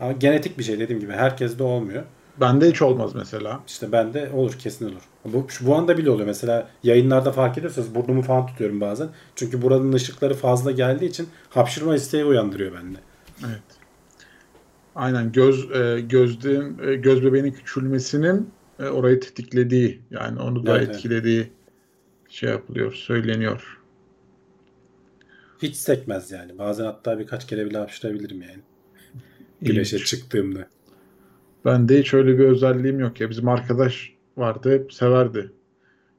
[0.00, 2.02] Ama genetik bir şey dediğim gibi herkeste olmuyor.
[2.40, 3.60] Bende hiç olmaz mesela.
[3.66, 5.02] İşte bende olur kesin olur.
[5.24, 6.26] Bu, şu- bu anda bile oluyor.
[6.26, 9.08] Mesela yayınlarda fark ediyorsanız burnumu falan tutuyorum bazen.
[9.36, 12.98] Çünkü buranın ışıkları fazla geldiği için hapşırma isteği uyandırıyor bende.
[13.46, 13.62] Evet.
[14.94, 20.88] Aynen göz e, gözlüğün e, göz bebeğinin küçülmesinin e, orayı tetiklediği yani onu da Evet,
[20.88, 20.96] evet.
[20.96, 21.52] etkilediği
[22.28, 23.80] şey yapılıyor, söyleniyor.
[25.62, 26.58] Hiç sekmez yani.
[26.58, 28.62] Bazen hatta birkaç kere bile hapşırabilirim yani.
[29.62, 30.06] Güneşe İlginç.
[30.06, 30.68] çıktığımda.
[31.64, 33.30] Bende hiç öyle bir özelliğim yok ya.
[33.30, 35.52] Bizim arkadaş vardı hep severdi.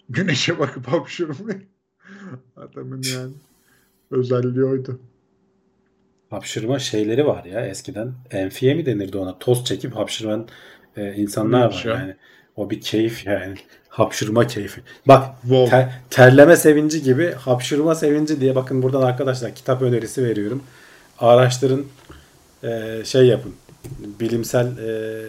[0.10, 1.68] Güneşe bakıp hapşırmayı.
[2.56, 3.34] Adamın yani
[4.12, 5.02] özelliği oydu.
[6.30, 8.14] Hapşırma şeyleri var ya eskiden.
[8.32, 9.40] Enfiye mi denirdi ona?
[9.40, 10.48] Toz çekip hapşıran
[10.96, 12.00] e, insanlar Neymiş var ya?
[12.00, 12.16] yani.
[12.58, 13.56] O bir keyif yani.
[13.90, 14.82] Hapşırma keyfi.
[15.08, 15.70] Bak Wow.
[15.70, 20.64] ter- terleme sevinci gibi hapşırma sevinci diye bakın buradan arkadaşlar kitap önerisi veriyorum.
[21.20, 21.88] Araştırın
[22.64, 23.54] e, şey yapın.
[24.20, 25.22] Bilimsel e,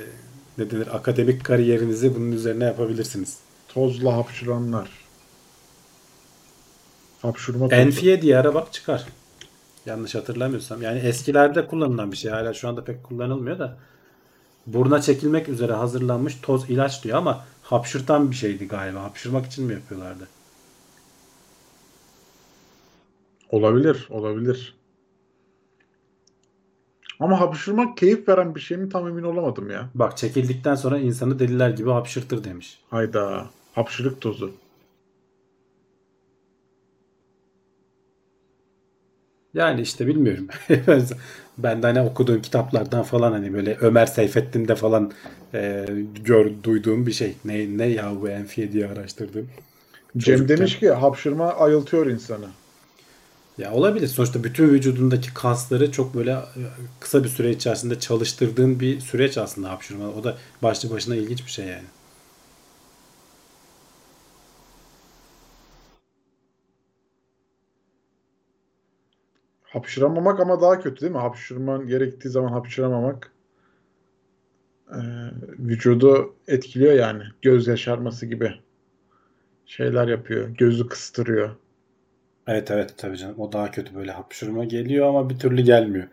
[0.58, 3.36] ne denir akademik kariyerinizi bunun üzerine yapabilirsiniz.
[3.68, 4.88] Tozla hapşıranlar.
[7.22, 7.66] Hapşurma.
[7.74, 9.04] Enfiye diye ara bak çıkar.
[9.86, 10.82] Yanlış hatırlamıyorsam.
[10.82, 12.30] Yani eskilerde kullanılan bir şey.
[12.30, 13.76] Hala şu anda pek kullanılmıyor da.
[14.72, 19.02] Buruna çekilmek üzere hazırlanmış toz ilaç diyor ama hapşırtan bir şeydi galiba.
[19.02, 20.28] Hapşırmak için mi yapıyorlardı?
[23.50, 24.74] Olabilir, olabilir.
[27.20, 29.88] Ama hapşırmak keyif veren bir şey mi tam emin olamadım ya.
[29.94, 32.78] Bak çekildikten sonra insanı deliler gibi hapşırtır demiş.
[32.90, 33.46] Hayda.
[33.74, 34.52] Hapşırık tozu.
[39.58, 40.46] Yani işte bilmiyorum.
[41.58, 45.12] ben de hani okuduğum kitaplardan falan hani böyle Ömer Seyfettin'de falan
[45.54, 45.86] e,
[46.24, 47.34] gör, duyduğum bir şey.
[47.44, 49.48] Ne, ne ya bu enfiye diye araştırdım.
[50.16, 50.58] Cem Çocukken.
[50.58, 52.46] demiş ki hapşırma ayıltıyor insanı.
[53.58, 54.06] Ya olabilir.
[54.06, 56.62] Sonuçta bütün vücudundaki kasları çok böyle e,
[57.00, 60.08] kısa bir süre içerisinde çalıştırdığın bir süreç aslında hapşırma.
[60.08, 61.84] O da başlı başına ilginç bir şey yani.
[69.68, 71.18] Hapşıramamak ama daha kötü değil mi?
[71.18, 73.32] Hapşırman gerektiği zaman hapşıramamak
[74.90, 75.00] e,
[75.58, 77.22] vücudu etkiliyor yani.
[77.42, 78.54] Göz yaşarması gibi
[79.66, 80.48] şeyler yapıyor.
[80.48, 81.50] Gözü kıstırıyor.
[82.46, 83.38] Evet evet tabii canım.
[83.38, 86.08] O daha kötü böyle hapşırma geliyor ama bir türlü gelmiyor.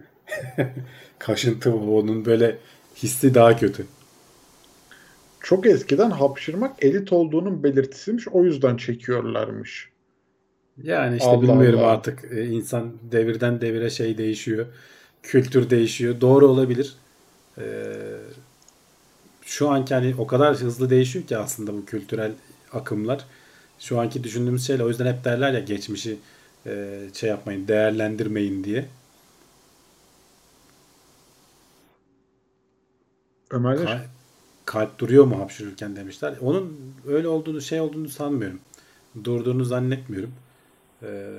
[1.20, 2.58] Kaşıntı onun böyle
[2.96, 3.86] hissi daha kötü.
[5.42, 8.28] Çok eskiden hapşırmak elit olduğunun belirtisiymiş.
[8.28, 9.95] O yüzden çekiyorlarmış.
[10.84, 11.92] Yani işte Allah bilmiyorum Allah.
[11.92, 14.66] artık e, insan devirden devire şey değişiyor.
[15.24, 16.22] Kültür değişiyor.
[16.22, 16.96] Doğru olabilir.
[17.58, 17.64] Ee,
[19.46, 22.32] şu anki hani o kadar hızlı değişiyor ki aslında bu kültürel
[22.74, 23.26] akımlar.
[23.80, 26.18] Şu anki düşündüğümüz şeyle o yüzden hep derler ya geçmişi
[26.66, 28.86] e, şey yapmayın, değerlendirmeyin diye.
[33.52, 34.06] Ömer'de Ka-
[34.66, 36.38] kalp duruyor mu hapşırırken demişler.
[36.42, 38.60] Onun öyle olduğunu şey olduğunu sanmıyorum.
[39.24, 40.32] Durduğunu zannetmiyorum.
[41.04, 41.30] Ee,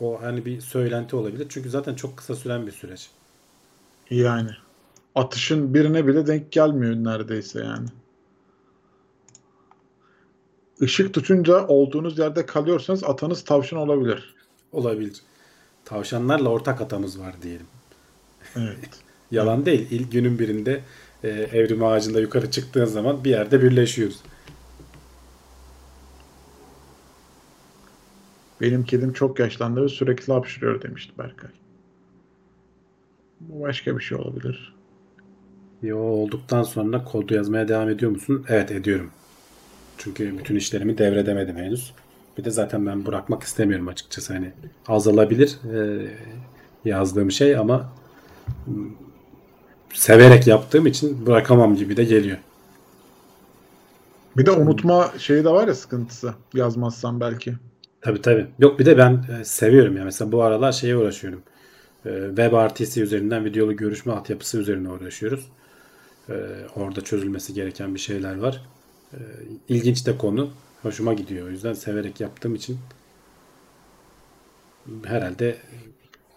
[0.00, 1.46] o hani bir söylenti olabilir.
[1.48, 3.10] Çünkü zaten çok kısa süren bir süreç.
[4.10, 4.50] yani
[5.14, 7.88] atışın birine bile denk gelmiyor neredeyse yani.
[10.80, 14.34] Işık tutunca olduğunuz yerde kalıyorsanız atanız tavşan olabilir.
[14.72, 15.12] Olabilir.
[15.84, 17.66] Tavşanlarla ortak atamız var diyelim.
[18.56, 18.90] Evet.
[19.30, 19.86] Yalan değil.
[19.90, 20.80] İlk günün birinde
[21.24, 24.16] e, evrim ağacında yukarı çıktığın zaman bir yerde birleşiyoruz.
[28.62, 31.50] Benim kedim çok yaşlandı ve sürekli hapşırıyor demişti Berkay.
[33.40, 34.74] Bu başka bir şey olabilir.
[35.82, 38.44] Yo olduktan sonra kodu yazmaya devam ediyor musun?
[38.48, 39.10] Evet ediyorum.
[39.98, 41.92] Çünkü bütün işlerimi devredemedim henüz.
[42.38, 44.32] Bir de zaten ben bırakmak istemiyorum açıkçası.
[44.32, 44.52] Hani
[44.88, 46.06] azalabilir e,
[46.84, 47.92] yazdığım şey ama
[48.66, 48.74] m,
[49.94, 52.38] severek yaptığım için bırakamam gibi de geliyor.
[54.36, 56.34] Bir de unutma şeyi de var ya sıkıntısı.
[56.54, 57.54] Yazmazsan belki.
[58.02, 58.46] Tabii tabii.
[58.58, 60.04] Yok bir de ben e, seviyorum ya.
[60.04, 61.42] Mesela bu aralar şeye uğraşıyorum.
[62.06, 65.48] E, Web RTC üzerinden videolu görüşme altyapısı üzerine uğraşıyoruz.
[66.28, 66.34] E,
[66.76, 68.62] orada çözülmesi gereken bir şeyler var.
[69.14, 69.18] E,
[69.68, 70.50] ilginç de konu.
[70.82, 71.46] Hoşuma gidiyor.
[71.46, 72.78] O yüzden severek yaptığım için
[75.04, 75.56] herhalde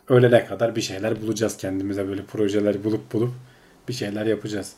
[0.10, 3.32] ölene kadar bir şeyler bulacağız kendimize böyle projeler bulup bulup
[3.88, 4.74] bir şeyler yapacağız.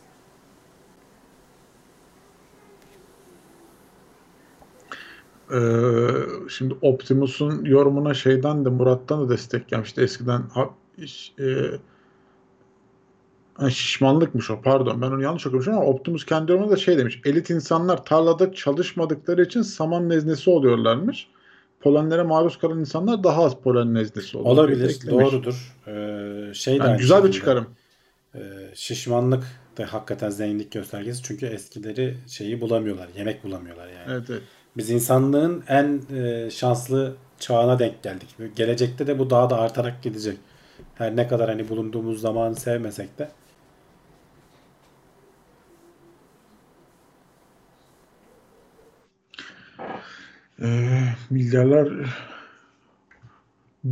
[5.54, 5.60] Ee,
[6.50, 10.02] şimdi Optimus'un yorumuna şeyden de Murat'tan da destek gelmişti.
[10.02, 11.46] Eskiden ha, iş- e,
[13.70, 17.22] şişmanlıkmış o pardon ben onu yanlış okumuşum ama Optimus kendi yorumunda da şey demiş.
[17.26, 21.28] Elit insanlar tarlada çalışmadıkları için saman neznesi oluyorlarmış.
[21.80, 24.54] Polenlere maruz kalan insanlar daha az polen neznesi oluyor.
[24.54, 25.76] Olabilir, doğrudur.
[25.88, 27.68] Ee, şey Yani güzel bir çıkarım.
[28.36, 28.40] Ee,
[28.74, 29.44] şişmanlık
[29.78, 31.24] da hakikaten zenginlik göstergesi.
[31.24, 33.08] Çünkü eskileri şeyi bulamıyorlar.
[33.18, 34.12] Yemek bulamıyorlar yani.
[34.12, 34.42] Evet, evet.
[34.78, 38.36] Biz insanlığın en e, şanslı çağına denk geldik.
[38.56, 40.38] Gelecekte de bu daha da artarak gidecek.
[40.96, 43.30] Her ne kadar hani bulunduğumuz zamanı sevmesek de.
[50.62, 51.90] Ee, milyarlar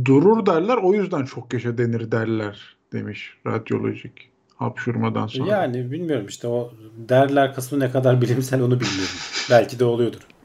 [0.04, 5.50] durur derler o yüzden çok yaşa denir derler demiş radyolojik hapşurmadan sonra.
[5.50, 6.72] Yani bilmiyorum işte o
[7.08, 9.16] derler kısmı ne kadar bilimsel onu bilmiyorum.
[9.50, 10.35] Belki de oluyordur.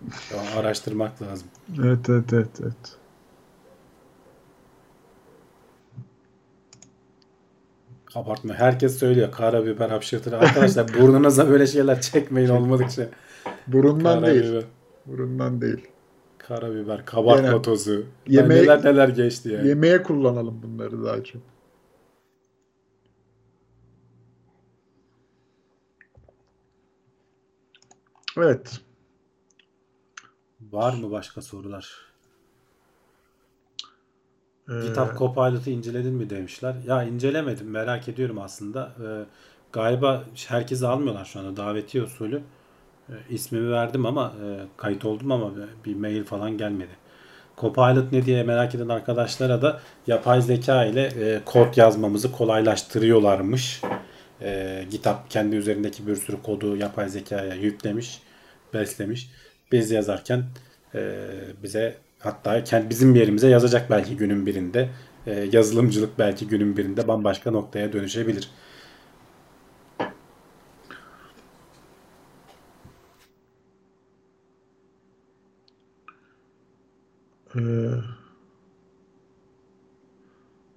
[0.58, 1.48] Araştırmak lazım.
[1.84, 2.98] Evet evet evet evet.
[8.16, 8.54] Abartma.
[8.54, 9.32] Herkes söylüyor.
[9.32, 10.34] Karabiber hapşırtır.
[10.34, 13.10] Arkadaşlar burnunuza böyle şeyler çekmeyin olmadıkça.
[13.68, 14.42] Burundan değil.
[14.42, 14.64] Karabiber,
[15.06, 15.88] Burundan değil.
[16.38, 18.04] karabiber, kabartma Yani tozu.
[18.28, 19.68] yemeğe- neler neler geçti yani.
[19.68, 21.42] Yemeğe kullanalım bunları daha çok.
[28.38, 28.80] Evet.
[30.72, 31.92] Var mı başka sorular?
[34.70, 36.76] Ee, GitHub Copilot'ı inceledin mi demişler.
[36.88, 37.70] Ya incelemedim.
[37.70, 38.92] Merak ediyorum aslında.
[39.06, 39.26] Ee,
[39.72, 41.58] galiba herkesi almıyorlar şu anda.
[41.58, 42.42] Davetiye usulü.
[43.10, 45.52] Ee, ismimi verdim ama e, kayıt oldum ama
[45.86, 46.92] bir mail falan gelmedi.
[47.58, 53.82] Copilot ne diye merak eden arkadaşlara da yapay zeka ile e, kod yazmamızı kolaylaştırıyorlarmış.
[54.42, 58.22] E, GitHub kendi üzerindeki bir sürü kodu yapay zekaya yüklemiş,
[58.74, 59.30] beslemiş.
[59.72, 60.44] Biz yazarken
[60.96, 61.30] e,
[61.64, 64.90] bize hatta kendi bizim yerimize yazacak belki günün birinde.
[65.28, 68.50] E, yazılımcılık belki günün birinde bambaşka noktaya dönüşebilir.
[77.56, 77.92] Ee,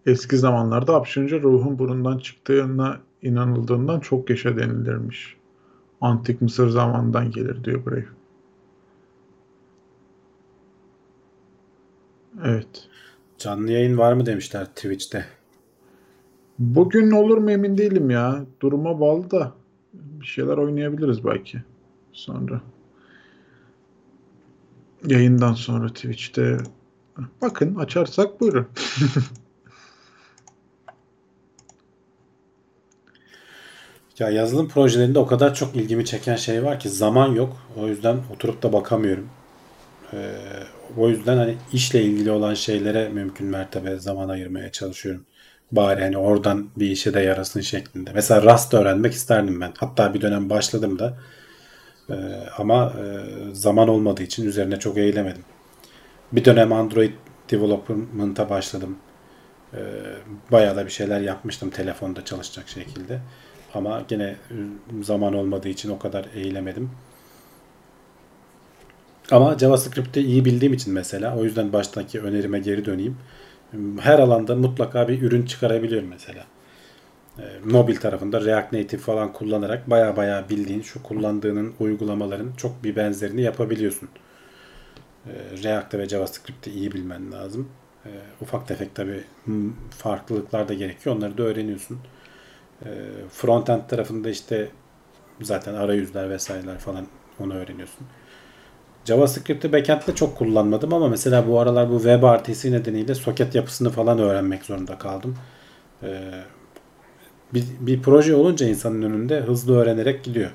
[0.06, 5.36] eski zamanlarda hapşırınca ruhun burundan çıktığına inanıldığından çok yaşa denilirmiş.
[6.00, 8.23] Antik Mısır zamanından gelir diyor Brave.
[12.42, 12.88] Evet.
[13.38, 15.26] Canlı yayın var mı demişler Twitch'te.
[16.58, 18.44] Bugün olur mu emin değilim ya.
[18.60, 19.52] Duruma bağlı da
[19.92, 21.62] bir şeyler oynayabiliriz belki
[22.12, 22.60] sonra.
[25.06, 26.58] Yayından sonra Twitch'te
[27.42, 28.66] bakın açarsak buyurun.
[34.18, 37.56] Ya yazılım projelerinde o kadar çok ilgimi çeken şey var ki zaman yok.
[37.76, 39.28] O yüzden oturup da bakamıyorum.
[40.12, 40.36] Ee,
[40.98, 45.26] o yüzden hani işle ilgili olan şeylere mümkün mertebe zaman ayırmaya çalışıyorum.
[45.72, 48.10] Bari hani oradan bir işe de yarasın şeklinde.
[48.14, 49.72] Mesela Rust öğrenmek isterdim ben.
[49.78, 51.18] Hatta bir dönem başladım da.
[52.10, 52.14] Ee,
[52.58, 53.04] ama e,
[53.54, 55.44] zaman olmadığı için üzerine çok eğilemedim.
[56.32, 57.12] Bir dönem Android
[57.50, 58.96] Development'a başladım.
[59.74, 59.78] Ee,
[60.52, 63.20] bayağı da bir şeyler yapmıştım telefonda çalışacak şekilde.
[63.74, 64.56] Ama gene e,
[65.02, 66.90] zaman olmadığı için o kadar eğilemedim.
[69.30, 73.16] Ama JavaScript'i iyi bildiğim için mesela o yüzden baştaki önerime geri döneyim.
[74.00, 76.44] Her alanda mutlaka bir ürün çıkarabiliyorum mesela.
[77.38, 82.96] E, mobil tarafında React Native falan kullanarak baya baya bildiğin şu kullandığının uygulamaların çok bir
[82.96, 84.08] benzerini yapabiliyorsun.
[85.26, 85.32] E,
[85.62, 87.68] React'te ve JavaScript'i iyi bilmen lazım.
[88.06, 88.10] E,
[88.40, 89.24] ufak tefek tabi
[89.90, 91.16] farklılıklar da gerekiyor.
[91.16, 91.98] Onları da öğreniyorsun.
[92.84, 92.88] E,
[93.30, 94.68] frontend tarafında işte
[95.42, 97.06] zaten arayüzler vesaireler falan
[97.40, 98.06] onu öğreniyorsun.
[99.04, 104.64] JavaScript'i backend'de çok kullanmadım ama mesela bu aralar bu WebRTC nedeniyle soket yapısını falan öğrenmek
[104.64, 105.36] zorunda kaldım.
[106.02, 106.30] Ee,
[107.54, 110.50] bir, bir proje olunca insanın önünde hızlı öğrenerek gidiyor.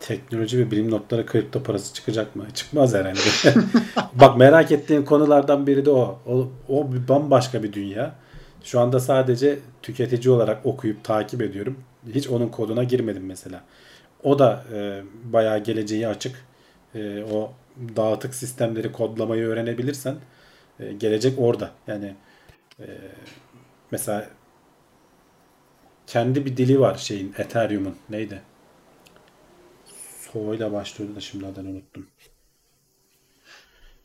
[0.00, 2.46] Teknoloji ve bilim notları kripto parası çıkacak mı?
[2.54, 3.20] Çıkmaz herhalde.
[4.14, 6.18] Bak merak ettiğim konulardan biri de o.
[6.26, 8.14] O, o bir bambaşka bir dünya.
[8.64, 11.76] Şu anda sadece tüketici olarak okuyup takip ediyorum.
[12.14, 13.60] Hiç onun koduna girmedim mesela.
[14.24, 16.44] O da e, bayağı geleceği açık.
[16.94, 17.52] E, o
[17.96, 20.16] dağıtık sistemleri kodlamayı öğrenebilirsen
[20.80, 21.70] e, gelecek orada.
[21.86, 22.14] Yani
[22.80, 22.86] e,
[23.90, 24.30] mesela
[26.06, 28.42] kendi bir dili var şeyin Ethereum'un neydi?
[30.32, 32.06] Soğuyla başlıyordu da şimdi adını unuttum.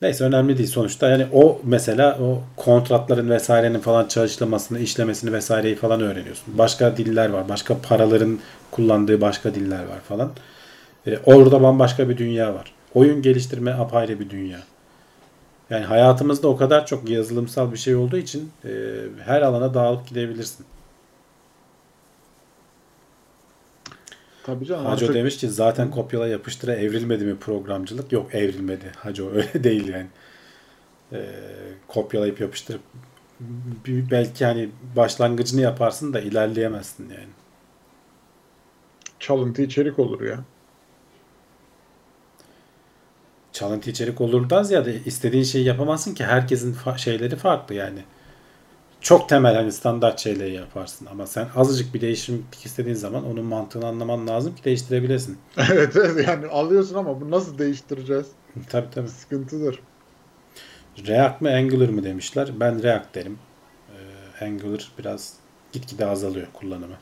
[0.01, 1.09] Neyse önemli değil sonuçta.
[1.09, 6.57] Yani o mesela o kontratların vesairenin falan çalışılmasını, işlemesini vesaireyi falan öğreniyorsun.
[6.57, 7.49] Başka diller var.
[7.49, 8.39] Başka paraların
[8.71, 10.31] kullandığı başka diller var falan.
[11.07, 12.73] E, orada bambaşka bir dünya var.
[12.93, 14.59] Oyun geliştirme apayrı bir dünya.
[15.69, 18.69] Yani hayatımızda o kadar çok yazılımsal bir şey olduğu için e,
[19.25, 20.65] her alana dağılıp gidebilirsin.
[24.45, 24.85] Tabii canım.
[24.85, 28.11] Haco artık- demiş ki zaten kopyala yapıştıra evrilmedi mi programcılık?
[28.11, 28.91] Yok evrilmedi.
[28.97, 30.07] Haco öyle değil yani.
[31.13, 31.25] Ee,
[31.87, 32.81] kopyalayıp yapıştırıp
[33.87, 37.29] belki hani başlangıcını yaparsın da ilerleyemezsin yani.
[39.19, 40.39] çalıntı içerik olur ya.
[43.53, 47.99] Çalıntı içerik olurdan ziyade istediğin şeyi yapamazsın ki herkesin fa- şeyleri farklı yani.
[49.05, 53.87] Çok temel hani standart şeyleri yaparsın ama sen azıcık bir değişiklik istediğin zaman onun mantığını
[53.87, 55.37] anlaman lazım ki değiştirebilesin.
[55.71, 58.27] evet evet yani alıyorsun ama bu nasıl değiştireceğiz?
[58.69, 59.09] Tabii tabii.
[59.09, 59.79] Sıkıntıdır.
[61.07, 62.49] React mı Angular mı demişler.
[62.59, 63.39] Ben React derim.
[64.41, 65.33] Ee, Angular biraz
[65.71, 66.95] gitgide azalıyor kullanımı.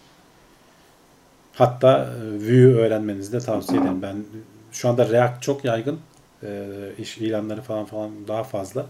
[1.53, 4.01] Hatta e, Vue öğrenmenizi de tavsiye ederim.
[4.01, 4.25] Ben
[4.71, 5.99] şu anda React çok yaygın.
[6.43, 8.85] Ee, iş ilanları falan falan daha fazla.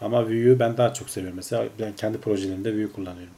[0.00, 1.36] Ama Vue'yu ben daha çok seviyorum.
[1.36, 3.34] Mesela ben kendi projelerimde Vue kullanıyorum.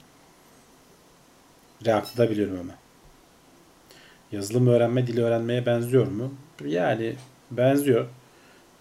[1.86, 2.72] React'ı da biliyorum ama.
[4.32, 6.34] Yazılım öğrenme dili öğrenmeye benziyor mu?
[6.66, 7.14] Yani
[7.50, 8.06] benziyor.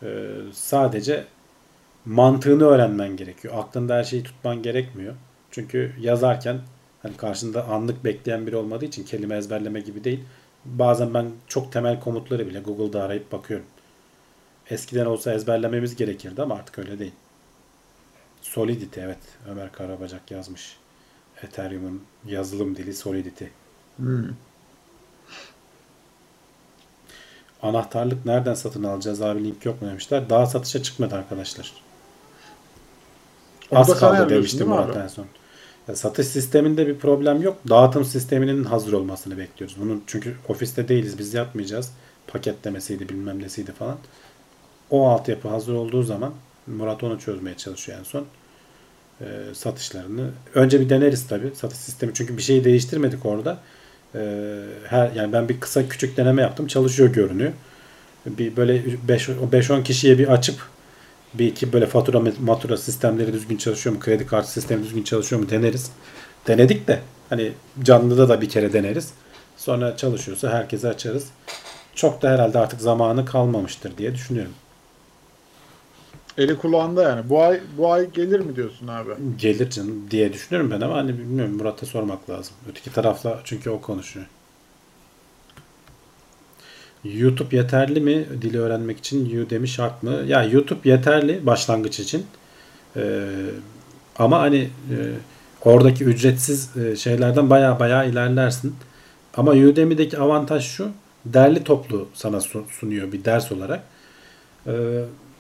[0.04, 1.26] Ee, sadece
[2.06, 3.54] mantığını öğrenmen gerekiyor.
[3.58, 5.16] Aklında her şeyi tutman gerekmiyor.
[5.52, 6.60] Çünkü yazarken
[7.04, 10.24] hani karşında anlık bekleyen biri olmadığı için kelime ezberleme gibi değil.
[10.66, 13.66] Bazen ben çok temel komutları bile Google'da arayıp bakıyorum.
[14.70, 17.14] Eskiden olsa ezberlememiz gerekirdi ama artık öyle değil.
[18.54, 19.18] Solidity evet.
[19.50, 20.78] Ömer Karabacak yazmış.
[21.44, 23.46] Ethereum'un yazılım dili Solidity.
[23.98, 24.26] Hmm.
[27.62, 30.30] Anahtarlık nereden satın alacağız abi link yok mu demişler.
[30.30, 31.74] Daha satışa çıkmadı arkadaşlar.
[33.72, 35.26] Onu Az kaldı demişti Murat en son.
[35.88, 37.58] Ya satış sisteminde bir problem yok.
[37.70, 39.78] Dağıtım sisteminin hazır olmasını bekliyoruz.
[39.80, 41.92] Bunun çünkü ofiste değiliz biz yapmayacağız.
[42.28, 43.98] Paketlemesiydi bilmem nesiydi falan.
[44.90, 46.34] O altyapı hazır olduğu zaman
[46.68, 48.26] Murat onu çözmeye çalışıyor en son.
[49.22, 50.30] Ee, satışlarını.
[50.56, 52.14] Önce bir deneriz tabii satış sistemi.
[52.14, 53.58] Çünkü bir şeyi değiştirmedik orada.
[54.16, 56.68] Ee, her yani ben bir kısa küçük deneme yaptım.
[56.68, 57.52] Çalışıyor görünüyor.
[58.26, 60.56] Bir böyle 5 5-10 kişiye bir açıp
[61.34, 64.02] bir iki böyle fatura matura sistemleri düzgün çalışıyor mu?
[64.02, 65.50] Kredi kartı sistemi düzgün çalışıyor mu?
[65.50, 65.92] Deneriz.
[66.48, 67.52] Denedik de hani
[67.84, 69.14] canlıda da bir kere deneriz.
[69.58, 71.28] Sonra çalışıyorsa herkese açarız.
[71.96, 74.54] Çok da herhalde artık zamanı kalmamıştır diye düşünüyorum.
[76.40, 77.30] Eli kulağında yani.
[77.30, 79.10] Bu ay bu ay gelir mi diyorsun abi?
[79.38, 82.54] Gelir canım diye düşünüyorum ben ama hani bilmiyorum Murat'a sormak lazım.
[82.70, 84.26] Öteki tarafla çünkü o konuşuyor.
[87.04, 90.12] YouTube yeterli mi dili öğrenmek için Udemy şart mı?
[90.28, 92.26] Ya YouTube yeterli başlangıç için.
[92.96, 93.26] Ee,
[94.20, 94.96] ama hani e,
[95.62, 98.76] oradaki ücretsiz e, şeylerden baya baya ilerlersin.
[99.38, 100.90] Ama Udemy'deki avantaj şu.
[101.26, 103.84] Derli toplu sana su- sunuyor bir ders olarak.
[104.68, 104.72] Ee,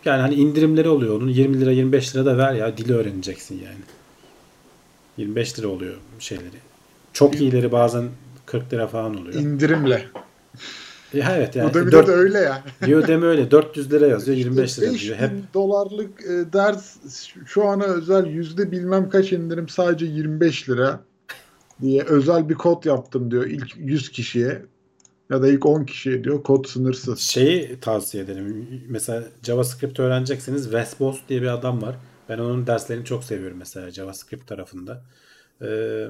[0.05, 3.79] yani hani indirimleri oluyor onun 20 lira 25 lira da ver ya dili öğreneceksin yani.
[5.17, 6.55] 25 lira oluyor şeyleri.
[7.13, 8.09] Çok iyileri bazen
[8.45, 9.33] 40 lira falan oluyor.
[9.33, 10.05] İndirimle.
[11.13, 11.73] Ya evet yani.
[11.73, 12.63] Bir dört- de öyle ya.
[12.85, 15.17] diyor deme öyle 400 lira yazıyor 25 lira 5 diyor.
[15.17, 16.95] Hep dolarlık e, ders
[17.45, 20.99] şu ana özel yüzde bilmem kaç indirim sadece 25 lira
[21.81, 24.61] diye özel bir kod yaptım diyor ilk 100 kişiye
[25.29, 27.19] ya da ilk 10 kişiye diyor kod sınırsız.
[27.19, 28.67] şeyi tavsiye ederim.
[28.89, 30.63] Mesela JavaScript öğreneceksiniz.
[30.63, 31.95] Wes Bos diye bir adam var.
[32.29, 35.01] Ben onun derslerini çok seviyorum mesela JavaScript tarafında.
[35.61, 36.07] Ee,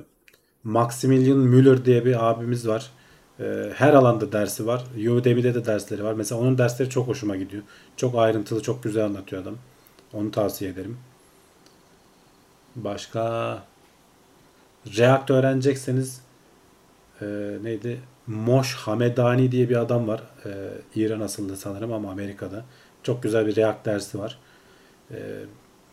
[0.63, 2.91] Maximilian Müller diye bir abimiz var.
[3.39, 4.83] Ee, her alanda dersi var.
[5.09, 6.13] Udemy'de de dersleri var.
[6.13, 7.63] Mesela onun dersleri çok hoşuma gidiyor.
[7.97, 9.55] Çok ayrıntılı, çok güzel anlatıyor adam.
[10.13, 10.97] Onu tavsiye ederim.
[12.75, 13.63] Başka
[14.97, 16.21] React öğrenecekseniz
[17.21, 17.25] e,
[17.63, 17.99] neydi?
[18.29, 20.21] Moş Hamedani diye bir adam var.
[20.45, 20.51] E,
[20.95, 22.65] İran asıllı sanırım ama Amerika'da.
[23.03, 24.37] Çok güzel bir React dersi var.
[25.11, 25.17] E,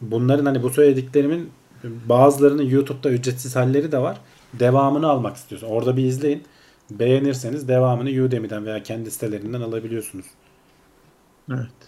[0.00, 1.50] bunların hani bu söylediklerimin
[1.84, 4.20] bazılarının YouTube'da ücretsiz halleri de var.
[4.52, 5.66] Devamını almak istiyorsun.
[5.66, 6.42] Orada bir izleyin.
[6.90, 10.26] Beğenirseniz devamını Udemy'den veya kendi sitelerinden alabiliyorsunuz.
[11.50, 11.85] Evet.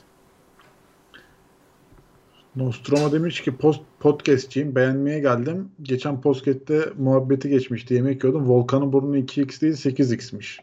[2.56, 5.68] Nostromo demiş ki post podcastçiyim beğenmeye geldim.
[5.82, 8.48] Geçen podcast'te muhabbeti geçmişti yemek yiyordum.
[8.48, 10.58] Volkan'ın burnu 2x değil 8x'miş.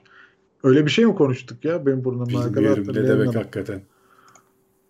[0.64, 1.86] Öyle bir şey mi konuştuk ya?
[1.86, 3.82] Benim burnum Bilmiyorum ne demek hakikaten.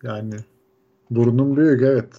[0.03, 0.35] Yani
[1.09, 2.13] burnum büyük evet.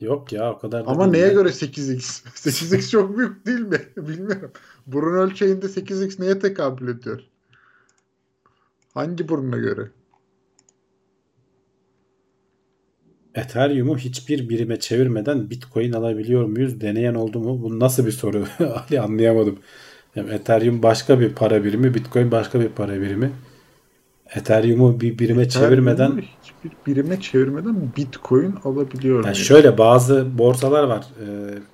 [0.00, 1.32] Yok ya o kadar da Ama neye ya.
[1.32, 2.24] göre 8x?
[2.26, 3.80] 8x çok büyük değil mi?
[3.96, 4.50] Bilmiyorum.
[4.86, 7.20] Burun ölçeğinde 8x neye tekabül ediyor?
[8.94, 9.90] Hangi buruna göre?
[13.36, 16.80] Ethereum'u hiçbir birime çevirmeden Bitcoin alabiliyor muyuz?
[16.80, 17.62] Deneyen oldu mu?
[17.62, 18.44] Bu nasıl bir soru?
[18.88, 19.58] Ali anlayamadım.
[20.16, 23.32] Yani Ethereum başka bir para birimi, Bitcoin başka bir para birimi.
[24.34, 29.26] Ethereum'u bir birime çevirmeden Ethereum'u hiçbir birime çevirmeden Bitcoin alabiliyorum.
[29.26, 31.06] yani şöyle bazı borsalar var.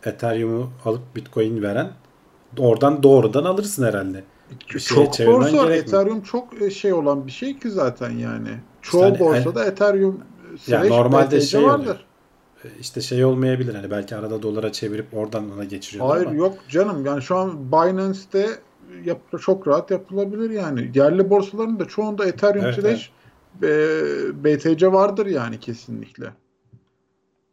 [0.04, 1.90] E, Ethereum'u alıp Bitcoin veren
[2.58, 4.24] oradan doğrudan alırsın herhalde.
[4.74, 5.74] bir çok borsa.
[5.74, 8.48] Ethereum çok e, şey olan bir şey ki zaten yani.
[8.82, 10.20] Çoğu hani- borsada Ethereum
[10.66, 11.82] Ya normalde şey vardır.
[11.82, 12.00] oluyor.
[12.64, 16.58] E, işte şey olmayabilir hani belki arada dolara çevirip oradan ona geçiriyorlar Hayır ama yok
[16.68, 18.48] canım yani şu an Binance'te
[19.04, 20.90] yap, çok rahat yapılabilir yani.
[20.94, 23.10] Yerli borsaların da çoğunda Ethereum Evet, slash
[23.62, 26.32] e, BTC vardır yani kesinlikle.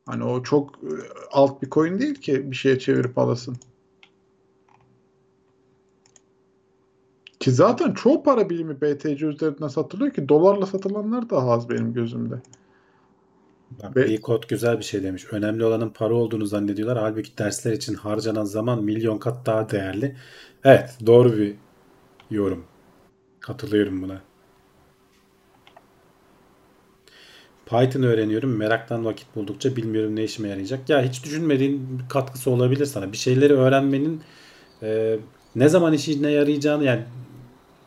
[0.06, 0.92] Hani o çok e,
[1.32, 3.58] alt bir coin değil ki bir şeye çevirip alasın.
[7.40, 12.36] Ki zaten çoğu para birimi BTC üzerinden satılıyor ki dolarla satılanlar daha az benim gözümde.
[13.72, 15.26] Bak, Ve- bir kod güzel bir şey demiş.
[15.32, 16.98] Önemli olanın para olduğunu zannediyorlar.
[16.98, 20.16] Halbuki dersler için harcanan zaman milyon kat daha değerli.
[20.64, 21.56] Evet, doğru bir
[22.32, 22.66] yorum.
[23.42, 24.22] Katılıyorum buna.
[27.66, 28.58] Python öğreniyorum.
[28.58, 30.90] Meraktan vakit buldukça bilmiyorum ne işime yarayacak.
[30.90, 33.12] Ya hiç düşünmediğin bir katkısı olabilir sana.
[33.12, 34.22] Bir şeyleri öğrenmenin
[34.84, 35.18] e,
[35.56, 37.04] ne zaman işine yarayacağını yani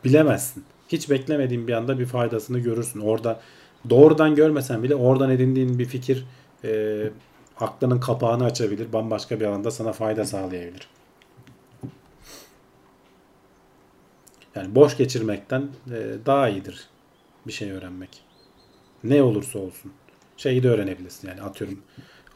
[0.05, 0.65] bilemezsin.
[0.89, 2.99] Hiç beklemediğin bir anda bir faydasını görürsün.
[2.99, 3.41] Orada
[3.89, 6.25] doğrudan görmesen bile oradan edindiğin bir fikir
[6.63, 7.03] e,
[7.59, 8.93] aklının kapağını açabilir.
[8.93, 10.87] Bambaşka bir alanda sana fayda sağlayabilir.
[14.55, 15.61] Yani boş geçirmekten
[15.91, 16.87] e, daha iyidir
[17.47, 18.09] bir şey öğrenmek.
[19.03, 19.91] Ne olursa olsun.
[20.37, 21.27] Şeyi de öğrenebilirsin.
[21.27, 21.79] Yani atıyorum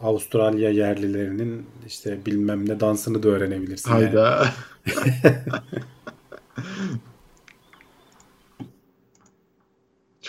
[0.02, 3.92] Avustralya yerlilerinin işte bilmem ne dansını da öğrenebilirsin.
[3.92, 4.04] yani.
[4.06, 4.48] Hayda.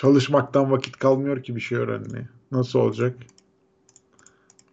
[0.01, 2.27] Çalışmaktan vakit kalmıyor ki bir şey öğrenmeye.
[2.51, 3.15] Nasıl olacak?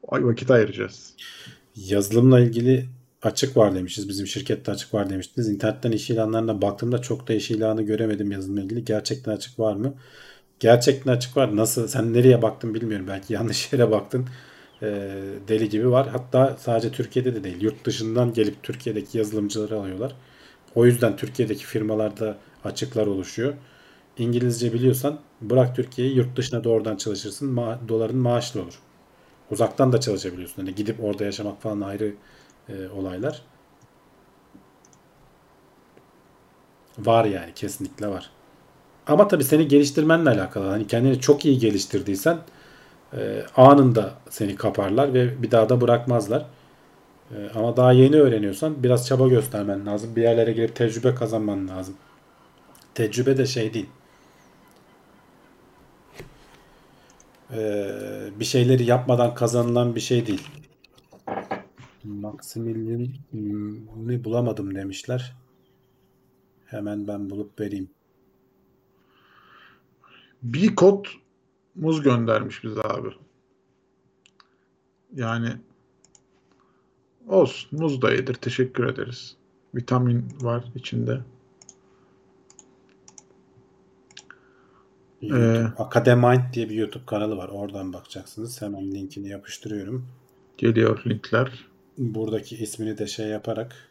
[0.08, 1.14] Ay vakit ayıracağız.
[1.76, 2.86] Yazılımla ilgili
[3.22, 4.08] açık var demişiz.
[4.08, 5.48] Bizim şirkette açık var demiştiniz.
[5.48, 8.84] İnternetten iş ilanlarına baktığımda çok da iş ilanı göremedim yazılımla ilgili.
[8.84, 9.94] Gerçekten açık var mı?
[10.60, 11.56] Gerçekten açık var.
[11.56, 11.88] Nasıl?
[11.88, 13.06] Sen nereye baktın bilmiyorum.
[13.08, 14.26] Belki yanlış yere baktın.
[14.82, 15.10] Ee,
[15.48, 16.08] deli gibi var.
[16.08, 17.60] Hatta sadece Türkiye'de de değil.
[17.60, 20.16] Yurt dışından gelip Türkiye'deki yazılımcıları alıyorlar.
[20.74, 23.54] O yüzden Türkiye'deki firmalarda açıklar oluşuyor.
[24.18, 27.56] İngilizce biliyorsan bırak Türkiye'yi yurt dışına doğrudan çalışırsın.
[27.56, 28.78] Ma- doların maaşlı olur.
[29.50, 30.56] Uzaktan da çalışabiliyorsun.
[30.62, 32.14] Hani gidip orada yaşamak falan ayrı
[32.68, 33.42] e, olaylar.
[36.98, 38.30] Var yani kesinlikle var.
[39.06, 40.68] Ama tabii seni geliştirmenle alakalı.
[40.68, 42.38] Hani kendini çok iyi geliştirdiysen
[43.18, 46.46] e, anında seni kaparlar ve bir daha da bırakmazlar.
[47.32, 50.16] E, ama daha yeni öğreniyorsan biraz çaba göstermen lazım.
[50.16, 51.94] Bir yerlere girip tecrübe kazanman lazım.
[52.94, 53.86] Tecrübe de şey değil.
[57.52, 57.60] E,
[58.40, 60.48] bir şeyleri yapmadan kazanılan bir şey değil.
[62.04, 63.08] Maximilian
[63.96, 65.36] ne bulamadım demişler.
[66.66, 67.90] Hemen ben bulup vereyim.
[70.42, 71.06] Bir kod
[71.74, 73.08] muz göndermiş bize abi.
[75.14, 75.48] Yani
[77.26, 77.78] olsun.
[77.78, 78.34] Muz da iyidir.
[78.34, 79.36] Teşekkür ederiz.
[79.74, 81.20] Vitamin var içinde.
[85.28, 87.48] YouTube, Academind diye bir YouTube kanalı var.
[87.48, 88.62] Oradan bakacaksınız.
[88.62, 90.08] Hemen linkini yapıştırıyorum.
[90.58, 91.66] Geliyor linkler.
[91.98, 93.90] Buradaki ismini de şey yaparak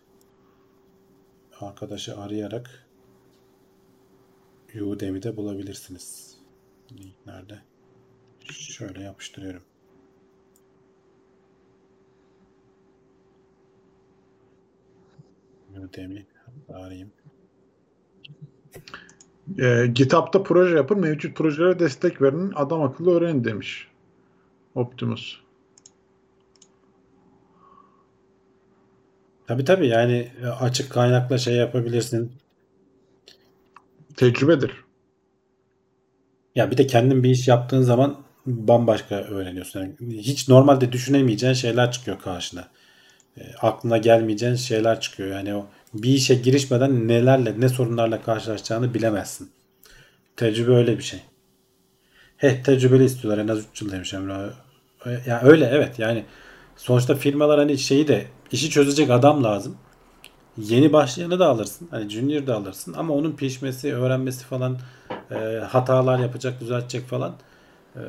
[1.60, 2.86] arkadaşı arayarak
[4.82, 6.38] Udemy'de bulabilirsiniz.
[6.92, 7.60] Link nerede?
[8.52, 9.64] Şöyle yapıştırıyorum.
[15.84, 16.26] Udemy
[16.70, 17.12] arayayım.
[19.60, 21.00] Ee, GitHub'da proje yapın.
[21.00, 22.52] Mevcut projelere destek verin.
[22.56, 23.88] Adam akıllı öğrenin demiş.
[24.76, 25.40] Optimus.
[29.48, 32.32] Tabii tabii yani açık kaynakla şey yapabilirsin.
[34.16, 34.72] Tecrübedir.
[36.56, 39.80] Ya bir de kendin bir iş yaptığın zaman bambaşka öğreniyorsun.
[39.80, 42.68] Yani hiç normalde düşünemeyeceğin şeyler çıkıyor karşına.
[43.38, 45.30] E, aklına gelmeyeceğin şeyler çıkıyor.
[45.30, 49.52] Yani o bir işe girişmeden nelerle, ne sorunlarla karşılaşacağını bilemezsin.
[50.36, 51.20] Tecrübe öyle bir şey.
[52.38, 54.50] He tecrübeli istiyorlar en az 3 yıl demiş Emre.
[55.26, 56.26] Ya öyle evet yani
[56.78, 59.78] sonuçta firmalar hani şeyi de işi çözecek adam lazım.
[60.58, 61.88] Yeni başlayanı da alırsın.
[61.92, 64.78] Hani junior da alırsın ama onun pişmesi, öğrenmesi falan
[65.32, 65.36] e,
[65.68, 67.36] hatalar yapacak, düzeltecek falan.
[67.96, 68.02] E,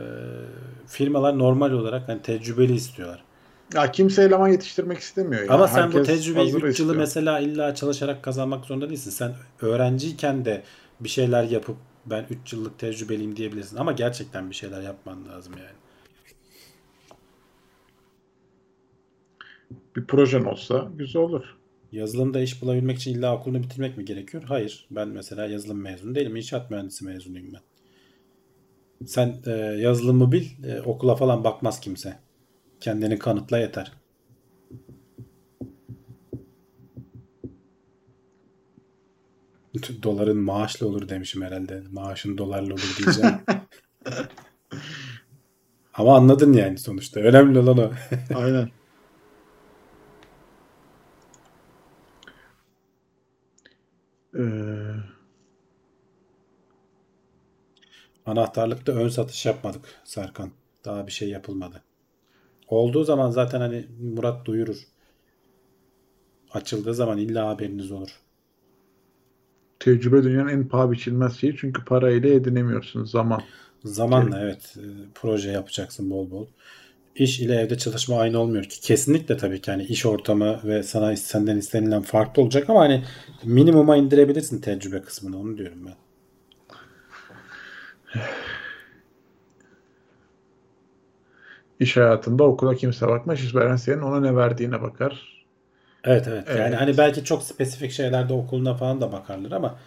[0.86, 3.25] firmalar normal olarak hani tecrübeli istiyorlar.
[3.74, 5.43] Ya kimse eleman yetiştirmek istemiyor.
[5.43, 5.52] Yani.
[5.52, 6.94] Ama sen bu Herkes tecrübeyi hazır 3 yılı istiyor.
[6.94, 9.10] mesela illa çalışarak kazanmak zorunda değilsin.
[9.10, 10.62] Sen öğrenciyken de
[11.01, 11.76] bir şeyler yapıp
[12.06, 13.76] ben 3 yıllık tecrübeliyim diyebilirsin.
[13.76, 15.76] Ama gerçekten bir şeyler yapman lazım yani.
[19.97, 21.56] bir projen olsa güzel olur.
[21.93, 24.43] Yazılımda iş bulabilmek için illa okulunu bitirmek mi gerekiyor?
[24.47, 24.86] Hayır.
[24.90, 26.36] Ben mesela yazılım mezunu değilim.
[26.36, 27.60] İnşaat mühendisi mezunuyum ben.
[29.06, 32.18] Sen e, yazılımı bil, e, okula falan bakmaz kimse.
[32.80, 33.92] Kendini kanıtla yeter.
[40.02, 41.82] Doların maaşlı olur demişim herhalde.
[41.90, 43.34] Maaşın dolarla olur diyeceğim.
[45.94, 47.20] Ama anladın yani sonuçta.
[47.20, 47.92] Önemli olan o.
[48.34, 48.70] Aynen.
[54.38, 54.42] Ee,
[58.26, 60.50] Anahtarlıkta ön satış yapmadık Serkan.
[60.84, 61.82] Daha bir şey yapılmadı.
[62.68, 64.76] Olduğu zaman zaten hani Murat duyurur.
[66.52, 68.20] Açıldığı zaman illa haberiniz olur.
[69.80, 73.43] tecrübe dünyanın en paha biçilmez şeyi çünkü parayla edinemiyorsun zaman.
[73.84, 76.47] Zamanla evet e, proje yapacaksın bol bol.
[77.16, 78.80] İş ile evde çalışma aynı olmuyor ki.
[78.80, 83.05] Kesinlikle tabii ki hani iş ortamı ve sana senden istenilen farklı olacak ama hani
[83.44, 85.94] minimuma indirebilirsin tecrübe kısmını onu diyorum ben.
[91.80, 93.40] İş hayatında okula kimse bakmaz.
[93.40, 95.44] İşveren senin ona ne verdiğine bakar.
[96.04, 96.48] Evet evet.
[96.48, 96.80] Yani Evet.
[96.80, 99.78] hani belki çok spesifik şeylerde okuluna falan da bakarlar ama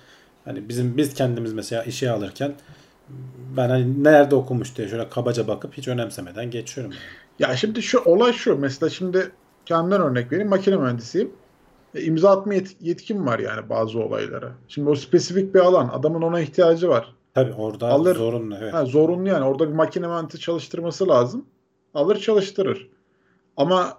[0.45, 2.53] hani bizim biz kendimiz mesela işe alırken
[3.57, 6.91] ben hani nerede okumuş diye şöyle kabaca bakıp hiç önemsemeden geçiyorum.
[6.93, 7.01] yani.
[7.49, 8.57] Ya şimdi şu olay şu.
[8.57, 9.31] Mesela şimdi
[9.65, 10.49] kendimden örnek vereyim.
[10.49, 11.31] Makine mühendisiyim.
[11.95, 14.51] E, imza atma yet- yetkim var yani bazı olaylara.
[14.67, 15.89] Şimdi o spesifik bir alan.
[15.89, 17.15] Adamın ona ihtiyacı var.
[17.33, 18.15] Tabii orada Alır.
[18.15, 18.73] zorunlu evet.
[18.73, 19.45] Ha, zorunlu yani.
[19.45, 21.45] Orada bir makine mühendisi çalıştırması lazım.
[21.93, 22.89] Alır çalıştırır.
[23.57, 23.97] Ama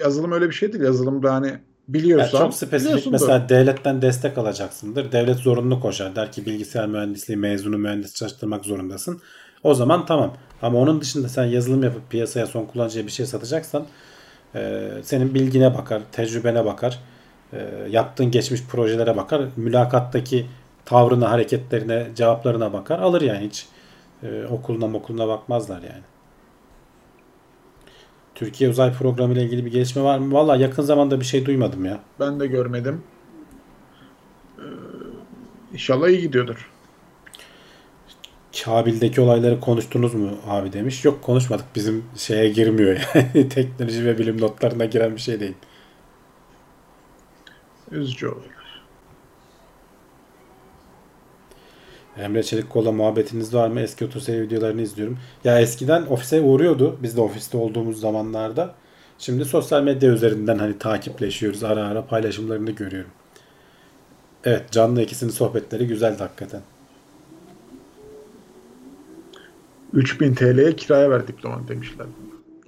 [0.00, 0.84] yazılım öyle bir şey değil.
[0.84, 5.12] Yazılımda hani Yani biliyorsan çok spesifik mesela devletten destek alacaksındır.
[5.12, 6.16] Devlet zorunlu koşar.
[6.16, 9.20] Der ki bilgisayar mühendisliği mezunu mühendis çalıştırmak zorundasın.
[9.62, 10.36] O zaman tamam.
[10.62, 13.86] Ama onun dışında sen yazılım yapıp piyasaya son kullanıcıya bir şey satacaksan
[14.54, 16.98] e, senin bilgine bakar, tecrübene bakar,
[17.52, 20.46] e, yaptığın geçmiş projelere bakar, mülakattaki
[20.84, 22.98] tavrına, hareketlerine, cevaplarına bakar.
[22.98, 23.66] Alır yani hiç
[24.22, 26.02] e, okuluna okuluna bakmazlar yani.
[28.42, 30.34] Türkiye uzay programı ile ilgili bir gelişme var mı?
[30.34, 32.00] Valla yakın zamanda bir şey duymadım ya.
[32.20, 33.02] Ben de görmedim.
[34.58, 34.62] Ee,
[35.72, 36.70] İnşallah iyi gidiyordur.
[38.64, 41.04] Kabil'deki olayları konuştunuz mu abi demiş.
[41.04, 41.64] Yok konuşmadık.
[41.74, 43.48] Bizim şeye girmiyor yani.
[43.48, 45.54] Teknoloji ve bilim notlarına giren bir şey değil.
[47.90, 48.61] Üzücü olaylar.
[52.18, 53.80] Emre Çelikkol'la muhabbetiniz var mı?
[53.80, 55.18] Eski otoseri videolarını izliyorum.
[55.44, 56.98] Ya eskiden ofise uğruyordu.
[57.02, 58.74] Biz de ofiste olduğumuz zamanlarda.
[59.18, 61.64] Şimdi sosyal medya üzerinden hani takipleşiyoruz.
[61.64, 63.10] Ara ara paylaşımlarını görüyorum.
[64.44, 66.60] Evet canlı ikisinin sohbetleri güzeldi hakikaten.
[69.92, 72.06] 3000 TL'ye kiraya ver diplomanı demişler.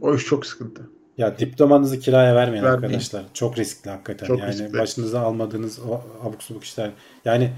[0.00, 0.82] O iş çok sıkıntı.
[1.18, 2.84] Ya diplomanızı kiraya vermeyin Vermeyin.
[2.84, 3.24] arkadaşlar.
[3.34, 4.26] Çok riskli hakikaten.
[4.26, 4.78] Çok yani riskli.
[4.78, 6.90] başınıza almadığınız o abuk subuk işler.
[7.24, 7.50] Yani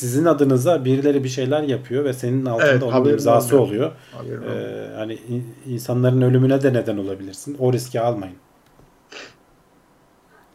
[0.00, 3.92] sizin adınıza birileri bir şeyler yapıyor ve senin altında Evet, onun imzası oluyor.
[4.12, 7.56] Haberin Ee, hani in- insanların ölümüne de neden olabilirsin.
[7.58, 8.36] O riski almayın.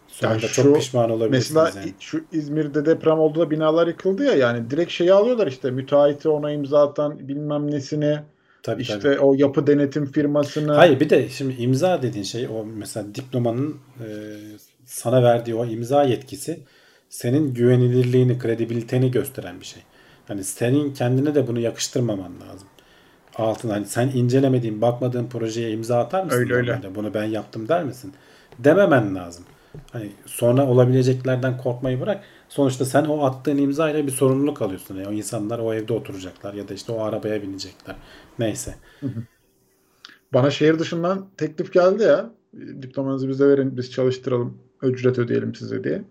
[0.07, 1.93] Sonunda Ya çok şu- pişman olabilirsiniz Mesela yani.
[1.99, 6.51] şu İzmir'de deprem oldu da binalar yıkıldı ya yani direkt şeyi alıyorlar işte müteahhiti ona
[6.51, 8.19] imza atan bilmem nesini
[8.63, 9.19] Tabii, işte tabii.
[9.19, 14.07] o yapı denetim firmasını Hayır bir de şimdi imza dediğin şey o mesela diplomanın e,
[14.85, 16.59] sana verdiği o imza yetkisi
[17.09, 19.83] senin güvenilirliğini, kredibiliteni gösteren bir şey.
[20.27, 22.67] Hani senin kendine de bunu yakıştırmaman lazım.
[23.35, 26.39] Altına hani sen incelemediğin, bakmadığın projeye imza atar mısın?
[26.39, 26.71] Öyle, öyle.
[26.71, 26.95] normalde?
[26.95, 28.13] Bunu ben yaptım der misin?
[28.59, 29.45] Dememen lazım.
[29.91, 32.23] Hani sonra olabileceklerden korkmayı bırak.
[32.49, 34.95] Sonuçta sen o attığın imza ile bir sorumluluk alıyorsun.
[34.95, 37.95] Yani o insanlar o evde oturacaklar ya da işte o arabaya binecekler.
[38.39, 38.75] Neyse.
[40.33, 42.29] bana şehir dışından teklif geldi ya
[42.81, 46.01] diplomanızı bize verin biz çalıştıralım ücret ödeyelim size diye.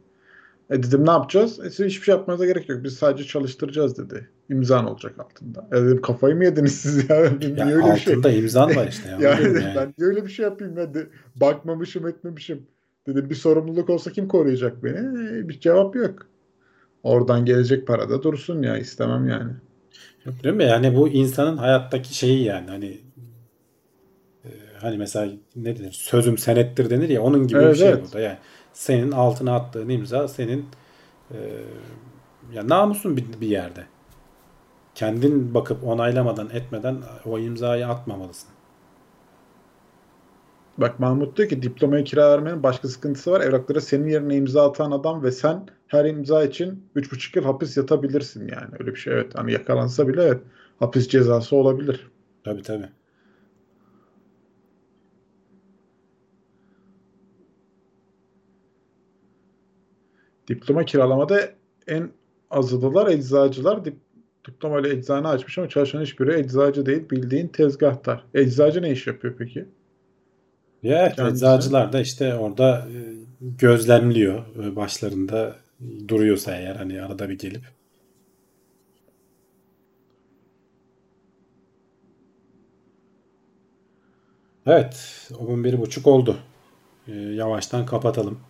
[0.70, 1.60] E dedim ne yapacağız?
[1.64, 2.84] E siz hiçbir şey yapmanıza gerek yok.
[2.84, 4.28] Biz sadece çalıştıracağız dedi.
[4.50, 5.68] İmzan olacak altında.
[5.72, 7.16] E dedim kafayı mı yediniz siz ya?
[7.56, 8.14] Ya Niye öyle bir şey?
[8.14, 9.08] altında imzan var işte.
[9.20, 9.30] Ya.
[9.30, 9.72] Yani, yani?
[9.76, 12.66] ben niye öyle bir şey yapayım ben de bakmamışım etmemişim.
[13.06, 15.28] Dedim bir sorumluluk olsa kim koruyacak beni?
[15.38, 16.26] E, bir cevap yok.
[17.02, 19.52] Oradan gelecek para da dursun ya istemem yani.
[20.44, 20.64] Değil mi?
[20.64, 23.00] Yani bu insanın hayattaki şeyi yani hani
[24.44, 24.48] e,
[24.80, 25.92] hani mesela ne denir?
[25.92, 28.04] Sözüm senettir denir ya onun gibi bir Evet, şey evet.
[28.08, 28.38] bu da yani.
[28.74, 30.66] Senin altına attığın imza senin
[31.30, 31.36] e,
[32.52, 33.86] ya namusun bir, bir yerde.
[34.94, 36.96] Kendin bakıp onaylamadan etmeden
[37.26, 38.48] o imzayı atmamalısın.
[40.78, 43.40] Bak Mahmut diyor ki diplomaya kira vermenin başka sıkıntısı var.
[43.40, 48.40] Evraklara senin yerine imza atan adam ve sen her imza için 3,5 yıl hapis yatabilirsin
[48.40, 48.74] yani.
[48.78, 49.34] Öyle bir şey evet.
[49.34, 50.40] Hani yakalansa bile evet
[50.78, 52.10] hapis cezası olabilir.
[52.44, 52.88] Tabii tabii.
[60.48, 61.50] Diploma kiralamada
[61.86, 62.10] en
[62.50, 63.84] azıdılar eczacılar.
[63.84, 63.96] Dip,
[64.48, 67.10] diploma ile eczane açmış ama çalışan hiçbiri eczacı değil.
[67.10, 68.24] Bildiğin tezgahtar.
[68.34, 69.64] Eczacı ne iş yapıyor peki?
[70.82, 72.98] Ya evet, Kendisi- eczacılar da işte orada e,
[73.40, 75.56] gözlemliyor e, başlarında
[76.08, 77.62] duruyorsa eğer hani arada bir gelip.
[84.66, 86.38] Evet, 11.30 oldu.
[87.08, 88.40] E, yavaştan kapatalım.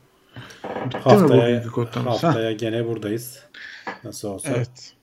[0.84, 2.22] Bitti mi Haftaya, bugünkü kotamız?
[2.22, 2.28] Ha?
[2.28, 3.42] haftaya gene buradayız.
[4.04, 4.48] Nasıl olsa.
[4.56, 4.94] Evet.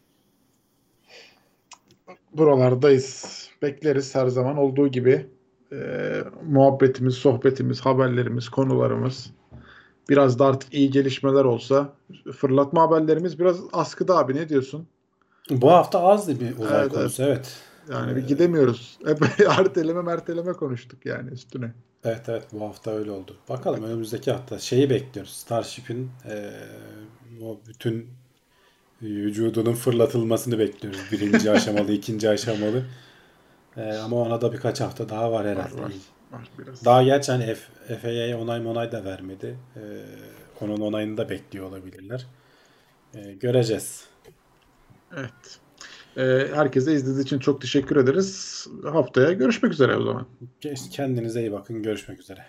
[2.33, 3.41] Buralardayız.
[3.61, 5.27] Bekleriz her zaman olduğu gibi.
[5.71, 9.31] Ee, muhabbetimiz, sohbetimiz, haberlerimiz, konularımız.
[10.09, 11.93] Biraz da artık iyi gelişmeler olsa.
[12.33, 14.87] Fırlatma haberlerimiz biraz askıda abi ne diyorsun?
[15.49, 17.57] Bu hafta azdı bir olay Evet, konusu evet.
[17.91, 18.97] Yani Ee, bir gidemiyoruz.
[19.05, 19.21] Hep
[19.59, 21.71] erteleme merteleme konuştuk yani üstüne.
[22.03, 23.35] Evet evet bu hafta öyle oldu.
[23.49, 25.33] Bakalım önümüzdeki hafta şeyi bekliyoruz.
[25.33, 26.51] Starship'in eee,
[27.43, 28.07] o bütün
[29.01, 30.99] vücudunun fırlatılmasını bekliyoruz.
[31.11, 32.83] Birinci aşamalı, ikinci aşamalı.
[33.77, 35.81] Eee, ama ona da birkaç hafta daha var herhalde.
[35.81, 35.91] var.
[36.31, 36.85] Var biraz.
[36.85, 39.57] Daha gerçi hani F- FAA onay monay da vermedi.
[39.75, 39.81] Eee,
[40.61, 42.27] onun onayını da bekliyor olabilirler.
[43.15, 44.05] Eee, göreceğiz.
[45.17, 45.59] Evet.
[46.17, 48.67] Ee, herkese izlediğiniz için çok teşekkür ederiz.
[48.83, 50.25] Haftaya görüşmek üzere o zaman.
[50.91, 51.83] Kendinize iyi bakın.
[51.83, 52.45] Görüşmek üzere.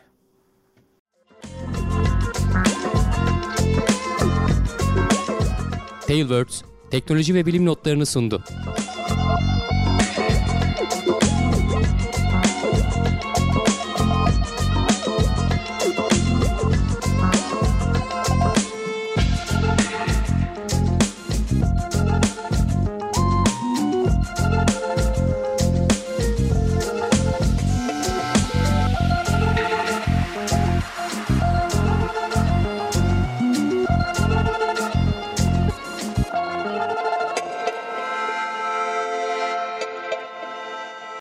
[6.07, 8.45] Tailwords teknoloji ve bilim notlarını sundu.